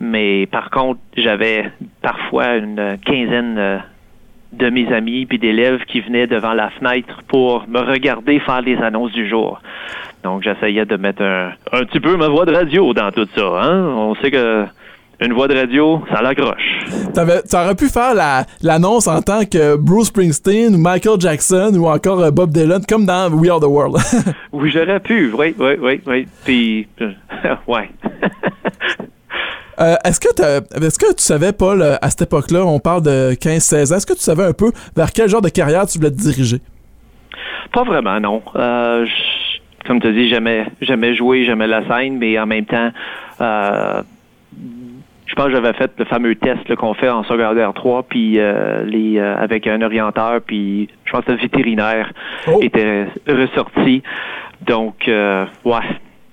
mais 0.00 0.46
par 0.46 0.70
contre, 0.70 1.00
j'avais 1.16 1.70
parfois 2.02 2.56
une 2.56 2.98
quinzaine 3.04 3.58
euh, 3.58 3.78
de 4.52 4.70
mes 4.70 4.92
amis 4.92 5.26
puis 5.26 5.38
d'élèves 5.38 5.84
qui 5.84 6.00
venaient 6.00 6.26
devant 6.26 6.54
la 6.54 6.70
fenêtre 6.70 7.22
pour 7.28 7.68
me 7.68 7.80
regarder 7.80 8.40
faire 8.40 8.62
les 8.62 8.76
annonces 8.78 9.12
du 9.12 9.28
jour. 9.28 9.60
Donc, 10.24 10.42
j'essayais 10.42 10.86
de 10.86 10.96
mettre 10.96 11.22
un, 11.22 11.52
un 11.72 11.84
petit 11.84 12.00
peu 12.00 12.16
ma 12.16 12.28
voix 12.28 12.44
de 12.46 12.54
radio 12.54 12.92
dans 12.94 13.10
tout 13.12 13.28
ça. 13.34 13.62
Hein? 13.62 13.84
On 13.96 14.14
sait 14.16 14.30
que 14.30 14.66
une 15.20 15.32
voix 15.32 15.48
de 15.48 15.54
radio, 15.54 16.02
ça 16.12 16.20
l'accroche. 16.20 16.62
Tu 17.14 17.56
aurais 17.56 17.74
pu 17.74 17.88
faire 17.88 18.14
l'annonce 18.62 19.08
en 19.08 19.22
tant 19.22 19.44
que 19.44 19.76
Bruce 19.76 20.08
Springsteen 20.08 20.74
ou 20.74 20.78
Michael 20.78 21.20
Jackson 21.20 21.72
ou 21.74 21.86
encore 21.86 22.20
euh, 22.20 22.30
Bob 22.30 22.50
Dylan, 22.50 22.82
comme 22.86 23.06
dans 23.06 23.32
We 23.32 23.50
Are 23.50 23.60
the 23.60 23.64
World. 23.64 23.96
oui, 24.52 24.70
j'aurais 24.70 25.00
pu, 25.00 25.32
oui, 25.32 25.54
oui, 25.58 25.72
oui, 25.80 26.00
oui. 26.06 26.28
Puis, 26.44 26.88
euh, 27.00 27.12
ouais. 27.66 27.90
Euh, 29.78 29.94
est-ce 30.06 30.18
que, 30.18 30.28
est 30.28 30.98
que 30.98 31.14
tu 31.14 31.22
savais, 31.22 31.52
Paul, 31.52 31.82
à 31.82 32.08
cette 32.08 32.22
époque-là, 32.22 32.64
on 32.64 32.78
parle 32.78 33.02
de 33.02 33.34
15-16 33.34 33.92
ans, 33.92 33.96
est-ce 33.98 34.06
que 34.06 34.14
tu 34.14 34.20
savais 34.20 34.44
un 34.44 34.54
peu 34.54 34.72
vers 34.96 35.12
quel 35.12 35.28
genre 35.28 35.42
de 35.42 35.50
carrière 35.50 35.86
tu 35.86 35.98
voulais 35.98 36.10
te 36.10 36.16
diriger? 36.16 36.62
Pas 37.74 37.84
vraiment, 37.84 38.18
non. 38.18 38.40
comme 39.86 40.00
tu 40.00 40.14
dis, 40.14 40.30
j'aimais, 40.30 40.64
j'aimais 40.80 41.14
jouer, 41.14 41.44
j'aimais 41.44 41.66
la 41.66 41.86
scène, 41.86 42.16
mais 42.16 42.38
en 42.38 42.46
même 42.46 42.64
temps, 42.64 42.90
je 45.26 45.34
pense 45.34 45.46
que 45.46 45.52
j'avais 45.52 45.72
fait 45.72 45.90
le 45.98 46.04
fameux 46.04 46.34
test 46.36 46.74
qu'on 46.76 46.94
fait 46.94 47.08
en 47.08 47.24
secondaire 47.24 47.72
3, 47.74 48.04
puis 48.04 48.38
euh, 48.38 48.84
les 48.84 49.18
euh, 49.18 49.36
avec 49.36 49.66
un 49.66 49.82
orienteur, 49.82 50.40
puis 50.40 50.88
je 51.04 51.12
pense 51.12 51.24
que 51.24 51.32
le 51.32 51.38
vétérinaire 51.38 52.12
oh. 52.46 52.60
était 52.62 53.06
ressorti. 53.28 54.02
Donc, 54.64 55.08
euh, 55.08 55.44
ouais. 55.64 55.80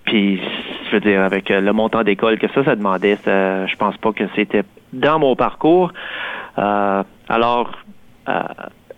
Puis, 0.05 0.39
je 0.87 0.91
veux 0.95 0.99
dire, 0.99 1.21
avec 1.21 1.49
le 1.49 1.71
montant 1.71 2.03
d'école 2.03 2.37
que 2.37 2.47
ça, 2.49 2.63
ça 2.65 2.75
demandait, 2.75 3.17
je 3.25 3.75
pense 3.77 3.95
pas 3.97 4.11
que 4.11 4.25
c'était 4.35 4.63
dans 4.91 5.17
mon 5.17 5.33
parcours. 5.37 5.93
alors, 6.57 7.71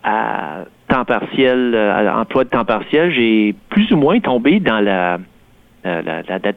à 0.04 0.64
temps 0.88 1.06
partiel, 1.06 1.76
à 1.76 2.18
emploi 2.18 2.44
de 2.44 2.50
temps 2.50 2.66
partiel, 2.66 3.12
j'ai 3.12 3.54
plus 3.70 3.92
ou 3.92 3.98
moins 3.98 4.20
tombé 4.20 4.60
dans 4.60 4.80
la 4.80 5.20
euh, 5.86 6.02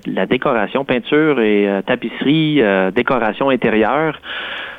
la, 0.07 0.27
décoration, 0.27 0.87
peinture 0.87 1.39
et 1.41 1.69
euh, 1.69 1.83
tapisserie, 1.83 2.63
euh, 2.63 2.91
décoration 2.91 3.51
intérieure 3.51 4.19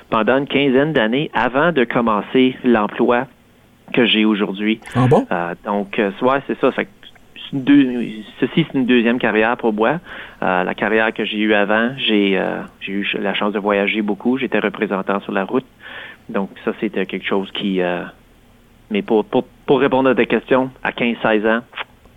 pendant 0.10 0.38
une 0.40 0.48
quinzaine 0.48 0.92
d'années 0.92 1.30
avant 1.36 1.72
de 1.72 1.84
commencer 1.84 2.56
l'emploi 2.64 3.28
que 3.94 4.08
j'ai 4.08 4.26
aujourd'hui. 4.26 4.80
Ah 4.96 5.06
bon? 5.08 5.28
donc, 5.66 6.02
soit 6.18 6.42
c'est 6.48 6.60
ça. 6.60 6.72
ceci, 6.72 8.26
c'est 8.40 8.74
une 8.74 8.88
deuxième 8.88 9.20
carrière 9.20 9.56
pour 9.58 9.72
moi. 9.72 10.00
la 10.42 10.74
carrière 10.74 11.14
que 11.14 11.26
j'ai 11.26 11.38
eue 11.38 11.54
avant, 11.54 11.92
j'ai 11.98 12.42
j'ai 12.82 12.92
eu 12.92 13.08
la 13.20 13.36
chance 13.36 13.54
de 13.54 13.60
voyager 13.60 14.02
beaucoup. 14.02 14.38
J'étais 14.40 14.60
représentant 14.60 15.20
sur 15.22 15.32
la 15.32 15.44
route. 15.44 15.66
Donc, 16.28 16.50
ça, 16.66 16.72
c'était 16.80 17.06
quelque 17.06 17.26
chose 17.26 17.52
qui 17.52 17.82
Mais 18.90 19.04
pour, 19.04 19.26
pour, 19.26 19.44
pour 19.68 19.80
répondre 19.80 20.10
à 20.10 20.16
ta 20.16 20.26
question, 20.26 20.72
à 20.84 20.92
15-16 20.92 21.48
ans, 21.48 21.62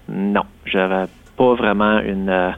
non, 0.09 0.45
j'avais 0.64 1.07
pas 1.37 1.55
vraiment 1.55 1.99
une, 2.01 2.29
euh, 2.29 2.51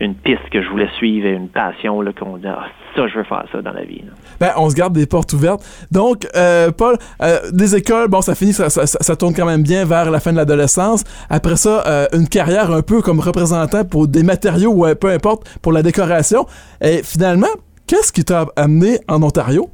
une 0.00 0.14
piste 0.14 0.48
que 0.50 0.62
je 0.62 0.68
voulais 0.68 0.88
suivre 0.96 1.26
et 1.26 1.32
une 1.32 1.48
passion 1.48 2.00
là, 2.00 2.12
qu'on 2.12 2.36
dit 2.36 2.46
ah, 2.46 2.66
ça, 2.96 3.06
je 3.06 3.16
veux 3.16 3.24
faire 3.24 3.44
ça 3.52 3.62
dans 3.62 3.72
la 3.72 3.84
vie. 3.84 4.02
Ben, 4.40 4.50
on 4.56 4.68
se 4.68 4.74
garde 4.74 4.92
des 4.92 5.06
portes 5.06 5.32
ouvertes. 5.32 5.62
Donc, 5.90 6.26
euh, 6.36 6.70
Paul, 6.76 6.96
euh, 7.22 7.38
des 7.52 7.76
écoles, 7.76 8.08
bon, 8.08 8.20
ça 8.20 8.34
finit, 8.34 8.52
ça, 8.52 8.68
ça, 8.68 8.86
ça, 8.86 9.16
tourne 9.16 9.32
quand 9.34 9.46
même 9.46 9.62
bien 9.62 9.84
vers 9.84 10.10
la 10.10 10.20
fin 10.20 10.32
de 10.32 10.36
l'adolescence. 10.36 11.04
Après 11.30 11.56
ça, 11.56 11.84
euh, 11.86 12.06
une 12.12 12.28
carrière 12.28 12.70
un 12.72 12.82
peu 12.82 13.00
comme 13.00 13.20
représentant 13.20 13.84
pour 13.84 14.08
des 14.08 14.24
matériaux 14.24 14.72
ou 14.72 14.94
peu 14.94 15.08
importe 15.08 15.48
pour 15.62 15.72
la 15.72 15.82
décoration. 15.82 16.46
Et 16.80 17.02
finalement, 17.02 17.52
qu'est-ce 17.86 18.12
qui 18.12 18.24
t'a 18.24 18.46
amené 18.56 18.98
en 19.08 19.22
Ontario? 19.22 19.70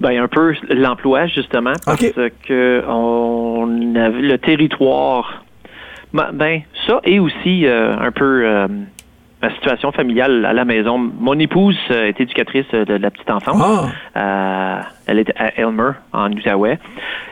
Ben 0.00 0.18
un 0.18 0.28
peu 0.28 0.54
l'emploi 0.68 1.26
justement 1.26 1.72
parce 1.86 2.04
que 2.46 2.84
on 2.86 3.94
avait 3.94 4.20
le 4.20 4.36
territoire. 4.36 5.45
Ben, 6.12 6.30
ben 6.32 6.62
ça 6.86 7.00
et 7.04 7.18
aussi 7.18 7.66
euh, 7.66 7.96
un 7.98 8.12
peu 8.12 8.42
euh, 8.46 8.68
ma 9.42 9.50
situation 9.54 9.92
familiale 9.92 10.44
à 10.44 10.52
la 10.52 10.64
maison. 10.64 10.98
Mon 10.98 11.38
épouse 11.38 11.78
euh, 11.90 12.06
est 12.06 12.20
éducatrice 12.20 12.70
de 12.70 12.94
la 12.94 13.10
petite 13.10 13.30
enfance. 13.30 13.90
Ah. 14.14 14.82
elle 15.06 15.18
est 15.18 15.32
à 15.36 15.58
Elmer 15.58 15.92
en 16.12 16.32
Outaouais 16.32 16.78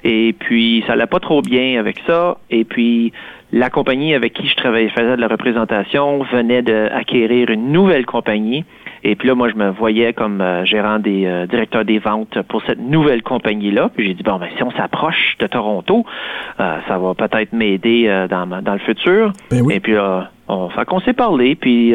et 0.02 0.34
puis 0.38 0.84
ça 0.86 0.94
allait 0.94 1.06
pas 1.06 1.20
trop 1.20 1.40
bien 1.40 1.78
avec 1.78 2.00
ça 2.06 2.36
et 2.50 2.64
puis 2.64 3.12
la 3.52 3.70
compagnie 3.70 4.14
avec 4.14 4.32
qui 4.32 4.48
je 4.48 4.56
travaillais 4.56 4.88
faisait 4.88 5.16
de 5.16 5.20
la 5.20 5.28
représentation 5.28 6.22
venait 6.24 6.62
d'acquérir 6.62 7.50
une 7.50 7.72
nouvelle 7.72 8.04
compagnie 8.04 8.64
et 9.06 9.16
puis 9.16 9.28
là, 9.28 9.34
moi, 9.34 9.50
je 9.50 9.54
me 9.54 9.68
voyais 9.68 10.14
comme 10.14 10.40
euh, 10.40 10.64
gérant 10.64 10.98
des 10.98 11.26
euh, 11.26 11.46
directeurs 11.46 11.84
des 11.84 11.98
ventes 11.98 12.40
pour 12.48 12.62
cette 12.64 12.78
nouvelle 12.78 13.22
compagnie-là. 13.22 13.90
Puis 13.94 14.06
j'ai 14.06 14.14
dit, 14.14 14.22
bon, 14.22 14.38
ben, 14.38 14.48
si 14.56 14.62
on 14.62 14.70
s'approche 14.72 15.36
de 15.38 15.46
Toronto, 15.46 16.06
euh, 16.58 16.78
ça 16.88 16.96
va 16.96 17.14
peut-être 17.14 17.52
m'aider 17.52 18.26
dans, 18.30 18.46
dans 18.46 18.72
le 18.72 18.78
futur. 18.78 19.32
Ben 19.50 19.70
Et 19.70 19.80
puis 19.80 19.92
là, 19.92 20.30
on, 20.48 20.70
fait 20.70 20.86
qu'on 20.86 21.00
s'est 21.00 21.12
parlé. 21.12 21.54
Puis 21.54 21.94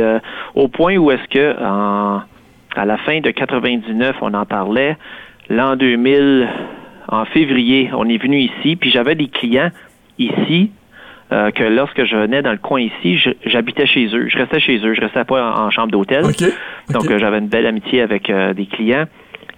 au 0.54 0.68
point 0.68 0.98
où 0.98 1.10
est-ce 1.10 1.28
que, 1.30 1.64
en, 1.64 2.22
à 2.76 2.86
la 2.86 2.98
fin 2.98 3.20
de 3.22 3.32
99, 3.32 4.16
on 4.22 4.34
en 4.36 4.46
parlait, 4.46 4.96
l'an 5.50 5.76
2000, 5.76 6.48
en 7.08 7.26
février, 7.26 7.90
on 7.96 8.08
est 8.08 8.22
venu 8.22 8.38
ici, 8.38 8.76
puis 8.76 8.92
j'avais 8.92 9.16
des 9.16 9.30
clients 9.30 9.72
ici 10.20 10.72
euh, 11.32 11.52
que 11.52 11.64
lorsque 11.64 12.06
je 12.06 12.16
venais 12.16 12.42
dans 12.42 12.52
le 12.52 12.58
coin 12.58 12.82
ici, 12.82 13.20
j'habitais 13.46 13.86
chez 13.86 14.08
eux. 14.16 14.28
Je 14.28 14.38
restais 14.38 14.60
chez 14.60 14.78
eux. 14.84 14.96
Je 14.96 15.02
restais 15.02 15.24
pas 15.26 15.60
en, 15.60 15.70
chambre 15.70 15.92
d'hôtel. 15.92 16.24
Donc, 16.24 17.12
euh, 17.12 17.20
j'avais 17.20 17.38
une 17.38 17.48
belle 17.50 17.68
amitié 17.68 18.02
avec 18.02 18.30
euh, 18.30 18.54
des 18.54 18.66
clients. 18.66 19.06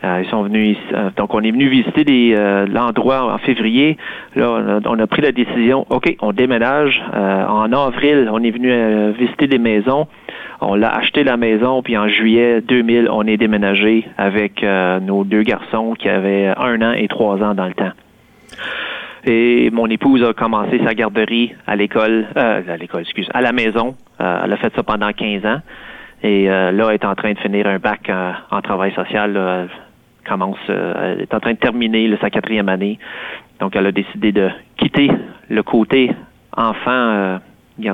ils 0.03 0.27
sont 0.29 0.43
venus 0.43 0.77
donc 1.15 1.33
on 1.33 1.41
est 1.41 1.51
venu 1.51 1.69
visiter 1.69 2.35
l'endroit 2.67 3.33
en 3.33 3.37
février. 3.37 3.97
Là, 4.35 4.81
on 4.85 4.99
a, 4.99 5.07
pris 5.07 5.21
la 5.21 5.31
décision. 5.31 5.85
Ok, 5.89 6.15
on 6.21 6.33
déménage. 6.33 7.01
en 7.13 7.71
avril, 7.71 8.29
on 8.31 8.43
est 8.43 8.51
venu 8.51 9.13
visiter 9.13 9.47
des 9.47 9.59
maisons. 9.59 10.07
On 10.59 10.75
l'a 10.75 10.93
acheté 10.93 11.23
la 11.23 11.37
maison, 11.37 11.81
puis 11.81 11.97
en 11.97 12.07
juillet 12.07 12.61
2000, 12.61 13.09
on 13.11 13.25
est 13.27 13.37
déménagé 13.37 14.05
avec 14.17 14.65
nos 15.01 15.23
deux 15.23 15.43
garçons 15.43 15.93
qui 15.97 16.09
avaient 16.09 16.47
un 16.57 16.81
an 16.81 16.93
et 16.93 17.07
trois 17.07 17.37
ans 17.43 17.53
dans 17.53 17.67
le 17.67 17.73
temps. 17.73 17.93
Et 19.23 19.69
mon 19.69 19.87
épouse 19.87 20.23
a 20.23 20.33
commencé 20.33 20.79
sa 20.83 20.95
garderie 20.95 21.53
à 21.67 21.75
l'école, 21.75 22.27
euh, 22.35 22.61
à 22.67 22.77
l'école, 22.77 23.01
excuse, 23.01 23.29
à 23.33 23.41
la 23.41 23.51
maison. 23.51 23.95
Euh, 24.19 24.41
elle 24.43 24.53
a 24.53 24.57
fait 24.57 24.73
ça 24.75 24.81
pendant 24.83 25.11
15 25.11 25.45
ans. 25.45 25.59
Et 26.23 26.49
euh, 26.49 26.71
là, 26.71 26.87
elle 26.89 26.95
est 26.95 27.05
en 27.05 27.15
train 27.15 27.33
de 27.33 27.39
finir 27.39 27.67
un 27.67 27.77
bac 27.77 28.11
en 28.51 28.61
travail 28.61 28.93
social. 28.93 29.35
elle 29.35 29.69
commence, 30.27 30.57
elle 30.67 31.21
est 31.21 31.33
en 31.33 31.39
train 31.39 31.53
de 31.53 31.57
terminer 31.57 32.15
sa 32.19 32.29
quatrième 32.29 32.69
année. 32.69 32.97
Donc, 33.59 33.75
elle 33.75 33.85
a 33.85 33.91
décidé 33.91 34.31
de 34.31 34.49
quitter 34.77 35.11
le 35.49 35.63
côté 35.63 36.11
enfant, 36.55 37.39
de, 37.77 37.89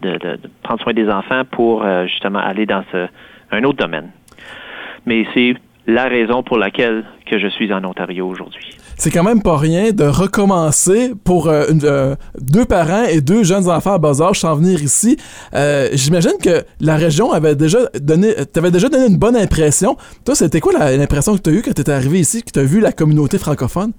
de, 0.00 0.38
prendre 0.62 0.80
soin 0.82 0.92
des 0.92 1.08
enfants 1.08 1.42
pour 1.50 1.84
justement 2.06 2.38
aller 2.38 2.66
dans 2.66 2.84
ce, 2.92 3.06
un 3.50 3.64
autre 3.64 3.78
domaine. 3.78 4.10
Mais 5.06 5.26
c'est 5.34 5.54
la 5.86 6.04
raison 6.04 6.42
pour 6.42 6.58
laquelle 6.58 7.04
que 7.26 7.38
je 7.38 7.48
suis 7.48 7.72
en 7.72 7.84
Ontario 7.84 8.26
aujourd'hui 8.26 8.79
c'est 9.00 9.10
quand 9.10 9.24
même 9.24 9.42
pas 9.42 9.56
rien 9.56 9.92
de 9.92 10.04
recommencer 10.04 11.12
pour 11.24 11.48
euh, 11.48 11.64
euh, 11.84 12.14
deux 12.38 12.66
parents 12.66 13.04
et 13.04 13.22
deux 13.22 13.44
jeunes 13.44 13.66
enfants 13.66 13.94
à 13.94 13.98
bas 13.98 14.12
sans 14.12 14.54
venir 14.56 14.82
ici. 14.82 15.16
Euh, 15.54 15.88
j'imagine 15.94 16.36
que 16.42 16.64
la 16.82 16.96
région 16.96 17.32
avait 17.32 17.56
déjà 17.56 17.78
donné, 17.94 18.34
t'avait 18.52 18.70
déjà 18.70 18.90
donné 18.90 19.06
une 19.06 19.16
bonne 19.16 19.36
impression. 19.36 19.96
Toi, 20.26 20.34
c'était 20.34 20.60
quoi 20.60 20.74
l'impression 20.74 21.34
que 21.34 21.40
tu 21.40 21.48
as 21.48 21.52
eue 21.54 21.62
quand 21.62 21.72
tu 21.72 21.80
étais 21.80 21.92
arrivé 21.92 22.18
ici, 22.18 22.42
que 22.42 22.50
tu 22.50 22.58
as 22.58 22.64
vu 22.64 22.80
la 22.80 22.92
communauté 22.92 23.38
francophone? 23.38 23.92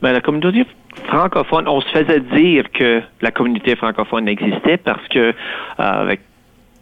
Ben, 0.00 0.12
la 0.12 0.20
communauté 0.20 0.64
francophone, 1.08 1.66
on 1.66 1.80
se 1.80 1.88
faisait 1.88 2.20
dire 2.20 2.70
que 2.72 3.02
la 3.20 3.32
communauté 3.32 3.74
francophone 3.74 4.28
existait 4.28 4.76
parce 4.76 5.06
que, 5.08 5.34
avec 5.76 6.20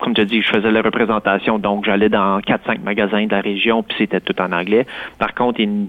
comme 0.00 0.14
tu 0.14 0.20
as 0.20 0.24
dit, 0.24 0.42
je 0.42 0.48
faisais 0.48 0.70
la 0.70 0.82
représentation, 0.82 1.60
donc 1.60 1.84
j'allais 1.86 2.08
dans 2.08 2.40
4-5 2.40 2.80
magasins 2.82 3.24
de 3.24 3.30
la 3.30 3.40
région, 3.40 3.84
puis 3.84 3.94
c'était 3.98 4.20
tout 4.20 4.38
en 4.42 4.50
anglais. 4.50 4.84
Par 5.18 5.32
contre, 5.32 5.60
il 5.60 5.86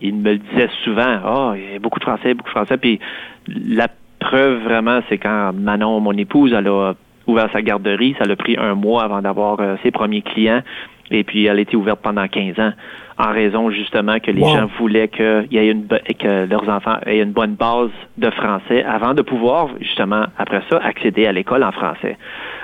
il 0.00 0.14
me 0.14 0.32
le 0.32 0.38
disait 0.38 0.70
souvent, 0.84 1.18
ah, 1.24 1.54
il 1.56 1.72
y 1.72 1.76
a 1.76 1.78
beaucoup 1.78 1.98
de 1.98 2.04
Français, 2.04 2.34
beaucoup 2.34 2.50
de 2.50 2.54
Français. 2.54 2.76
Puis 2.76 3.00
la 3.48 3.88
preuve 4.18 4.62
vraiment, 4.62 5.00
c'est 5.08 5.18
quand 5.18 5.52
Manon, 5.52 6.00
mon 6.00 6.12
épouse, 6.12 6.52
elle 6.52 6.68
a 6.68 6.94
ouvert 7.26 7.50
sa 7.52 7.62
garderie, 7.62 8.14
ça 8.18 8.24
l'a 8.24 8.36
pris 8.36 8.56
un 8.58 8.74
mois 8.74 9.04
avant 9.04 9.20
d'avoir 9.20 9.60
euh, 9.60 9.76
ses 9.82 9.90
premiers 9.90 10.22
clients. 10.22 10.62
Et 11.10 11.22
puis, 11.22 11.46
elle 11.46 11.58
a 11.58 11.60
été 11.60 11.76
ouverte 11.76 12.00
pendant 12.02 12.26
15 12.26 12.58
ans, 12.58 12.72
en 13.16 13.32
raison 13.32 13.70
justement 13.70 14.18
que 14.18 14.32
les 14.32 14.42
gens 14.42 14.68
voulaient 14.78 15.06
que, 15.06 15.46
y 15.52 15.56
ait 15.56 15.70
une, 15.70 15.86
que 15.86 16.46
leurs 16.46 16.68
enfants 16.68 16.96
aient 17.06 17.20
une 17.20 17.30
bonne 17.30 17.54
base 17.54 17.90
de 18.18 18.28
français 18.30 18.82
avant 18.82 19.14
de 19.14 19.22
pouvoir, 19.22 19.68
justement, 19.80 20.24
après 20.36 20.62
ça, 20.68 20.78
accéder 20.78 21.26
à 21.26 21.32
l'école 21.32 21.62
en 21.62 21.70
français. 21.70 22.18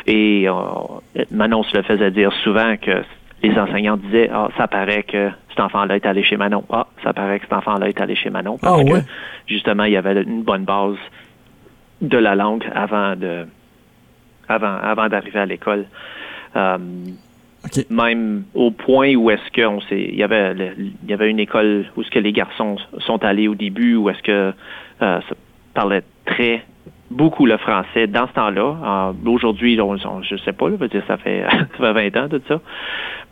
Et 0.07 0.49
euh, 0.49 0.55
Manon 1.31 1.63
se 1.63 1.77
le 1.77 1.85
faisait 1.85 2.11
dire 2.11 2.33
souvent 2.43 2.75
que 2.77 3.03
les 3.43 3.59
enseignants 3.59 3.97
disaient 3.97 4.31
Ah, 4.33 4.49
ça 4.57 4.69
paraît 4.69 5.03
que 5.03 5.31
cet 5.51 5.61
enfant-là 5.61 5.97
est 5.97 6.07
allé 6.07 6.23
chez 6.23 6.37
Manon. 6.37 6.65
Ah, 6.71 6.87
ça 7.03 7.13
paraît 7.13 7.39
que 7.39 7.47
cet 7.47 7.53
enfant-là 7.53 7.89
est 7.89 8.01
allé 8.01 8.15
chez 8.15 8.31
Manon. 8.31 8.59
Parce 8.59 8.81
ah, 8.81 8.85
que, 8.85 8.99
justement, 9.47 9.85
il 9.85 9.93
y 9.93 9.97
avait 9.97 10.23
une 10.23 10.43
bonne 10.43 10.65
base 10.65 10.97
de 12.01 12.19
la 12.19 12.35
langue 12.35 12.65
avant 12.75 13.17
de 13.17 13.47
avant, 14.49 14.77
avant 14.77 15.09
d'arriver 15.09 15.41
à 15.41 15.47
l'école. 15.47 15.87
Euh, 16.57 16.79
même 17.91 18.45
au 18.55 18.71
point 18.71 19.15
où 19.15 19.31
est-ce 19.31 19.51
qu'on 19.55 19.81
s'est. 19.83 20.09
Il 20.11 20.17
y 20.17 20.25
avait 20.25 20.55
il 20.79 21.09
y 21.09 21.13
avait 21.13 21.31
une 21.31 21.39
école 21.39 21.87
où 21.97 22.03
est-ce 22.03 22.11
que 22.11 22.19
les 22.19 22.33
garçons 22.33 22.77
sont 22.99 23.25
allés 23.25 23.49
au 23.49 23.55
début, 23.55 23.95
où 23.95 24.11
est-ce 24.11 24.23
que 24.23 24.33
euh, 24.33 25.21
ça 25.21 25.35
parlait 25.75 26.03
très 26.27 26.65
beaucoup 27.13 27.47
le 27.47 27.57
français 27.59 28.07
dans 28.07 28.27
ce 28.27 28.33
temps-là. 28.33 29.13
Aujourd'hui, 29.27 29.77
je 29.77 30.37
sais 30.37 30.53
pas, 30.53 30.69
là, 30.69 30.77
dire, 30.89 31.03
ça 31.07 31.17
fait 31.17 31.45
ça 31.79 31.95
fait 31.95 32.11
20 32.11 32.25
ans 32.25 32.29
tout 32.29 32.43
ça. 32.49 32.61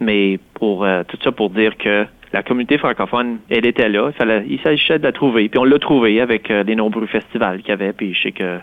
Mais 0.00 0.38
pour 0.54 0.84
euh, 0.84 1.02
tout 1.06 1.18
ça 1.22 1.32
pour 1.32 1.50
dire 1.50 1.76
que 1.76 2.06
la 2.32 2.42
communauté 2.42 2.78
francophone, 2.78 3.38
elle 3.48 3.66
était 3.66 3.88
là. 3.88 4.10
Il, 4.14 4.16
fallait, 4.16 4.44
il 4.48 4.60
s'agissait 4.60 4.98
de 4.98 5.04
la 5.04 5.12
trouver. 5.12 5.48
Puis 5.48 5.58
on 5.58 5.64
l'a 5.64 5.78
trouvée 5.78 6.20
avec 6.20 6.50
euh, 6.50 6.62
les 6.62 6.76
nombreux 6.76 7.06
festivals 7.06 7.60
qu'il 7.60 7.70
y 7.70 7.72
avait. 7.72 7.92
Puis 7.92 8.14
je 8.14 8.22
sais 8.22 8.32
que 8.32 8.58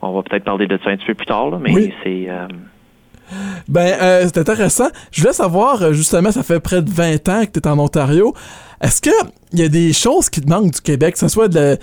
on 0.00 0.12
va 0.12 0.22
peut-être 0.22 0.44
parler 0.44 0.66
de 0.66 0.78
ça 0.82 0.90
un 0.90 0.96
petit 0.96 1.06
peu 1.06 1.14
plus 1.14 1.26
tard, 1.26 1.58
mais 1.60 1.72
c'est 2.02 2.26
euh, 2.28 2.46
ben, 3.68 3.96
euh, 4.00 4.22
c'est 4.24 4.38
intéressant. 4.38 4.88
Je 5.12 5.20
voulais 5.20 5.32
savoir, 5.32 5.82
euh, 5.82 5.92
justement, 5.92 6.30
ça 6.30 6.42
fait 6.42 6.60
près 6.60 6.82
de 6.82 6.90
20 6.90 7.28
ans 7.28 7.44
que 7.44 7.58
tu 7.58 7.60
es 7.60 7.66
en 7.66 7.78
Ontario. 7.78 8.34
Est-ce 8.80 9.00
qu'il 9.00 9.12
y 9.52 9.62
a 9.62 9.68
des 9.68 9.92
choses 9.92 10.28
qui 10.28 10.40
te 10.40 10.48
manquent 10.48 10.72
du 10.72 10.80
Québec, 10.80 11.14
que 11.14 11.20
ce 11.20 11.28
soit 11.28 11.48
de, 11.48 11.78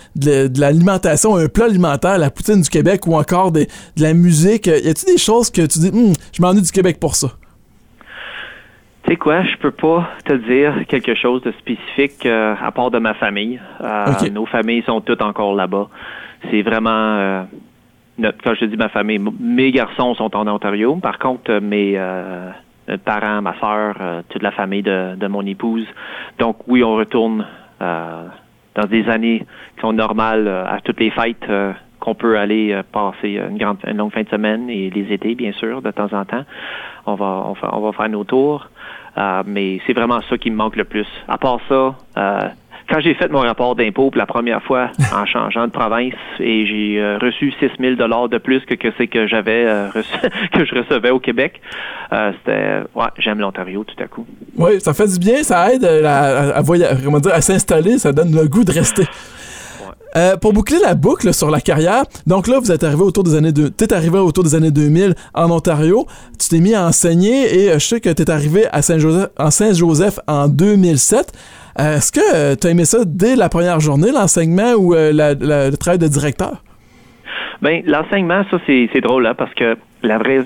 l'alimentation, 0.60 1.36
un 1.36 1.48
plat 1.48 1.66
alimentaire, 1.66 2.18
la 2.18 2.30
poutine 2.30 2.62
du 2.62 2.70
Québec 2.70 3.08
ou 3.08 3.16
encore 3.16 3.52
de, 3.52 3.66
la 3.98 4.14
musique? 4.14 4.68
Y 4.68 4.90
a-t-il 4.90 5.14
des 5.14 5.18
choses 5.18 5.50
que 5.50 5.62
tu 5.62 5.80
dis, 5.80 5.90
hum, 5.90 6.14
je 6.32 6.42
m'ennuie 6.42 6.62
du 6.62 6.72
Québec 6.72 7.00
pour 7.00 7.16
ça? 7.16 7.30
Tu 9.04 9.12
sais 9.12 9.18
quoi, 9.18 9.44
je 9.44 9.58
peux 9.58 9.72
pas 9.72 10.10
te 10.26 10.34
dire 10.34 10.86
quelque 10.88 11.16
chose 11.16 11.42
de 11.42 11.52
spécifique 11.54 12.24
euh, 12.26 12.54
à 12.62 12.72
part 12.72 12.92
de 12.92 13.00
ma 13.00 13.16
famille. 13.16 13.60
Nos 14.32 14.46
familles 14.46 14.84
sont 14.86 15.02
toutes 15.02 15.24
encore 15.24 15.56
là-bas. 15.56 15.90
C'est 16.52 16.62
vraiment 16.62 17.46
quand 18.44 18.54
je 18.56 18.66
dis 18.66 18.78
ma 18.78 18.90
famille, 18.90 19.20
mes 19.40 19.72
garçons 19.72 20.16
sont 20.16 20.36
en 20.36 20.48
Ontario. 20.48 20.96
Par 20.98 21.20
contre, 21.20 21.60
mes 21.60 21.94
euh, 21.98 22.98
parents, 23.06 23.42
ma 23.42 23.58
soeur, 23.60 23.96
euh, 24.00 24.22
toute 24.30 24.42
la 24.42 24.52
famille 24.52 24.84
de, 24.84 25.28
mon 25.28 25.46
épouse. 25.46 25.86
Donc 26.40 26.58
oui, 26.68 26.84
on 26.84 26.96
retourne 26.96 27.46
euh, 27.82 28.28
dans 28.76 28.88
des 28.88 29.08
années 29.10 29.46
qui 29.76 29.82
sont 29.82 29.94
normales 29.94 30.48
à 30.48 30.80
toutes 30.84 31.00
les 31.00 31.12
fêtes 31.12 31.46
qu'on 32.00 32.16
peut 32.16 32.38
aller 32.38 32.82
passer 32.92 33.40
une 33.50 33.58
grande 33.58 33.78
une 33.86 33.98
longue 33.98 34.12
fin 34.12 34.24
de 34.24 34.30
semaine 34.30 34.70
et 34.70 34.90
les 34.90 35.14
étés, 35.14 35.36
bien 35.36 35.52
sûr, 35.52 35.82
de 35.82 35.92
temps 35.92 36.12
en 36.14 36.26
temps. 36.26 36.46
On 37.06 37.16
va 37.16 37.54
on 37.74 37.82
va, 37.82 37.92
faire 37.92 38.10
nos 38.10 38.24
tours. 38.24 38.70
mais 39.46 39.80
c'est 39.86 39.94
vraiment 39.94 40.20
ça 40.22 40.38
qui 40.38 40.50
me 40.50 40.56
manque 40.56 40.78
le 40.78 40.86
plus. 40.86 41.08
À 41.28 41.38
part 41.38 41.60
ça, 41.70 41.96
quand 42.92 43.00
j'ai 43.00 43.14
fait 43.14 43.30
mon 43.30 43.40
rapport 43.40 43.76
d'impôt 43.76 44.12
pour 44.12 44.18
la 44.18 44.26
première 44.26 44.62
fois 44.64 44.92
en 45.16 45.26
changeant 45.26 45.66
de 45.66 45.72
province 45.72 46.14
et 46.40 46.66
j'ai 46.66 47.02
euh, 47.02 47.18
reçu 47.20 47.54
6 47.60 47.70
000 47.80 47.96
dollars 47.96 48.28
de 48.30 48.38
plus 48.38 48.60
que, 48.66 48.76
que 48.76 48.90
c'est 48.98 49.08
que 49.08 49.28
j'avais 49.28 49.66
euh, 49.66 49.88
que 50.54 50.66
je 50.66 50.76
recevais 50.76 51.10
au 51.10 51.20
Québec, 51.20 51.62
euh, 52.12 52.32
c'était 52.40 52.82
ouais, 52.94 53.08
j'aime 53.18 53.40
l'Ontario 53.40 53.84
tout 53.84 54.04
à 54.04 54.08
coup. 54.08 54.26
Oui, 54.58 54.80
ça 54.82 54.94
fait 54.94 55.08
du 55.08 55.20
bien, 55.20 55.44
ça 55.44 55.74
aide 55.74 55.86
à, 55.86 56.58
à, 56.58 56.60
à 56.60 57.42
s'installer, 57.42 57.98
ça 57.98 58.12
donne 58.12 58.36
le 58.36 58.48
goût 58.48 58.64
de 58.66 58.72
rester. 58.72 59.04
pour 60.42 60.52
boucler 60.52 60.80
la 60.84 60.94
boucle 60.94 61.34
sur 61.34 61.50
la 61.50 61.62
carrière, 61.62 62.04
donc 62.28 62.48
là, 62.48 62.60
vous 62.60 62.72
êtes 62.72 62.84
arrivé 62.84 63.02
autour 63.02 63.24
des 63.24 63.36
années... 63.36 63.54
Tu 63.54 63.84
es 63.84 63.94
arrivé 63.94 64.20
autour 64.20 64.44
des 64.44 64.56
années 64.56 64.72
2000 64.72 65.16
en 65.34 65.50
Ontario. 65.50 66.06
Tu 66.38 66.50
t'es 66.50 66.60
mis 66.60 66.74
à 66.74 66.86
enseigner 66.86 67.56
et 67.56 67.74
je 67.74 67.80
sais 67.80 68.02
que 68.02 68.10
tu 68.10 68.22
es 68.22 68.30
arrivé 68.30 68.66
à 68.72 68.82
Saint-Joseph 68.82 69.30
en, 69.38 69.52
Saint-Joseph 69.52 70.20
en 70.28 70.50
2007. 70.50 71.32
Euh, 71.80 71.98
est-ce 71.98 72.12
que 72.12 72.20
euh, 72.20 72.56
tu 72.56 72.68
as 72.68 72.72
aimé 72.72 72.86
ça 72.86 73.00
dès 73.06 73.36
la 73.36 73.50
première 73.50 73.80
journée, 73.80 74.12
l'enseignement 74.12 74.74
ou 74.78 74.94
euh, 74.94 75.12
le 75.14 75.76
travail 75.78 76.00
de 76.00 76.08
directeur? 76.08 76.64
Bien, 77.62 77.82
l'enseignement, 77.86 78.44
ça, 78.50 78.58
c'est 78.66 79.02
drôle, 79.02 79.26
hein, 79.26 79.36
parce 79.36 79.54
que 79.54 79.78
la 80.04 80.18
vraie. 80.18 80.42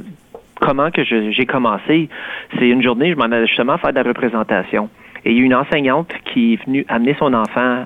Comment 0.61 0.89
que 0.89 1.03
j'ai 1.03 1.45
commencé, 1.45 2.07
c'est 2.57 2.69
une 2.69 2.82
journée, 2.82 3.11
je 3.11 3.17
m'en 3.17 3.26
allais 3.26 3.45
justement 3.45 3.78
faire 3.78 3.91
de 3.91 3.97
la 3.97 4.03
représentation. 4.03 4.88
Et 5.26 5.32
il 5.32 5.38
y 5.38 5.41
a 5.41 5.43
une 5.43 5.53
enseignante 5.53 6.07
qui 6.23 6.53
est 6.53 6.65
venue 6.65 6.86
amener 6.88 7.13
son 7.19 7.34
enfant 7.34 7.86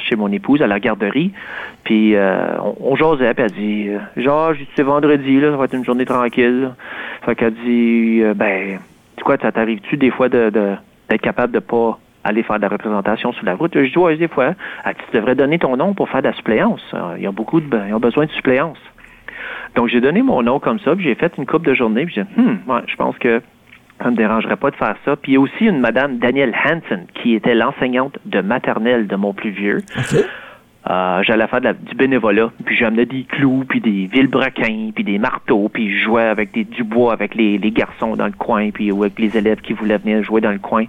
chez 0.00 0.16
mon 0.16 0.26
épouse 0.32 0.60
à 0.60 0.66
la 0.66 0.80
garderie. 0.80 1.30
Puis 1.84 2.16
on, 2.18 2.74
on 2.80 2.96
jasait, 2.96 3.32
puis 3.32 3.44
elle 3.44 3.52
dit 3.52 3.88
Genre, 4.24 4.54
c'est 4.74 4.82
vendredi, 4.82 5.38
là, 5.38 5.52
ça 5.52 5.56
va 5.56 5.66
être 5.66 5.74
une 5.74 5.84
journée 5.84 6.04
tranquille. 6.04 6.70
Fait 7.24 7.36
qu'elle 7.36 7.54
dit 7.54 8.22
Ben, 8.34 8.80
tu 9.16 9.22
quoi, 9.22 9.36
ça 9.36 9.52
t'arrive-tu 9.52 9.96
des 9.96 10.10
fois 10.10 10.28
de, 10.28 10.50
d'être 10.50 11.22
capable 11.22 11.52
de 11.52 11.60
pas 11.60 11.96
aller 12.24 12.42
faire 12.42 12.56
de 12.56 12.62
la 12.62 12.68
représentation 12.68 13.32
sur 13.32 13.44
la 13.44 13.54
route. 13.54 13.72
Je 13.74 13.90
dis, 13.90 13.98
ouais, 13.98 14.16
des 14.16 14.28
fois, 14.28 14.54
tu 14.84 15.16
devrais 15.16 15.34
donner 15.34 15.58
ton 15.58 15.76
nom 15.76 15.94
pour 15.94 16.08
faire 16.08 16.22
de 16.22 16.28
la 16.28 16.34
suppléance? 16.34 16.82
Ils 17.18 17.26
ont 17.28 17.32
beaucoup 17.32 17.60
de, 17.60 17.80
ils 17.88 17.94
ont 17.94 18.00
besoin 18.00 18.26
de 18.26 18.30
suppléance. 18.32 18.78
Donc, 19.76 19.88
j'ai 19.88 20.00
donné 20.00 20.22
mon 20.22 20.42
nom 20.42 20.58
comme 20.58 20.80
ça, 20.80 20.94
puis 20.94 21.04
j'ai 21.04 21.14
fait 21.14 21.32
une 21.38 21.46
coupe 21.46 21.64
de 21.64 21.74
journée, 21.74 22.04
puis 22.04 22.14
j'ai 22.14 22.24
dit, 22.24 22.30
hmm, 22.36 22.70
ouais, 22.70 22.80
je 22.86 22.96
pense 22.96 23.16
que 23.18 23.40
ça 23.98 24.06
ne 24.06 24.10
me 24.12 24.16
dérangerait 24.16 24.56
pas 24.56 24.70
de 24.70 24.76
faire 24.76 24.96
ça. 25.04 25.16
Puis 25.16 25.32
il 25.32 25.34
y 25.34 25.38
a 25.38 25.40
aussi 25.40 25.66
une 25.66 25.80
madame 25.80 26.18
Danielle 26.18 26.54
Hansen, 26.64 27.06
qui 27.14 27.34
était 27.34 27.54
l'enseignante 27.54 28.18
de 28.24 28.40
maternelle 28.40 29.06
de 29.06 29.16
mon 29.16 29.34
plus 29.34 29.50
vieux. 29.50 29.82
Euh, 30.88 31.22
j'allais 31.22 31.46
faire 31.46 31.60
du 31.60 31.94
bénévolat, 31.94 32.50
puis 32.64 32.74
j'amenais 32.74 33.04
des 33.04 33.24
clous, 33.24 33.64
puis 33.68 33.80
des 33.80 34.06
vilebrequins, 34.06 34.90
puis 34.94 35.04
des 35.04 35.18
marteaux, 35.18 35.68
puis 35.68 35.94
je 35.94 36.04
jouais 36.04 36.22
avec 36.24 36.52
des, 36.52 36.64
du 36.64 36.84
bois 36.84 37.12
avec 37.12 37.34
les, 37.34 37.58
les 37.58 37.70
garçons 37.70 38.16
dans 38.16 38.26
le 38.26 38.32
coin, 38.32 38.70
puis 38.70 38.90
avec 38.90 39.18
les 39.18 39.36
élèves 39.36 39.60
qui 39.60 39.74
voulaient 39.74 39.98
venir 39.98 40.22
jouer 40.22 40.40
dans 40.40 40.52
le 40.52 40.58
coin. 40.58 40.84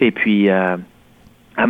Et 0.00 0.10
puis, 0.10 0.50
euh, 0.50 0.76
elle 1.56 1.66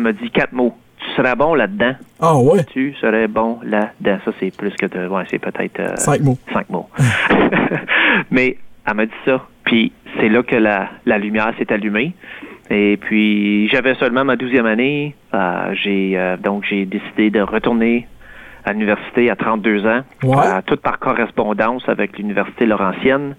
m'a 0.00 0.12
dit 0.12 0.30
quatre 0.30 0.52
mots. 0.52 0.74
Tu 0.98 1.10
serais 1.16 1.34
bon 1.34 1.54
là-dedans. 1.54 1.94
Ah 2.20 2.38
ouais? 2.38 2.64
Tu 2.72 2.94
serais 3.00 3.26
bon 3.26 3.58
là-dedans. 3.62 4.18
Ça, 4.24 4.30
c'est 4.38 4.56
plus 4.56 4.70
que 4.70 4.86
de... 4.86 5.06
Ouais, 5.08 5.24
c'est 5.30 5.38
peut-être... 5.38 5.80
Euh, 5.80 5.96
cinq 5.96 6.20
mots. 6.20 6.38
Cinq 6.52 6.70
mots. 6.70 6.88
Mais 8.30 8.56
elle 8.86 8.94
m'a 8.94 9.06
dit 9.06 9.12
ça. 9.24 9.44
Puis 9.64 9.92
c'est 10.18 10.28
là 10.28 10.42
que 10.42 10.56
la, 10.56 10.90
la 11.04 11.18
lumière 11.18 11.52
s'est 11.58 11.72
allumée. 11.72 12.14
Et 12.70 12.96
puis, 12.96 13.68
j'avais 13.68 13.94
seulement 13.96 14.24
ma 14.24 14.36
douzième 14.36 14.66
année. 14.66 15.14
Euh, 15.34 15.74
j'ai 15.74 16.12
euh, 16.16 16.36
donc 16.36 16.64
j'ai 16.64 16.86
décidé 16.86 17.30
de 17.30 17.40
retourner 17.40 18.08
à 18.64 18.72
l'université 18.72 19.30
à 19.30 19.36
32 19.36 19.86
ans, 19.86 20.00
ouais. 20.22 20.62
tout 20.66 20.76
par 20.76 20.98
correspondance 20.98 21.86
avec 21.88 22.16
l'université 22.16 22.64
Laurentienne. 22.64 23.36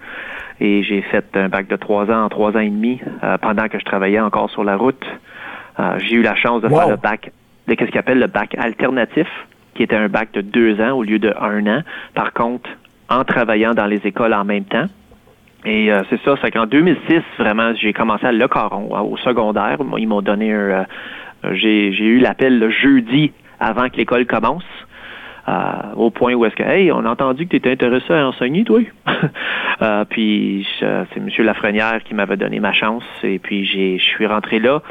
Et 0.59 0.83
j'ai 0.83 1.01
fait 1.01 1.25
un 1.35 1.49
bac 1.49 1.67
de 1.67 1.75
trois 1.75 2.05
ans 2.11 2.25
en 2.25 2.29
trois 2.29 2.51
ans 2.51 2.59
et 2.59 2.69
demi 2.69 3.01
euh, 3.23 3.37
pendant 3.39 3.67
que 3.67 3.79
je 3.79 3.85
travaillais 3.85 4.19
encore 4.19 4.49
sur 4.51 4.63
la 4.63 4.77
route. 4.77 5.03
j'ai 5.97 6.15
eu 6.15 6.21
la 6.21 6.35
chance 6.35 6.61
de 6.61 6.69
faire 6.69 6.87
le 6.87 6.95
bac, 6.95 7.31
de 7.67 7.75
ce 7.77 7.91
qu'on 7.91 7.99
appelle 7.99 8.19
le 8.19 8.27
bac 8.27 8.55
alternatif, 8.57 9.27
qui 9.73 9.83
était 9.83 9.95
un 9.95 10.07
bac 10.07 10.31
de 10.33 10.41
deux 10.41 10.79
ans 10.79 10.91
au 10.91 11.03
lieu 11.03 11.19
de 11.19 11.33
un 11.41 11.65
an. 11.65 11.81
Par 12.13 12.31
contre, 12.31 12.69
en 13.09 13.23
travaillant 13.23 13.73
dans 13.73 13.85
les 13.85 14.01
écoles 14.05 14.33
en 14.33 14.45
même 14.45 14.65
temps. 14.65 14.85
Et 15.65 15.91
euh, 15.91 16.03
c'est 16.09 16.21
ça, 16.21 16.35
c'est 16.41 16.51
qu'en 16.51 16.67
2006, 16.67 17.21
vraiment, 17.39 17.73
j'ai 17.73 17.91
commencé 17.91 18.25
à 18.25 18.31
Le 18.31 18.47
Caron, 18.47 18.89
au 18.91 19.17
secondaire. 19.17 19.77
Ils 19.97 20.07
m'ont 20.07 20.21
donné 20.21 20.53
un... 20.53 20.57
Euh, 20.57 20.83
j'ai, 21.53 21.91
j'ai 21.91 22.05
eu 22.05 22.19
l'appel 22.19 22.59
le 22.59 22.69
jeudi 22.69 23.31
avant 23.59 23.89
que 23.89 23.97
l'école 23.97 24.25
commence. 24.25 24.63
Euh, 25.47 25.53
au 25.95 26.09
point 26.09 26.33
où 26.33 26.43
est-ce 26.45 26.55
que, 26.55 26.63
hey, 26.63 26.91
on 26.91 27.05
a 27.05 27.09
entendu 27.09 27.45
que 27.45 27.51
tu 27.51 27.57
étais 27.57 27.71
intéressé 27.71 28.11
à 28.13 28.27
enseigner, 28.27 28.63
toi? 28.63 28.79
euh, 29.81 30.05
puis 30.09 30.67
c'est 30.79 31.17
M. 31.17 31.29
Lafrenière 31.39 32.03
qui 32.03 32.15
m'avait 32.15 32.37
donné 32.37 32.59
ma 32.59 32.73
chance, 32.73 33.03
et 33.21 33.37
puis 33.37 33.63
j'ai, 33.63 33.99
je 33.99 34.03
suis 34.03 34.25
rentré 34.25 34.57
là. 34.57 34.81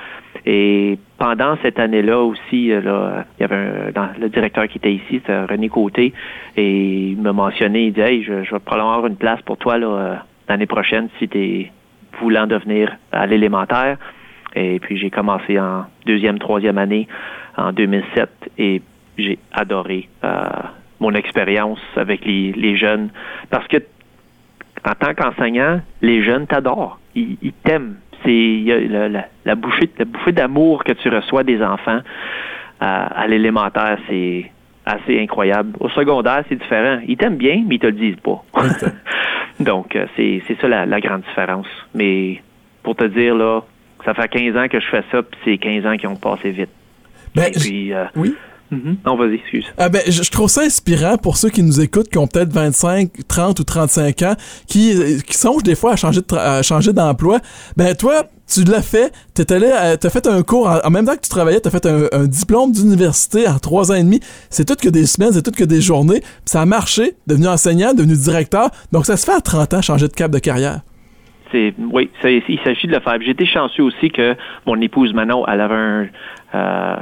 Et 0.46 0.96
pendant 1.18 1.56
cette 1.62 1.80
année-là 1.80 2.20
aussi, 2.20 2.68
là, 2.68 3.24
il 3.38 3.42
y 3.42 3.44
avait 3.44 3.56
un, 3.56 3.90
dans, 3.92 4.08
le 4.20 4.28
directeur 4.28 4.68
qui 4.68 4.78
était 4.78 4.92
ici, 4.92 5.04
c'était 5.10 5.44
René 5.44 5.68
Côté, 5.68 6.12
et 6.56 7.08
il 7.10 7.20
m'a 7.20 7.32
mentionné, 7.32 7.86
il 7.86 7.92
dit, 7.92 8.00
hey, 8.00 8.22
je, 8.22 8.44
je 8.44 8.50
vais 8.52 8.60
probablement 8.60 8.94
avoir 8.94 9.10
une 9.10 9.16
place 9.16 9.42
pour 9.42 9.56
toi 9.56 9.76
là 9.76 10.24
l'année 10.48 10.66
prochaine 10.66 11.08
si 11.18 11.28
tu 11.28 11.38
es 11.38 11.72
voulant 12.20 12.46
devenir 12.46 12.96
à 13.12 13.26
l'élémentaire. 13.26 13.96
Et 14.54 14.78
puis 14.78 14.96
j'ai 14.96 15.10
commencé 15.10 15.58
en 15.58 15.86
deuxième, 16.06 16.38
troisième 16.38 16.78
année 16.78 17.08
en 17.56 17.72
2007 17.72 18.28
et 18.58 18.82
j'ai 19.18 19.38
adoré 19.52 20.08
euh, 20.22 20.42
mon 21.00 21.12
expérience 21.14 21.80
avec 21.96 22.24
les, 22.24 22.76
jeunes 22.76 23.10
parce 23.50 23.66
que 23.68 23.78
en 24.86 24.94
tant 24.94 25.14
qu'enseignant, 25.14 25.80
les 26.02 26.22
jeunes 26.22 26.46
t'adorent, 26.46 26.98
ils, 27.14 27.52
t'aiment. 27.64 27.96
C'est 28.24 28.62
la, 28.88 29.26
la, 29.44 29.54
bouffée, 29.54 29.90
la 29.98 30.04
bouffée 30.04 30.32
d'amour 30.32 30.84
que 30.84 30.92
tu 30.92 31.08
reçois 31.08 31.42
des 31.42 31.62
enfants 31.62 32.00
euh, 32.82 33.06
à 33.14 33.26
l'élémentaire, 33.26 33.98
c'est 34.08 34.50
assez 34.84 35.20
incroyable. 35.20 35.76
Au 35.80 35.88
secondaire, 35.88 36.44
c'est 36.48 36.56
différent. 36.56 37.00
Ils 37.06 37.16
t'aiment 37.16 37.36
bien, 37.36 37.64
mais 37.66 37.76
ils 37.76 37.80
te 37.80 37.86
le 37.86 37.92
disent 37.92 38.20
pas. 38.22 38.42
Donc, 39.60 39.96
euh, 39.96 40.06
c'est 40.16 40.42
ça 40.60 40.68
la, 40.68 41.00
grande 41.00 41.22
différence. 41.22 41.66
Mais 41.94 42.42
pour 42.82 42.96
te 42.96 43.04
dire, 43.04 43.34
là, 43.34 43.62
ça 44.04 44.14
fait 44.14 44.28
15 44.28 44.56
ans 44.56 44.68
que 44.68 44.80
je 44.80 44.86
fais 44.86 45.04
ça, 45.10 45.22
puis 45.22 45.40
c'est 45.44 45.58
15 45.58 45.86
ans 45.86 45.96
qui 45.96 46.06
ont 46.06 46.16
passé 46.16 46.50
vite. 46.50 46.70
Ben, 47.34 47.50
puis, 47.52 47.92
euh, 47.92 48.04
oui. 48.16 48.34
Mm-hmm. 48.74 48.96
Non, 49.06 49.16
vas-y, 49.16 49.34
excuse. 49.34 49.66
Ah 49.78 49.88
ben, 49.88 50.02
je, 50.06 50.30
trouve 50.30 50.48
ça 50.48 50.62
inspirant 50.62 51.16
pour 51.16 51.36
ceux 51.36 51.50
qui 51.50 51.62
nous 51.62 51.80
écoutent, 51.80 52.08
qui 52.08 52.18
ont 52.18 52.26
peut-être 52.26 52.52
25, 52.52 53.10
30 53.28 53.60
ou 53.60 53.64
35 53.64 54.22
ans, 54.22 54.34
qui, 54.66 54.94
qui 55.26 55.36
songent 55.36 55.62
des 55.62 55.74
fois 55.74 55.92
à 55.92 55.96
changer 55.96 56.20
à 56.32 56.62
changer 56.62 56.92
d'emploi. 56.92 57.40
Ben, 57.76 57.94
toi, 57.94 58.24
tu 58.52 58.64
l'as 58.64 58.82
fait, 58.82 59.12
t'es 59.34 59.52
allé, 59.52 59.70
euh, 59.72 59.96
t'as 59.96 60.10
fait 60.10 60.26
un 60.26 60.42
cours, 60.42 60.68
en, 60.68 60.90
même 60.90 61.06
temps 61.06 61.14
que 61.14 61.22
tu 61.22 61.30
travaillais, 61.30 61.60
t'as 61.60 61.70
fait 61.70 61.86
un, 61.86 62.26
diplôme 62.26 62.72
d'université 62.72 63.48
en 63.48 63.58
trois 63.58 63.90
ans 63.90 63.94
et 63.94 64.02
demi. 64.02 64.20
C'est 64.50 64.66
tout 64.66 64.76
que 64.80 64.88
des 64.88 65.06
semaines, 65.06 65.32
c'est 65.32 65.42
tout 65.42 65.50
que 65.50 65.64
des 65.64 65.80
journées. 65.80 66.20
ça 66.44 66.60
a 66.60 66.66
marché, 66.66 67.12
devenu 67.26 67.48
enseignant, 67.48 67.94
devenu 67.94 68.14
directeur. 68.14 68.70
Donc, 68.92 69.06
ça 69.06 69.16
se 69.16 69.24
fait 69.24 69.36
à 69.36 69.40
30 69.40 69.74
ans, 69.74 69.82
changer 69.82 70.08
de 70.08 70.12
cap 70.12 70.30
de 70.30 70.38
carrière. 70.38 70.80
C'est, 71.52 71.72
oui, 71.78 72.10
il 72.24 72.58
s'agit 72.64 72.86
de 72.86 72.92
le 72.92 73.00
faire. 73.00 73.16
J'ai 73.20 73.30
été 73.30 73.46
chanceux 73.46 73.84
aussi 73.84 74.10
que 74.10 74.34
mon 74.66 74.80
épouse 74.80 75.14
Manon, 75.14 75.46
elle 75.46 75.60
avait 75.60 75.74
un, 75.74 76.08
euh, 76.54 76.96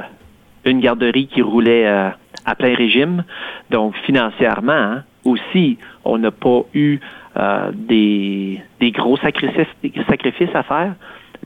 une 0.65 0.79
garderie 0.79 1.27
qui 1.27 1.41
roulait 1.41 1.87
euh, 1.87 2.09
à 2.45 2.55
plein 2.55 2.75
régime. 2.75 3.23
Donc, 3.69 3.95
financièrement, 4.05 4.71
hein, 4.71 5.03
aussi, 5.25 5.77
on 6.05 6.17
n'a 6.17 6.31
pas 6.31 6.61
eu 6.73 6.99
euh, 7.37 7.71
des, 7.73 8.61
des, 8.79 8.91
gros 8.91 9.17
sacrifices, 9.17 9.67
sacrifices 10.07 10.53
à 10.53 10.63
faire 10.63 10.93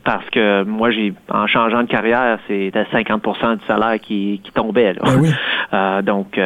parce 0.04 0.28
que 0.30 0.62
moi, 0.62 0.90
j'ai 0.92 1.12
en 1.28 1.46
changeant 1.48 1.82
de 1.82 1.88
carrière, 1.88 2.38
c'était 2.46 2.84
50% 2.84 3.58
du 3.58 3.64
salaire 3.66 3.98
qui, 4.00 4.40
qui 4.44 4.52
tombait. 4.52 4.94
Là. 4.94 5.02
Ben 5.02 5.34
euh, 5.72 6.02
donc, 6.02 6.40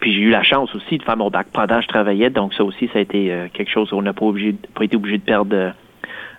puis 0.00 0.12
j'ai 0.12 0.20
eu 0.20 0.30
la 0.30 0.42
chance 0.42 0.74
aussi 0.74 0.96
de 0.96 1.02
faire 1.02 1.16
mon 1.16 1.28
bac 1.28 1.48
pendant 1.52 1.76
que 1.76 1.82
je 1.82 1.88
travaillais. 1.88 2.30
Donc, 2.30 2.54
ça 2.54 2.64
aussi, 2.64 2.88
ça 2.92 2.98
a 2.98 3.02
été 3.02 3.30
quelque 3.52 3.70
chose 3.70 3.92
où 3.92 3.96
on 3.96 4.02
n'a 4.02 4.14
pas, 4.14 4.24
obligé, 4.24 4.54
pas 4.74 4.84
été 4.84 4.96
obligé 4.96 5.18
de 5.18 5.22
perdre 5.22 5.74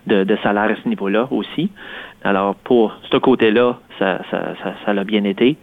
de, 0.06 0.24
de, 0.24 0.36
salaire 0.42 0.70
à 0.70 0.82
ce 0.82 0.88
niveau-là 0.88 1.28
aussi. 1.30 1.70
Alors, 2.24 2.56
pour 2.56 2.96
ce 3.10 3.16
côté-là, 3.16 3.78
ça, 3.98 4.18
ça, 4.30 4.54
ça, 4.62 4.74
ça 4.84 4.92
l'a 4.92 5.04
bien 5.04 5.24
été. 5.24 5.56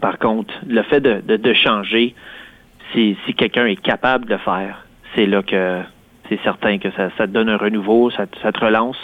Par 0.00 0.18
contre, 0.18 0.54
le 0.66 0.82
fait 0.82 1.00
de, 1.00 1.52
changer, 1.54 2.14
si, 2.92 3.16
quelqu'un 3.36 3.66
est 3.66 3.80
capable 3.80 4.26
de 4.26 4.32
le 4.32 4.38
faire, 4.38 4.86
c'est 5.14 5.26
là 5.26 5.42
que 5.42 5.80
c'est 6.28 6.40
certain 6.42 6.78
que 6.78 6.88
ça, 6.90 7.08
te 7.10 7.30
donne 7.30 7.48
un 7.48 7.56
renouveau, 7.56 8.10
ça, 8.10 8.26
te 8.26 8.64
relance. 8.64 8.98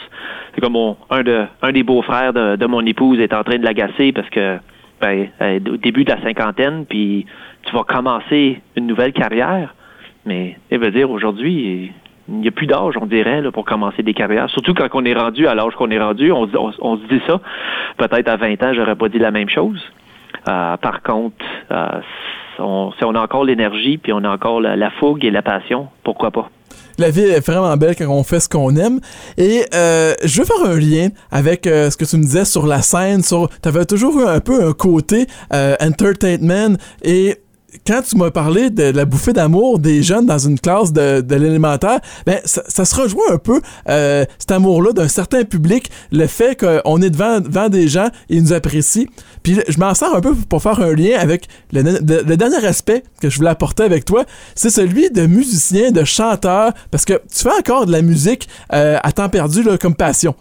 C'est 0.55 0.61
comme 0.61 0.77
un, 1.11 1.23
de, 1.23 1.45
un 1.63 1.73
des 1.73 1.83
beaux-frères 1.83 2.33
de, 2.33 2.67
mon 2.67 2.85
épouse 2.85 3.19
est 3.19 3.33
en 3.33 3.43
train 3.43 3.59
de 3.59 3.65
l'agacer 3.65 4.13
parce 4.13 4.29
que 4.31 4.59
ben, 5.01 5.29
au 5.69 5.77
début 5.77 6.05
de 6.05 6.11
la 6.11 6.23
cinquantaine, 6.23 6.85
puis 6.87 7.27
tu 7.65 7.75
vas 7.75 7.85
commencer 7.85 8.61
une 8.77 8.87
nouvelle 8.87 9.13
carrière. 9.13 9.75
Mais 10.27 10.57
il 10.71 10.79
veut 10.79 10.91
dire 10.91 11.11
aujourd'hui, 11.11 11.93
il 12.29 12.35
n'y 12.37 12.49
a 12.49 12.51
plus 12.51 12.67
d'âge, 12.67 12.95
on 13.01 13.07
dirait, 13.07 13.43
pour 13.53 13.65
commencer 13.65 14.03
des 14.03 14.15
carrières. 14.15 14.49
Surtout 14.51 14.75
quand 14.75 14.89
on 14.93 15.05
est 15.05 15.15
rendu 15.15 15.47
à 15.47 15.55
l'âge 15.55 15.75
qu'on 15.75 15.91
est 15.91 16.01
rendu, 16.01 16.33
on, 16.33 16.49
on, 16.55 16.73
on, 16.79 16.97
se 16.99 17.07
dit 17.09 17.21
ça. 17.27 17.41
Peut-être 17.97 18.29
à 18.29 18.37
20 18.37 18.63
ans, 18.63 18.73
j'aurais 18.75 18.97
pas 18.97 19.09
dit 19.09 19.19
la 19.19 19.31
même 19.31 19.49
chose. 19.49 19.83
Euh, 20.49 20.77
par 20.77 21.03
contre, 21.03 21.37
euh, 21.71 22.01
on, 22.59 22.93
si 22.99 23.05
on 23.05 23.15
a 23.15 23.21
encore 23.21 23.45
l'énergie, 23.45 23.99
puis 23.99 24.13
on 24.13 24.25
a 24.25 24.31
encore 24.31 24.61
la, 24.61 24.91
fougue 24.93 25.25
et 25.25 25.31
la 25.31 25.43
passion, 25.43 25.89
pourquoi 26.03 26.31
pas? 26.31 26.51
La 26.97 27.11
vie 27.11 27.23
est 27.23 27.45
vraiment 27.45 27.77
belle 27.77 27.97
quand 27.97 28.09
on 28.09 28.23
fait 28.23 28.39
ce 28.39 28.49
qu'on 28.49 28.77
aime. 28.77 29.01
Et 29.37 29.65
euh, 29.75 30.15
je 30.23 30.41
veux 30.41 30.47
faire 30.47 30.65
un 30.65 30.79
lien 30.79 31.09
avec 31.33 31.67
euh, 31.67 31.91
ce 31.91 31.97
que 31.97 32.05
tu 32.05 32.17
me 32.17 32.23
disais 32.23 32.45
sur 32.45 32.67
la 32.67 32.83
scène. 32.83 33.23
Sur, 33.23 33.49
avais 33.65 33.85
toujours 33.85 34.21
eu 34.21 34.25
un 34.25 34.41
peu 34.41 34.65
un 34.65 34.73
côté 34.73 35.27
euh, 35.53 35.75
entertainment 35.81 36.77
et 37.03 37.37
quand 37.87 38.03
tu 38.03 38.17
m'as 38.17 38.31
parlé 38.31 38.71
de, 38.71 38.85
la 38.85 39.05
bouffée 39.05 39.33
d'amour 39.33 39.79
des 39.79 40.03
jeunes 40.03 40.27
dans 40.27 40.39
une 40.39 40.59
classe 40.59 40.93
de, 40.93 41.21
de 41.21 41.35
l'élémentaire, 41.35 42.01
ben 42.27 42.41
ça, 42.45 42.85
se 42.85 42.95
rejoint 42.95 43.33
un 43.33 43.39
peu 43.39 43.61
euh, 43.89 44.25
cet 44.39 44.53
amour-là 44.53 44.93
d'un 44.93 45.09
certain 45.09 45.45
public, 45.45 45.91
le 46.13 46.27
fait 46.27 46.59
qu'on 46.59 47.03
est 47.03 47.11
devant, 47.11 47.41
devant 47.41 47.69
des 47.69 47.89
gens 47.89 48.09
et 48.29 48.37
ils 48.37 48.43
nous 48.43 48.53
apprécient. 48.53 49.07
Puis 49.43 49.61
je 49.69 49.79
m'en 49.79 49.95
sers 49.95 50.15
un 50.15 50.21
peu 50.21 50.35
pour 50.35 50.63
faire 50.63 50.81
un 50.81 50.95
lien 50.95 51.19
avec 51.19 51.49
le, 51.73 51.83
le, 51.83 52.37
dernier 52.37 52.65
aspect 52.65 53.03
que 53.21 53.31
je 53.31 53.37
voulais 53.37 53.51
apporter 53.51 53.83
avec 53.83 54.05
toi, 54.05 54.25
c'est 54.55 54.71
celui 54.71 55.11
de 55.11 55.27
musicien, 55.27 55.91
de 55.91 56.05
chanteur, 56.05 56.73
parce 56.91 57.05
que 57.05 57.15
tu 57.15 57.43
fais 57.43 57.59
encore 57.59 57.87
de 57.87 57.93
la 57.93 58.03
musique 58.03 58.49
euh, 58.73 58.99
à 59.03 59.13
temps 59.13 59.29
perdu 59.29 59.63
là, 59.63 59.79
comme 59.79 59.95
passion. 59.95 60.35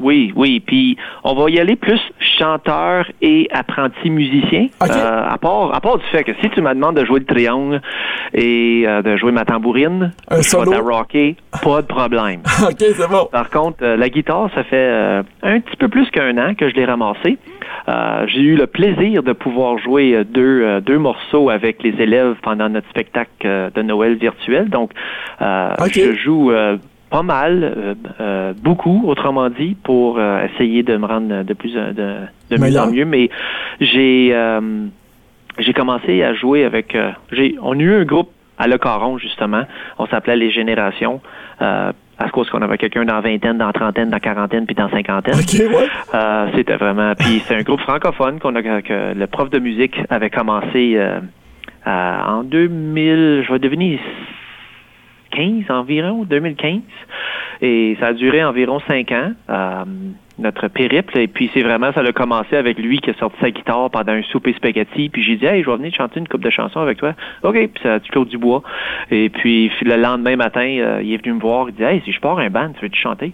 Oui, 0.00 0.32
oui. 0.36 0.60
Puis 0.60 0.96
on 1.24 1.34
va 1.34 1.50
y 1.50 1.58
aller 1.58 1.76
plus 1.76 2.00
chanteur 2.38 3.06
et 3.22 3.48
apprenti 3.52 4.10
musicien. 4.10 4.66
Euh, 4.82 5.22
à, 5.28 5.38
part, 5.38 5.74
à 5.74 5.80
part 5.80 5.98
du 5.98 6.04
fait 6.06 6.24
que 6.24 6.32
si 6.40 6.50
tu 6.50 6.60
me 6.60 6.72
demandes 6.74 6.96
de 6.96 7.04
jouer 7.04 7.20
le 7.20 7.26
triangle 7.26 7.80
et 8.34 8.84
euh, 8.86 9.02
de 9.02 9.16
jouer 9.16 9.32
ma 9.32 9.44
tambourine, 9.44 10.12
un 10.28 10.42
je 10.42 10.70
vais 10.70 10.76
rocker, 10.76 11.36
pas 11.62 11.82
de 11.82 11.86
problème. 11.86 12.40
OK, 12.62 12.76
c'est 12.78 13.08
bon. 13.08 13.28
Par 13.32 13.50
contre, 13.50 13.78
euh, 13.82 13.96
la 13.96 14.08
guitare, 14.08 14.50
ça 14.54 14.64
fait 14.64 15.22
un 15.42 15.60
petit 15.60 15.76
peu 15.76 15.88
plus 15.88 16.10
qu'un 16.10 16.36
an 16.38 16.54
que 16.54 16.68
je 16.68 16.74
l'ai 16.74 16.84
ramassé. 16.84 17.38
J'ai 18.26 18.40
eu 18.40 18.56
le 18.56 18.66
plaisir 18.66 19.22
de 19.22 19.32
pouvoir 19.32 19.78
jouer 19.78 20.24
deux, 20.24 20.80
deux 20.80 20.98
morceaux 20.98 21.50
avec 21.50 21.82
les 21.82 21.94
élèves 22.02 22.34
pendant 22.42 22.68
notre 22.68 22.88
spectacle 22.90 23.70
de 23.74 23.82
Noël 23.82 24.16
virtuel. 24.16 24.68
Donc, 24.68 24.90
je 25.40 26.14
joue 26.16 26.52
pas 27.10 27.22
mal, 27.22 27.62
euh, 27.62 27.94
euh, 28.20 28.52
beaucoup, 28.60 29.04
autrement 29.06 29.48
dit, 29.48 29.76
pour 29.82 30.18
euh, 30.18 30.46
essayer 30.46 30.82
de 30.82 30.96
me 30.96 31.06
rendre 31.06 31.44
de 31.44 31.54
plus 31.54 31.72
de, 31.72 31.92
de 32.50 32.56
mieux 32.58 32.78
en 32.78 32.90
mieux. 32.90 33.04
Mais 33.04 33.30
j'ai 33.80 34.34
j'ai 35.58 35.72
commencé 35.72 36.22
à 36.22 36.34
jouer 36.34 36.64
avec. 36.64 36.96
j'ai 37.32 37.56
on 37.62 37.78
a 37.78 37.82
eu 37.82 37.94
un 37.94 38.04
groupe 38.04 38.30
à 38.58 38.66
Le 38.66 38.78
Caron 38.78 39.18
justement. 39.18 39.62
On 39.98 40.06
s'appelait 40.06 40.36
les 40.36 40.50
Générations. 40.50 41.20
à 41.60 42.30
cause 42.32 42.48
qu'on 42.50 42.62
avait 42.62 42.78
quelqu'un 42.78 43.04
dans 43.04 43.20
vingtaine, 43.20 43.58
dans 43.58 43.72
trentaine, 43.72 44.08
dans 44.10 44.18
quarantaine, 44.18 44.66
puis 44.66 44.74
dans 44.74 44.90
cinquantaine. 44.90 45.34
c'était 46.54 46.76
vraiment. 46.76 47.14
Puis 47.14 47.42
c'est 47.46 47.56
un 47.56 47.62
groupe 47.62 47.80
francophone 47.80 48.38
qu'on 48.40 48.54
a 48.56 48.82
que 48.82 49.14
le 49.14 49.26
prof 49.26 49.48
de 49.50 49.58
musique 49.58 49.96
avait 50.10 50.30
commencé 50.30 50.98
en 51.86 52.42
2000. 52.42 53.44
Je 53.46 53.52
vais 53.52 53.58
devenir 53.58 54.00
environ, 55.68 56.24
2015. 56.24 56.80
Et 57.62 57.96
ça 58.00 58.08
a 58.08 58.12
duré 58.12 58.44
environ 58.44 58.80
cinq 58.86 59.12
ans, 59.12 59.32
euh, 59.48 59.84
notre 60.38 60.68
périple. 60.68 61.18
Et 61.18 61.26
puis 61.26 61.50
c'est 61.54 61.62
vraiment, 61.62 61.92
ça 61.92 62.00
a 62.00 62.12
commencé 62.12 62.56
avec 62.56 62.78
lui 62.78 62.98
qui 62.98 63.10
a 63.10 63.14
sorti 63.14 63.36
sa 63.40 63.50
guitare 63.50 63.90
pendant 63.90 64.12
un 64.12 64.22
souper 64.22 64.52
spaghetti. 64.54 65.08
Puis 65.08 65.22
j'ai 65.22 65.36
dit, 65.36 65.46
hey, 65.46 65.62
je 65.62 65.70
vais 65.70 65.76
venir 65.76 65.94
chanter 65.94 66.20
une 66.20 66.28
coupe 66.28 66.44
de 66.44 66.50
chansons 66.50 66.80
avec 66.80 66.98
toi. 66.98 67.14
OK, 67.42 67.54
puis 67.54 67.82
ça 67.82 67.94
a 67.94 68.00
Claude 68.00 68.28
Dubois. 68.28 68.62
Et 69.10 69.28
puis 69.30 69.70
le 69.82 69.96
lendemain 69.96 70.36
matin, 70.36 70.66
euh, 70.66 71.00
il 71.02 71.12
est 71.14 71.22
venu 71.22 71.34
me 71.34 71.40
voir, 71.40 71.68
il 71.68 71.74
dit, 71.74 71.82
hey, 71.82 72.02
si 72.04 72.12
je 72.12 72.20
pars 72.20 72.38
un 72.38 72.50
band, 72.50 72.72
tu 72.74 72.82
veux-tu 72.82 73.00
chanter? 73.00 73.32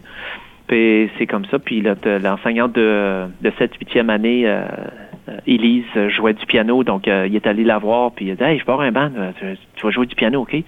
Puis 0.69 1.11
c'est 1.19 1.27
comme 1.27 1.45
ça. 1.47 1.59
Puis 1.59 1.83
l'enseignante 2.23 2.73
de, 2.75 3.27
de 3.41 3.53
cette 3.59 3.75
huitième 3.77 4.11
année, 4.11 4.45
euh, 4.47 4.65
Elise 5.47 5.85
jouait 6.09 6.35
du 6.35 6.47
piano, 6.47 6.83
donc 6.83 7.07
euh, 7.07 7.27
il 7.29 7.37
est 7.37 7.47
allé 7.47 7.65
la 7.65 7.79
voir, 7.79 8.13
puis 8.13 8.27
il 8.27 8.31
a 8.33 8.35
dit 8.35 8.43
Hey, 8.43 8.59
je 8.59 8.65
pars 8.65 8.81
un 8.81 8.91
band, 8.91 9.11
tu, 9.77 9.87
vas 9.87 9.91
jouer 9.91 10.07
du 10.07 10.15
piano, 10.15 10.43
OK? 10.43 10.55
Et 10.55 10.65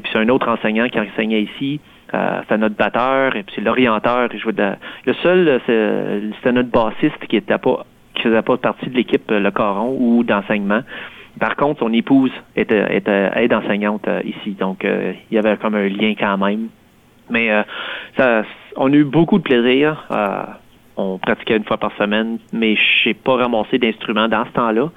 puis 0.00 0.10
c'est 0.12 0.18
un 0.18 0.28
autre 0.28 0.48
enseignant 0.48 0.88
qui 0.88 1.00
enseignait 1.00 1.42
ici. 1.42 1.80
c'est 2.12 2.58
notre 2.58 2.76
batteur 2.76 3.36
et 3.36 3.42
puis 3.42 3.54
c'est 3.56 3.62
l'orienteur. 3.62 4.28
Le 4.32 5.14
seul, 5.14 5.60
c'était 5.66 6.52
notre 6.52 6.70
bassiste 6.70 7.26
qui 7.28 7.36
était 7.36 7.58
pas 7.58 7.84
qui 8.14 8.22
faisait 8.22 8.42
pas 8.42 8.56
partie 8.56 8.90
de 8.90 8.96
l'équipe 8.96 9.30
Le 9.30 9.50
Coron 9.50 9.96
ou 9.98 10.24
d'enseignement. 10.24 10.80
Par 11.38 11.56
contre, 11.56 11.80
son 11.80 11.92
épouse 11.92 12.32
était, 12.56 12.96
était 12.96 13.30
aide 13.36 13.54
enseignante 13.54 14.06
ici, 14.24 14.50
donc 14.52 14.84
il 14.84 15.34
y 15.34 15.38
avait 15.38 15.56
comme 15.56 15.74
un 15.74 15.88
lien 15.88 16.14
quand 16.18 16.36
même. 16.38 16.68
Mais 17.30 17.50
ça, 18.16 18.42
on 18.76 18.92
a 18.92 18.96
eu 18.96 19.04
beaucoup 19.04 19.38
de 19.38 19.44
plaisir 19.44 20.06
on 21.00 21.18
pratiquait 21.18 21.56
une 21.56 21.64
fois 21.64 21.78
par 21.78 21.92
semaine, 21.96 22.38
mais 22.52 22.76
je 22.76 23.08
n'ai 23.08 23.14
pas 23.14 23.36
ramassé 23.36 23.78
d'instruments 23.78 24.28
dans 24.28 24.44
ce 24.46 24.50
temps-là. 24.52 24.90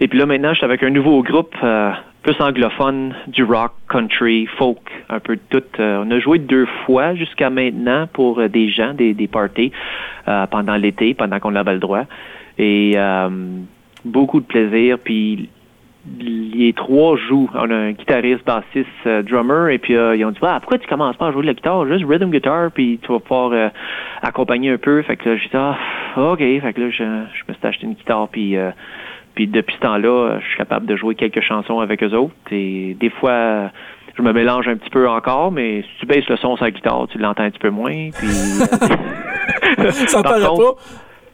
Et 0.00 0.08
puis 0.08 0.18
là, 0.18 0.26
maintenant, 0.26 0.50
je 0.50 0.56
suis 0.56 0.64
avec 0.64 0.82
un 0.82 0.90
nouveau 0.90 1.22
groupe 1.22 1.54
euh, 1.62 1.92
plus 2.22 2.40
anglophone, 2.40 3.14
du 3.28 3.44
rock, 3.44 3.72
country, 3.88 4.46
folk, 4.58 4.80
un 5.08 5.20
peu 5.20 5.36
de 5.36 5.42
tout. 5.50 5.62
Euh, 5.78 6.04
on 6.04 6.10
a 6.10 6.18
joué 6.18 6.38
deux 6.38 6.66
fois 6.84 7.14
jusqu'à 7.14 7.50
maintenant 7.50 8.08
pour 8.12 8.40
euh, 8.40 8.48
des 8.48 8.70
gens, 8.70 8.94
des, 8.94 9.14
des 9.14 9.28
parties 9.28 9.72
pendant 10.50 10.76
l'été, 10.76 11.14
pendant 11.14 11.38
qu'on 11.38 11.54
avait 11.54 11.74
le 11.74 11.80
droit. 11.80 12.04
Et 12.58 12.96
beaucoup 14.04 14.40
de 14.40 14.46
plaisir. 14.46 14.98
Puis 14.98 15.50
les 16.20 16.72
trois 16.74 17.16
jouent. 17.16 17.48
On 17.54 17.70
a 17.70 17.74
un 17.74 17.92
guitariste, 17.92 18.44
bassiste, 18.44 18.88
euh, 19.06 19.22
drummer, 19.22 19.70
et 19.70 19.78
puis 19.78 19.96
euh, 19.96 20.16
ils 20.16 20.24
ont 20.24 20.30
dit 20.30 20.38
ah, 20.42 20.58
pourquoi 20.60 20.78
tu 20.78 20.86
commences 20.86 21.16
pas 21.16 21.28
à 21.28 21.32
jouer 21.32 21.42
de 21.42 21.46
la 21.48 21.54
guitare, 21.54 21.86
juste 21.86 22.04
rhythm 22.06 22.30
guitar, 22.30 22.70
puis 22.70 22.98
tu 23.02 23.12
vas 23.12 23.20
pouvoir 23.20 23.52
euh, 23.52 23.68
accompagner 24.22 24.70
un 24.70 24.78
peu. 24.78 25.02
Fait 25.02 25.16
que 25.16 25.30
là, 25.30 25.36
j'ai 25.36 25.48
dit 25.48 25.56
ah, 25.56 25.76
ok. 26.16 26.38
Fait 26.38 26.72
que 26.74 26.80
là, 26.80 26.90
je, 26.90 26.96
je 27.04 27.44
me 27.48 27.54
suis 27.54 27.66
acheté 27.66 27.86
une 27.86 27.94
guitare, 27.94 28.28
puis 28.28 28.56
puis 29.34 29.48
depuis 29.48 29.74
ce 29.74 29.80
temps-là, 29.80 30.38
je 30.40 30.46
suis 30.46 30.58
capable 30.58 30.86
de 30.86 30.94
jouer 30.94 31.16
quelques 31.16 31.40
chansons 31.40 31.80
avec 31.80 32.02
eux 32.04 32.14
autres. 32.14 32.34
Et 32.52 32.96
des 33.00 33.10
fois, 33.10 33.70
je 34.16 34.22
me 34.22 34.32
mélange 34.32 34.68
un 34.68 34.76
petit 34.76 34.90
peu 34.90 35.08
encore, 35.08 35.50
mais 35.50 35.82
si 35.82 35.88
tu 36.00 36.06
baisses 36.06 36.28
le 36.28 36.36
son 36.36 36.54
sur 36.54 36.64
la 36.64 36.70
guitare, 36.70 37.08
tu 37.10 37.18
l'entends 37.18 37.42
un 37.42 37.50
petit 37.50 37.58
peu 37.58 37.70
moins. 37.70 38.10
Puis, 38.16 38.28
ça 39.90 40.22
paraît 40.22 40.42
pas. 40.42 40.74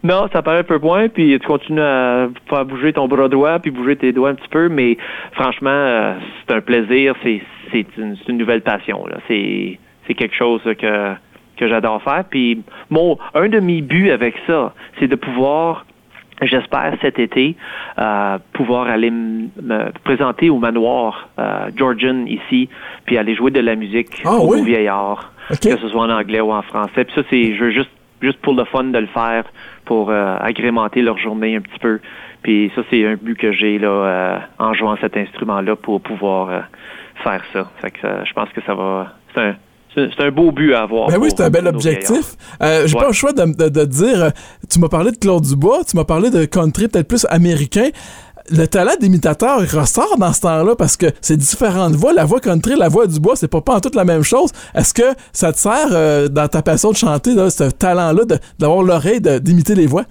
Non, 0.03 0.29
ça 0.33 0.43
paraît 0.43 0.61
un 0.61 0.65
peu 0.65 0.79
moins, 0.79 1.09
puis 1.09 1.39
tu 1.39 1.47
continues 1.47 1.81
à 1.81 2.29
faire 2.49 2.65
bouger 2.65 2.93
ton 2.93 3.07
bras 3.07 3.29
droit, 3.29 3.59
puis 3.59 3.71
bouger 3.71 3.97
tes 3.97 4.13
doigts 4.13 4.31
un 4.31 4.35
petit 4.35 4.49
peu, 4.49 4.69
mais 4.69 4.97
franchement, 5.33 5.71
euh, 5.71 6.15
c'est 6.47 6.55
un 6.55 6.61
plaisir, 6.61 7.15
c'est, 7.23 7.43
c'est, 7.71 7.87
une, 7.99 8.17
une 8.29 8.39
nouvelle 8.39 8.63
passion. 8.63 9.07
Là. 9.07 9.19
C'est, 9.29 9.79
c'est 10.07 10.15
quelque 10.15 10.35
chose 10.35 10.63
que, 10.63 11.15
que 11.57 11.69
j'adore 11.69 12.03
faire. 12.03 12.25
Puis 12.31 12.63
mon 12.89 13.19
un 13.35 13.49
de 13.49 13.61
mes 13.61 13.83
buts 13.83 14.11
avec 14.11 14.35
ça, 14.47 14.75
c'est 14.99 15.09
de 15.09 15.17
pouvoir 15.17 15.85
J'espère 16.43 16.95
cet 17.03 17.19
été 17.19 17.55
euh, 17.99 18.39
pouvoir 18.55 18.89
aller 18.89 19.11
me 19.11 19.91
présenter 20.05 20.49
au 20.49 20.59
manoir 20.59 21.29
euh, 21.39 21.69
Georgian 21.77 22.25
ici, 22.25 22.71
puis 23.05 23.19
aller 23.19 23.35
jouer 23.35 23.51
de 23.51 23.61
la 23.61 23.77
musique 23.77 24.23
ah 24.25 24.37
au 24.37 24.65
vieillard, 24.65 25.33
que 25.51 25.77
ce 25.77 25.89
soit 25.89 26.01
en 26.01 26.09
anglais 26.09 26.41
ou 26.41 26.51
en 26.51 26.63
français. 26.63 27.05
Puis 27.05 27.15
ça, 27.15 27.23
c'est 27.29 27.55
je 27.55 27.65
veux 27.65 27.71
juste 27.71 27.91
juste 28.23 28.39
pour 28.41 28.55
le 28.55 28.65
fun 28.65 28.85
de 28.85 28.99
le 28.99 29.07
faire, 29.09 29.45
pour 29.91 30.11
euh, 30.11 30.37
agrémenter 30.39 31.03
leur 31.03 31.19
journée 31.19 31.57
un 31.57 31.61
petit 31.61 31.81
peu. 31.81 31.99
Puis 32.45 32.71
ça, 32.77 32.83
c'est 32.91 33.05
un 33.05 33.17
but 33.17 33.37
que 33.37 33.51
j'ai 33.51 33.77
là 33.77 33.89
euh, 33.89 34.39
en 34.61 34.73
jouant 34.73 34.97
cet 35.01 35.17
instrument-là 35.17 35.75
pour 35.75 36.01
pouvoir 36.01 36.49
euh, 36.49 36.61
faire 37.25 37.43
ça. 37.53 37.69
Fait 37.83 37.91
que 37.91 38.07
je 38.25 38.33
pense 38.33 38.49
que 38.51 38.61
ça 38.65 38.73
va. 38.77 39.15
C'est 39.35 39.41
un, 39.41 39.57
c'est 39.97 40.21
un 40.21 40.31
beau 40.31 40.53
but 40.53 40.75
à 40.75 40.83
avoir. 40.83 41.09
Ben 41.09 41.19
oui, 41.21 41.31
c'est 41.35 41.43
un 41.43 41.51
bel 41.51 41.67
objectif. 41.67 42.37
J'ai 42.61 42.97
pas 42.97 43.09
le 43.09 43.13
choix 43.13 43.33
de, 43.33 43.43
de, 43.47 43.69
de 43.69 43.85
dire. 43.85 44.31
Tu 44.71 44.79
m'as 44.79 44.89
parlé 44.89 45.11
de 45.11 45.17
Claude 45.17 45.43
Dubois, 45.43 45.83
tu 45.83 45.97
m'as 45.97 46.05
parlé 46.05 46.31
de 46.31 46.45
country 46.45 46.87
peut-être 46.87 47.09
plus 47.09 47.27
américain 47.29 47.89
le 48.51 48.67
talent 48.67 48.97
d'imitateur 49.01 49.61
ressort 49.61 50.17
dans 50.19 50.33
ce 50.33 50.41
temps-là 50.43 50.75
parce 50.77 50.97
que 50.97 51.07
c'est 51.21 51.37
différentes 51.37 51.95
voix. 51.95 52.13
La 52.13 52.25
voix 52.25 52.41
country, 52.41 52.77
la 52.77 52.89
voix 52.89 53.07
du 53.07 53.21
bois, 53.21 53.37
c'est 53.37 53.51
pas, 53.51 53.61
pas 53.61 53.75
en 53.75 53.81
toute 53.81 53.95
la 53.95 54.05
même 54.05 54.23
chose. 54.23 54.51
Est-ce 54.75 54.95
que 54.95 55.17
ça 55.33 55.53
te 55.53 55.59
sert 55.59 55.89
euh, 55.93 56.29
dans 56.29 56.49
ta 56.49 56.63
passion 56.63 56.91
de 56.91 56.97
chanter, 56.97 57.33
ce 57.51 57.71
talent-là, 57.71 58.23
d'avoir 58.59 58.83
l'oreille 58.83 59.21
d'imiter 59.21 59.75
les 59.75 59.87
voix? 59.87 60.05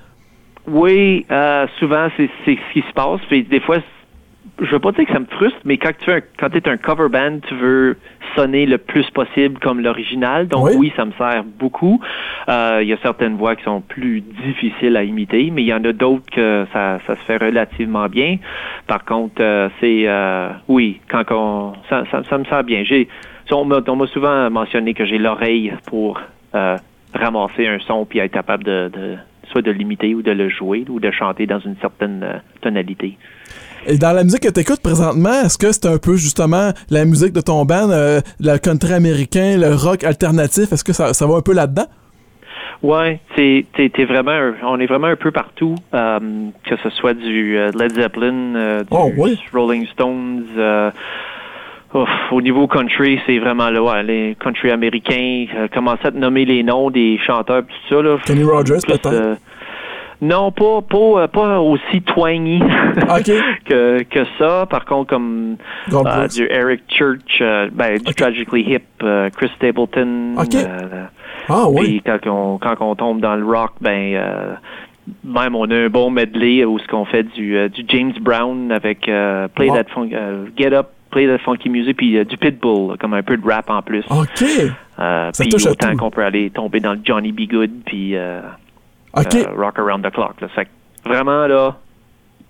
Oui, 0.68 1.26
euh, 1.32 1.66
souvent 1.80 2.10
c'est 2.16 2.30
ce 2.46 2.74
qui 2.74 2.82
se 2.88 2.94
passe. 2.94 3.20
Puis 3.28 3.44
des 3.44 3.60
fois, 3.60 3.78
je 4.62 4.72
veux 4.72 4.80
pas 4.80 4.92
dire 4.92 5.06
que 5.06 5.14
ça 5.14 5.20
me 5.20 5.26
frustre, 5.26 5.60
mais 5.66 5.78
quand 5.78 5.92
tu 6.00 6.12
es 6.12 6.24
quand 6.38 6.54
es 6.56 6.68
un 6.68 6.78
cover 6.78 7.10
band, 7.10 7.40
tu 7.48 7.56
veux 7.56 7.98
sonner 8.36 8.66
le 8.66 8.78
plus 8.78 9.10
possible 9.12 9.60
comme 9.60 9.80
l'original. 9.80 10.48
Donc 10.48 10.70
oui. 10.76 10.92
ça 10.96 11.06
me 11.06 11.12
sert 11.14 11.44
beaucoup. 11.44 12.02
Euh, 12.48 12.80
il 12.82 12.88
y 12.88 12.94
a 12.94 12.98
certaines 13.02 13.36
voix 13.36 13.56
qui 13.56 13.64
sont 13.64 13.82
plus 13.82 14.22
difficiles 14.22 14.98
à 14.98 15.04
imiter, 15.04 15.52
mais 15.52 15.64
il 15.64 15.68
y 15.68 15.74
en 15.74 15.84
a 15.84 15.94
d'autres 15.94 16.30
que 16.32 16.66
ça, 16.74 17.00
ça 17.08 17.16
se 17.16 17.22
fait 17.24 17.38
relativement 17.38 18.08
bien. 18.08 18.38
Par 18.88 19.06
contre, 19.06 19.42
euh, 19.42 19.70
c'est 19.80 20.04
euh, 20.08 20.50
oui, 20.68 21.00
quand 21.10 21.24
on 21.32 21.74
ça, 21.90 22.04
ça, 22.12 22.38
me 22.38 22.46
sert 22.46 22.64
bien. 22.64 22.84
J'ai 22.84 23.08
on 23.52 23.66
m'a 23.66 24.08
souvent 24.08 24.50
mentionné 24.52 24.94
que 24.94 25.06
j'ai 25.06 25.18
l'oreille 25.18 25.74
pour 25.88 26.22
ramasser 27.14 27.68
un 27.68 27.80
son 27.80 28.06
puis 28.06 28.20
être 28.20 28.32
capable 28.32 28.64
de, 28.64 28.92
de 28.94 29.16
soit 29.52 29.64
de 29.64 29.72
l'imiter 29.72 30.14
ou 30.14 30.22
de 30.22 30.32
le 30.32 30.50
jouer 30.50 30.86
ou 30.88 31.00
de 31.00 31.10
chanter 31.10 31.48
dans 31.48 31.60
une 31.60 31.76
certaine 31.78 32.42
tonalité. 32.62 33.18
Et 33.88 33.98
dans 33.98 34.12
la 34.12 34.24
musique 34.24 34.42
que 34.42 34.50
tu 34.50 34.60
écoutes 34.60 34.82
présentement, 34.82 35.44
est-ce 35.46 35.58
que 35.58 35.72
c'est 35.72 35.86
un 35.86 35.98
peu 35.98 36.16
justement 36.16 36.72
la 36.90 37.06
musique 37.06 37.34
de 37.34 37.42
ton 37.42 37.66
band, 37.66 37.90
euh, 37.92 38.22
le 38.40 38.58
country 38.58 38.94
américain, 38.94 39.58
le 39.58 39.74
rock 39.74 40.04
alternatif? 40.04 40.72
Est-ce 40.72 40.84
que 40.84 40.94
ça, 40.94 41.26
va 41.26 41.36
un 41.36 41.42
peu 41.42 41.54
là-dedans? 41.54 41.86
Ouais, 42.82 43.20
c'est 43.36 43.66
vraiment, 44.06 44.52
on 44.64 44.80
est 44.80 44.86
vraiment 44.86 45.08
un 45.08 45.16
peu 45.16 45.32
partout, 45.32 45.76
euh, 45.94 46.20
que 46.64 46.76
ce 46.82 46.90
soit 46.92 47.14
du 47.14 47.58
euh, 47.58 47.72
Led 47.78 47.94
Zeppelin, 47.94 48.82
du 48.82 48.88
oh, 48.92 49.12
Rolling 49.54 49.86
Stones. 49.88 50.46
au 52.32 52.42
niveau 52.42 52.68
country, 52.68 53.20
c'est 53.26 53.40
vraiment 53.40 53.70
là, 53.70 53.82
ouais, 53.82 54.04
les 54.04 54.38
country 54.40 54.72
américains 54.72 55.46
euh, 55.56 55.68
commencent 55.74 56.04
à 56.04 56.12
nommer 56.12 56.46
les 56.46 56.64
noms 56.64 56.90
des 56.90 57.20
chanteurs 57.26 57.64
tout 57.64 57.96
ça 57.96 58.02
là. 58.02 58.18
Kenny 58.26 58.44
Rogers 58.44 58.78
peut-être? 58.86 59.38
Euh, 60.22 60.26
non, 60.26 60.52
pas 60.52 60.82
pas 60.82 61.28
pas 61.28 61.60
aussi 61.60 62.02
twangy 62.06 62.60
que, 63.66 64.04
que 64.04 64.26
ça. 64.38 64.66
Par 64.70 64.86
contre, 64.86 65.10
comme 65.10 65.58
euh, 65.92 66.28
du 66.28 66.48
Eric 66.50 66.82
Church, 66.90 67.42
ben, 67.72 67.98
du 67.98 68.14
Tragically 68.14 68.62
Hip, 68.62 69.04
Chris 69.36 69.52
Stapleton. 69.56 70.36
ah 71.48 71.68
oui. 71.70 72.02
quand 72.06 72.20
on, 72.28 72.58
quand 72.58 72.76
on 72.82 72.96
tombe 72.96 73.22
dans 73.22 73.36
le 73.36 73.46
rock, 73.46 73.74
ben 73.82 74.58
même 75.24 75.56
on 75.56 75.70
a 75.72 75.76
un 75.76 75.90
bon 75.90 76.12
medley 76.12 76.64
où 76.66 76.78
ce 76.78 76.88
qu'on 76.88 77.06
fait 77.06 77.24
du, 77.24 77.70
du 77.70 77.84
James 77.88 78.14
Brown 78.22 78.72
avec 78.72 79.02
Play 79.56 79.68
That 79.68 79.86
Funk, 79.94 80.10
Get 80.56 80.74
Up 80.74 80.90
play 81.10 81.28
the 81.28 81.40
funky 81.44 81.70
music, 81.70 81.98
puis 81.98 82.18
euh, 82.18 82.24
du 82.24 82.38
pitbull, 82.38 82.98
comme 82.98 83.14
un 83.14 83.24
peu 83.24 83.38
de 83.38 83.46
rap 83.46 83.70
en 83.70 83.82
plus. 83.82 84.04
OK. 84.10 84.44
Euh, 85.00 85.32
puis 85.38 85.68
autant 85.68 85.96
qu'on 85.96 86.12
peut 86.12 86.24
aller 86.24 86.50
tomber 86.50 86.80
dans 86.80 86.94
le 86.94 87.00
Johnny 87.04 87.32
B. 87.32 87.42
Good, 87.50 87.72
puis 87.86 88.16
euh, 89.18 89.56
Rock 89.56 89.80
Around 89.80 90.06
the 90.06 90.12
Clock. 90.12 90.42
Là. 90.42 90.48
vraiment, 91.06 91.48
là, 91.48 91.78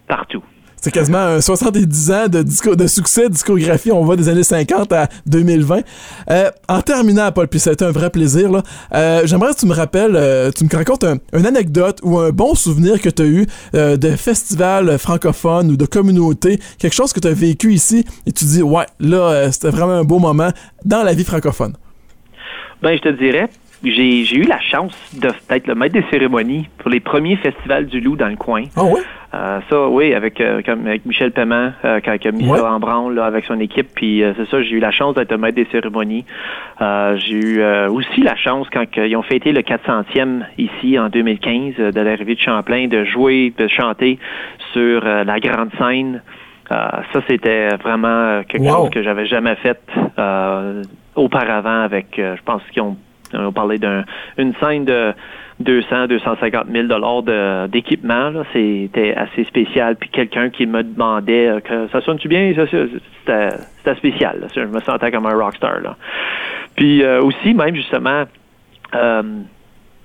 partout. 0.08 0.44
C'est 0.82 0.92
quasiment 0.92 1.42
70 1.42 2.12
ans 2.12 2.28
de, 2.30 2.42
disco, 2.42 2.74
de 2.74 2.88
succès, 2.88 3.28
discographie. 3.28 3.92
On 3.92 4.06
va 4.06 4.16
des 4.16 4.30
années 4.30 4.44
50 4.44 4.94
à 4.94 5.08
2020. 5.26 5.82
Euh, 6.30 6.52
en 6.70 6.82
terminant, 6.82 7.32
Paul, 7.34 7.50
puis 7.50 7.60
c'était 7.60 7.84
un 7.84 7.92
vrai 7.92 8.10
plaisir, 8.10 8.50
là, 8.50 8.64
euh, 8.94 9.22
j'aimerais 9.26 9.54
que 9.54 9.60
tu 9.60 9.66
me 9.66 9.74
rappelles, 9.74 10.16
euh, 10.16 10.52
tu 10.52 10.64
me 10.64 10.70
racontes 10.74 11.04
un, 11.04 11.18
une 11.34 11.46
anecdote 11.46 12.00
ou 12.02 12.18
un 12.18 12.30
bon 12.30 12.56
souvenir 12.56 13.02
que 13.02 13.10
tu 13.10 13.22
as 13.22 13.26
eu 13.26 13.46
de 13.74 14.10
festival 14.16 14.98
francophone 14.98 15.72
ou 15.72 15.78
de 15.78 15.86
communauté, 15.86 16.60
quelque 16.78 16.94
chose 16.94 17.12
que 17.12 17.20
tu 17.20 17.28
as 17.28 17.34
vécu 17.34 17.74
ici 17.74 18.06
et 18.26 18.32
tu 18.32 18.46
dis, 18.46 18.62
ouais, 18.62 18.86
là, 19.00 19.52
c'était 19.52 19.70
vraiment 19.70 19.94
un 19.94 20.04
beau 20.04 20.20
moment 20.20 20.50
dans 20.86 21.04
la 21.04 21.14
vie 21.14 21.26
francophone. 21.26 21.74
Ben, 22.82 22.96
je 22.96 23.02
te 23.02 23.10
dirais, 23.10 23.50
j'ai 23.84 24.36
eu 24.36 24.44
la 24.44 24.60
chance 24.60 24.94
d'être 25.14 25.68
le 25.68 25.76
maître 25.76 25.94
des 25.94 26.06
cérémonies 26.12 26.68
pour 26.78 26.90
les 26.90 27.00
premiers 27.00 27.38
festivals 27.38 27.86
du 27.86 28.02
loup 28.02 28.16
dans 28.16 28.28
le 28.28 28.36
coin. 28.36 28.64
Ah 28.76 28.84
ouais? 28.84 29.02
Euh, 29.32 29.60
ça, 29.70 29.88
oui, 29.88 30.16
avec, 30.16 30.42
euh, 30.42 30.62
avec 30.66 31.06
Michel 31.06 31.32
Paiement, 31.32 31.72
euh, 31.86 32.00
quand 32.04 32.16
il 32.20 32.28
a 32.28 32.32
mis 32.32 32.48
ça 32.48 32.72
en 32.72 32.80
branle 32.80 33.14
là, 33.14 33.26
avec 33.26 33.46
son 33.46 33.60
équipe. 33.60 33.90
Puis 33.94 34.24
c'est 34.38 34.50
ça, 34.50 34.62
j'ai 34.64 34.76
eu 34.76 34.80
la 34.80 34.92
chance 34.92 35.16
d'être 35.16 35.32
le 35.32 35.38
maître 35.38 35.56
des 35.56 35.68
cérémonies. 35.72 36.26
j'ai 36.80 37.36
eu 37.36 37.64
aussi 37.88 38.22
la 38.22 38.36
chance, 38.36 38.68
quand 38.72 38.86
ils 38.98 39.16
ont 39.16 39.22
fêté 39.22 39.52
le 39.52 39.62
400e 39.62 40.46
ici 40.58 40.98
en 40.98 41.10
2015 41.10 41.94
de 41.94 42.02
l'arrivée 42.02 42.36
de 42.36 42.40
Champlain, 42.40 42.88
de 42.88 43.06
jouer, 43.06 43.54
de 43.58 43.68
chanter 43.68 44.18
sur 44.74 45.02
la 45.04 45.40
grande 45.40 45.70
scène. 45.78 46.22
ça, 46.70 47.22
c'était 47.28 47.76
vraiment 47.76 48.42
quelque 48.48 48.68
chose 48.68 48.90
que 48.90 49.04
j'avais 49.04 49.28
jamais 49.28 49.56
fait 49.56 49.80
auparavant 51.16 51.82
avec, 51.82 52.14
je 52.18 52.42
pense 52.44 52.62
qu'ils 52.72 52.82
ont 52.82 52.98
on 53.34 53.52
parlait 53.52 53.78
d'une 53.78 54.54
scène 54.60 54.86
de 54.86 55.14
200, 55.60 56.08
250 56.08 56.68
000 56.72 56.88
dollars 56.88 57.68
d'équipement. 57.68 58.32
C'était 58.54 59.14
assez 59.16 59.44
spécial. 59.44 59.96
Puis 59.98 60.10
quelqu'un 60.10 60.50
qui 60.50 60.66
me 60.66 60.84
demandait 60.84 61.48
euh, 61.48 61.60
que 61.60 61.88
ça 61.90 62.02
sonne-tu 62.02 62.28
bien? 62.28 62.54
C'était 62.56 63.96
spécial. 63.96 64.48
Je 64.56 64.62
me 64.62 64.80
sentais 64.82 65.12
comme 65.12 65.26
un 65.26 65.36
rockstar. 65.36 65.82
Là. 65.82 65.98
Puis 66.76 67.04
euh, 67.04 67.22
aussi, 67.22 67.54
même 67.54 67.76
justement, 67.76 68.24
euh, 68.96 69.24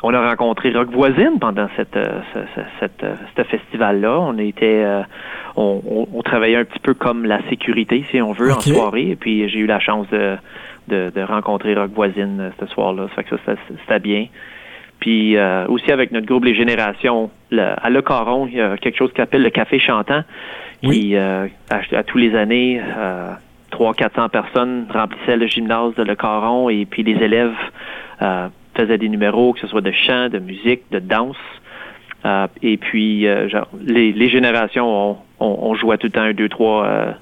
on 0.03 0.13
a 0.13 0.29
rencontré 0.29 0.71
Rock 0.73 0.91
Voisine 0.91 1.39
pendant 1.41 1.69
cette, 1.77 1.99
ce 2.35 3.43
festival-là. 3.45 4.19
On 4.21 4.37
était, 4.39 4.85
on, 5.57 6.07
on, 6.13 6.23
travaillait 6.23 6.59
un 6.59 6.65
petit 6.65 6.81
peu 6.81 6.93
comme 6.93 7.25
la 7.25 7.41
sécurité, 7.49 8.05
si 8.11 8.21
on 8.21 8.33
veut, 8.33 8.53
en 8.53 8.61
soirée. 8.61 9.11
Et 9.11 9.17
puis 9.17 9.49
j'ai 9.49 9.61
eu 9.61 9.67
la 9.67 9.81
chance 9.81 10.07
de 10.11 10.37
de, 10.89 11.23
rencontrer 11.23 11.75
Rock 11.75 11.91
Voisine 11.93 12.41
euh, 12.41 12.51
ce 12.61 12.67
soir-là. 12.67 13.09
Ça 13.09 13.23
fait 13.23 13.25
que 13.25 13.37
ça, 13.45 13.55
c'était 13.81 14.01
bien. 14.01 14.27
Puis 15.05 15.37
euh, 15.37 15.67
aussi 15.69 15.93
avec 15.93 16.13
notre 16.13 16.27
groupe 16.27 16.47
Les 16.47 16.55
Générations, 16.55 17.31
à 17.53 17.91
Le 17.91 18.01
Caron, 18.01 18.47
il 18.47 18.55
y 18.55 18.61
a 18.63 18.79
quelque 18.79 18.97
chose 18.97 19.11
qui 19.11 19.17
s'appelle 19.17 19.43
le 19.43 19.51
Café 19.51 19.79
Chantant, 19.79 20.23
qui 20.83 21.15
euh, 21.15 21.47
à, 21.69 22.03
tous 22.05 22.17
les 22.17 22.35
années, 22.35 22.81
euh, 22.81 23.33
300-400 23.73 24.31
personnes 24.31 24.87
remplissaient 24.91 25.37
le 25.37 25.47
gymnase 25.47 25.95
de 25.97 26.03
Le 26.03 26.15
Caron 26.15 26.71
et 26.71 26.87
puis 26.87 27.03
les 27.03 27.23
élèves 27.23 27.53
faisaient 28.75 28.97
des 28.97 29.11
numéros, 29.11 29.53
que 29.53 29.61
ce 29.61 29.67
soit 29.67 29.83
de 29.83 29.93
chant, 29.93 30.31
de 30.31 30.39
musique, 30.39 30.83
de 30.91 31.01
danse. 31.01 31.37
et 32.63 32.79
puis 32.79 33.27
genre, 33.49 33.69
les, 33.85 34.29
générations, 34.31 35.19
on, 35.39 35.75
jouait 35.75 35.99
tout 35.99 36.07
le 36.07 36.13
temps 36.13 36.23
un, 36.23 36.33
deux, 36.33 36.49
trois 36.49 37.15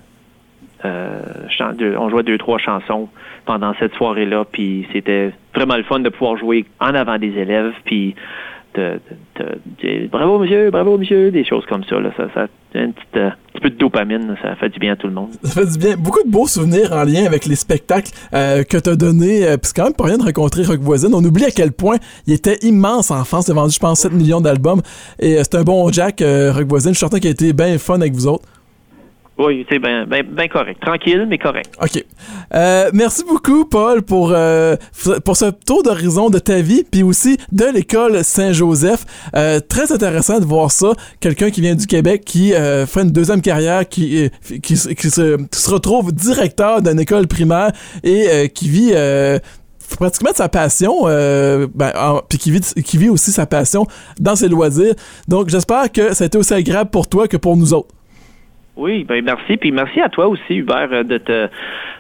on 0.84 2.08
jouait 2.10 2.22
deux, 2.22 2.38
trois 2.38 2.58
chansons 2.58 3.08
pendant 3.44 3.74
cette 3.78 3.94
soirée-là. 3.94 4.44
Puis 4.50 4.86
c'était 4.92 5.32
vraiment 5.54 5.76
le 5.76 5.84
fun 5.84 6.00
de 6.00 6.08
pouvoir 6.08 6.36
jouer 6.36 6.64
en 6.80 6.94
avant 6.94 7.18
des 7.18 7.36
élèves. 7.38 7.72
Puis 7.84 8.14
de, 8.74 9.00
bravo 10.10 10.38
monsieur, 10.38 10.70
bravo 10.70 10.98
monsieur, 10.98 11.30
des 11.30 11.44
choses 11.44 11.64
comme 11.66 11.84
ça. 11.84 12.00
Là, 12.00 12.10
ça, 12.16 12.28
ça 12.34 12.46
un 12.74 12.90
petit, 12.90 13.04
euh, 13.16 13.30
peu 13.60 13.70
de 13.70 13.76
dopamine, 13.76 14.34
ça 14.42 14.56
fait 14.56 14.70
du 14.70 14.78
bien 14.78 14.94
à 14.94 14.96
tout 14.96 15.06
le 15.06 15.12
monde. 15.12 15.28
Ça 15.42 15.60
fait 15.60 15.72
du 15.72 15.78
bien. 15.78 15.96
Beaucoup 15.96 16.22
de 16.24 16.30
beaux 16.30 16.46
souvenirs 16.46 16.92
en 16.92 17.04
lien 17.04 17.26
avec 17.26 17.46
les 17.46 17.54
spectacles 17.54 18.10
euh, 18.32 18.64
que 18.64 18.78
tu 18.78 18.90
as 18.90 18.96
donnés. 18.96 19.46
Euh, 19.46 19.56
puis 19.56 19.68
c'est 19.68 19.76
quand 19.76 19.84
même 19.84 19.94
pas 19.94 20.04
rien 20.04 20.18
de 20.18 20.22
rencontrer 20.22 20.64
Rock 20.64 20.80
Voisine. 20.80 21.10
On 21.14 21.24
oublie 21.24 21.44
à 21.44 21.50
quel 21.50 21.72
point 21.72 21.96
il 22.26 22.32
était 22.32 22.58
immense 22.62 23.10
en 23.10 23.24
France. 23.24 23.48
Il 23.48 23.52
a 23.52 23.54
vendu, 23.54 23.74
je 23.74 23.78
pense, 23.78 24.00
7 24.00 24.12
millions 24.12 24.40
d'albums. 24.40 24.80
Et 25.18 25.36
c'est 25.38 25.54
un 25.56 25.62
bon 25.62 25.90
Jack, 25.92 26.22
Rock 26.22 26.66
Voisine. 26.66 26.90
Je 26.90 26.96
suis 26.96 27.00
certain 27.00 27.18
qu'il 27.18 27.28
a 27.28 27.32
été 27.32 27.52
bien 27.52 27.78
fun 27.78 28.00
avec 28.00 28.14
vous 28.14 28.26
autres. 28.26 28.44
Oui, 29.38 29.66
c'est 29.68 29.78
bien 29.78 30.48
correct. 30.48 30.80
Tranquille, 30.80 31.26
mais 31.28 31.38
correct. 31.38 31.74
OK. 31.80 32.04
Euh, 32.54 32.90
merci 32.92 33.24
beaucoup, 33.24 33.64
Paul, 33.64 34.02
pour, 34.02 34.30
euh, 34.32 34.76
pour 35.24 35.36
ce 35.36 35.46
tour 35.46 35.82
d'horizon 35.82 36.28
de 36.28 36.38
ta 36.38 36.60
vie, 36.60 36.84
puis 36.88 37.02
aussi 37.02 37.38
de 37.50 37.64
l'école 37.64 38.22
Saint-Joseph. 38.24 39.04
Euh, 39.34 39.60
très 39.60 39.90
intéressant 39.90 40.38
de 40.38 40.44
voir 40.44 40.70
ça. 40.70 40.92
Quelqu'un 41.18 41.50
qui 41.50 41.62
vient 41.62 41.74
du 41.74 41.86
Québec, 41.86 42.24
qui 42.26 42.52
fait 42.52 43.02
une 43.02 43.10
deuxième 43.10 43.40
carrière, 43.40 43.88
qui, 43.88 44.30
qui, 44.62 44.76
se, 44.76 45.70
retrouve 45.70 46.12
directeur 46.12 46.82
d'une 46.82 47.00
école 47.00 47.26
primaire 47.26 47.72
et 48.04 48.50
qui 48.54 48.68
vit 48.68 48.92
pratiquement 49.98 50.30
de 50.30 50.36
sa 50.36 50.48
passion, 50.50 51.04
ben, 51.04 51.92
puis 52.28 52.38
qui 52.38 52.50
vit, 52.50 52.60
qui 52.60 52.98
vit 52.98 53.08
aussi 53.08 53.32
sa 53.32 53.46
passion 53.46 53.86
dans 54.20 54.36
ses 54.36 54.48
loisirs. 54.48 54.94
Donc, 55.26 55.48
j'espère 55.48 55.90
que 55.90 56.12
ça 56.12 56.24
a 56.24 56.26
été 56.26 56.36
aussi 56.36 56.52
agréable 56.52 56.90
pour 56.90 57.08
toi 57.08 57.26
que 57.28 57.38
pour 57.38 57.56
nous 57.56 57.72
autres. 57.72 57.94
Oui, 58.74 59.04
ben 59.04 59.22
merci. 59.22 59.58
Puis 59.58 59.70
merci 59.70 60.00
à 60.00 60.08
toi 60.08 60.28
aussi, 60.28 60.56
Hubert, 60.56 60.88
euh, 60.92 61.02
de 61.02 61.18
te, 61.18 61.48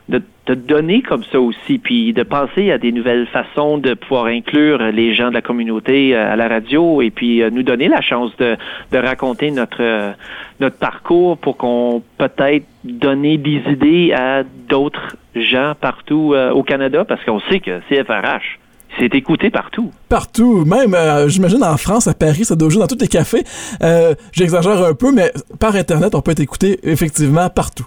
de 0.08 0.22
te 0.46 0.52
donner 0.54 1.02
comme 1.02 1.22
ça 1.24 1.38
aussi, 1.38 1.78
puis 1.78 2.14
de 2.14 2.22
penser 2.22 2.72
à 2.72 2.78
des 2.78 2.92
nouvelles 2.92 3.26
façons 3.26 3.76
de 3.76 3.92
pouvoir 3.92 4.26
inclure 4.26 4.78
les 4.78 5.14
gens 5.14 5.28
de 5.28 5.34
la 5.34 5.42
communauté 5.42 6.16
euh, 6.16 6.32
à 6.32 6.36
la 6.36 6.48
radio 6.48 7.02
et 7.02 7.10
puis 7.10 7.42
euh, 7.42 7.50
nous 7.50 7.62
donner 7.62 7.88
la 7.88 8.00
chance 8.00 8.34
de, 8.38 8.56
de 8.90 8.98
raconter 8.98 9.50
notre, 9.50 10.14
notre 10.60 10.78
parcours 10.78 11.36
pour 11.36 11.58
qu'on 11.58 12.02
peut-être 12.16 12.64
donner 12.84 13.36
des 13.36 13.62
idées 13.68 14.14
à 14.14 14.42
d'autres 14.42 15.16
gens 15.36 15.74
partout 15.78 16.34
au 16.52 16.62
Canada, 16.62 17.04
parce 17.04 17.22
qu'on 17.24 17.40
sait 17.40 17.60
que 17.60 17.80
CFRH, 17.88 18.58
c'est 18.98 19.14
écouté 19.14 19.50
partout. 19.50 19.90
Partout. 20.08 20.64
Même, 20.64 20.94
euh, 20.94 21.28
j'imagine, 21.28 21.62
en 21.62 21.76
France, 21.76 22.06
à 22.08 22.14
Paris, 22.14 22.44
ça 22.44 22.56
doit 22.56 22.68
jouer 22.68 22.80
dans 22.80 22.86
tous 22.86 23.00
les 23.00 23.08
cafés. 23.08 23.44
Euh, 23.82 24.14
j'exagère 24.32 24.84
un 24.84 24.94
peu, 24.94 25.12
mais 25.12 25.32
par 25.58 25.74
Internet, 25.74 26.14
on 26.14 26.20
peut 26.20 26.32
être 26.32 26.40
écouté 26.40 26.78
effectivement 26.82 27.48
partout. 27.48 27.86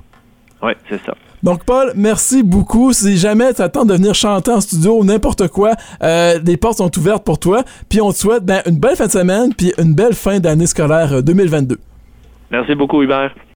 Oui, 0.64 0.72
c'est 0.90 1.04
ça. 1.06 1.14
Donc, 1.44 1.64
Paul, 1.64 1.92
merci 1.96 2.42
beaucoup. 2.42 2.92
Si 2.92 3.18
jamais 3.18 3.54
tu 3.54 3.62
attends 3.62 3.86
de 3.86 3.94
venir 3.94 4.16
chanter 4.16 4.52
en 4.52 4.62
studio 4.62 5.00
ou 5.00 5.04
n'importe 5.04 5.48
quoi, 5.50 5.74
euh, 6.02 6.40
les 6.44 6.58
portes 6.58 6.78
sont 6.78 6.98
ouvertes 6.98 7.24
pour 7.24 7.38
toi. 7.38 7.64
Puis 7.88 8.02
on 8.02 8.12
te 8.12 8.18
souhaite 8.18 8.44
ben, 8.44 8.62
une 8.66 8.80
belle 8.80 8.96
fin 8.96 9.06
de 9.06 9.12
semaine 9.12 9.54
puis 9.54 9.72
une 9.78 9.94
belle 9.94 10.16
fin 10.16 10.40
d'année 10.40 10.66
scolaire 10.66 11.22
2022. 11.22 11.78
Merci 12.50 12.74
beaucoup, 12.74 13.04
Hubert. 13.04 13.36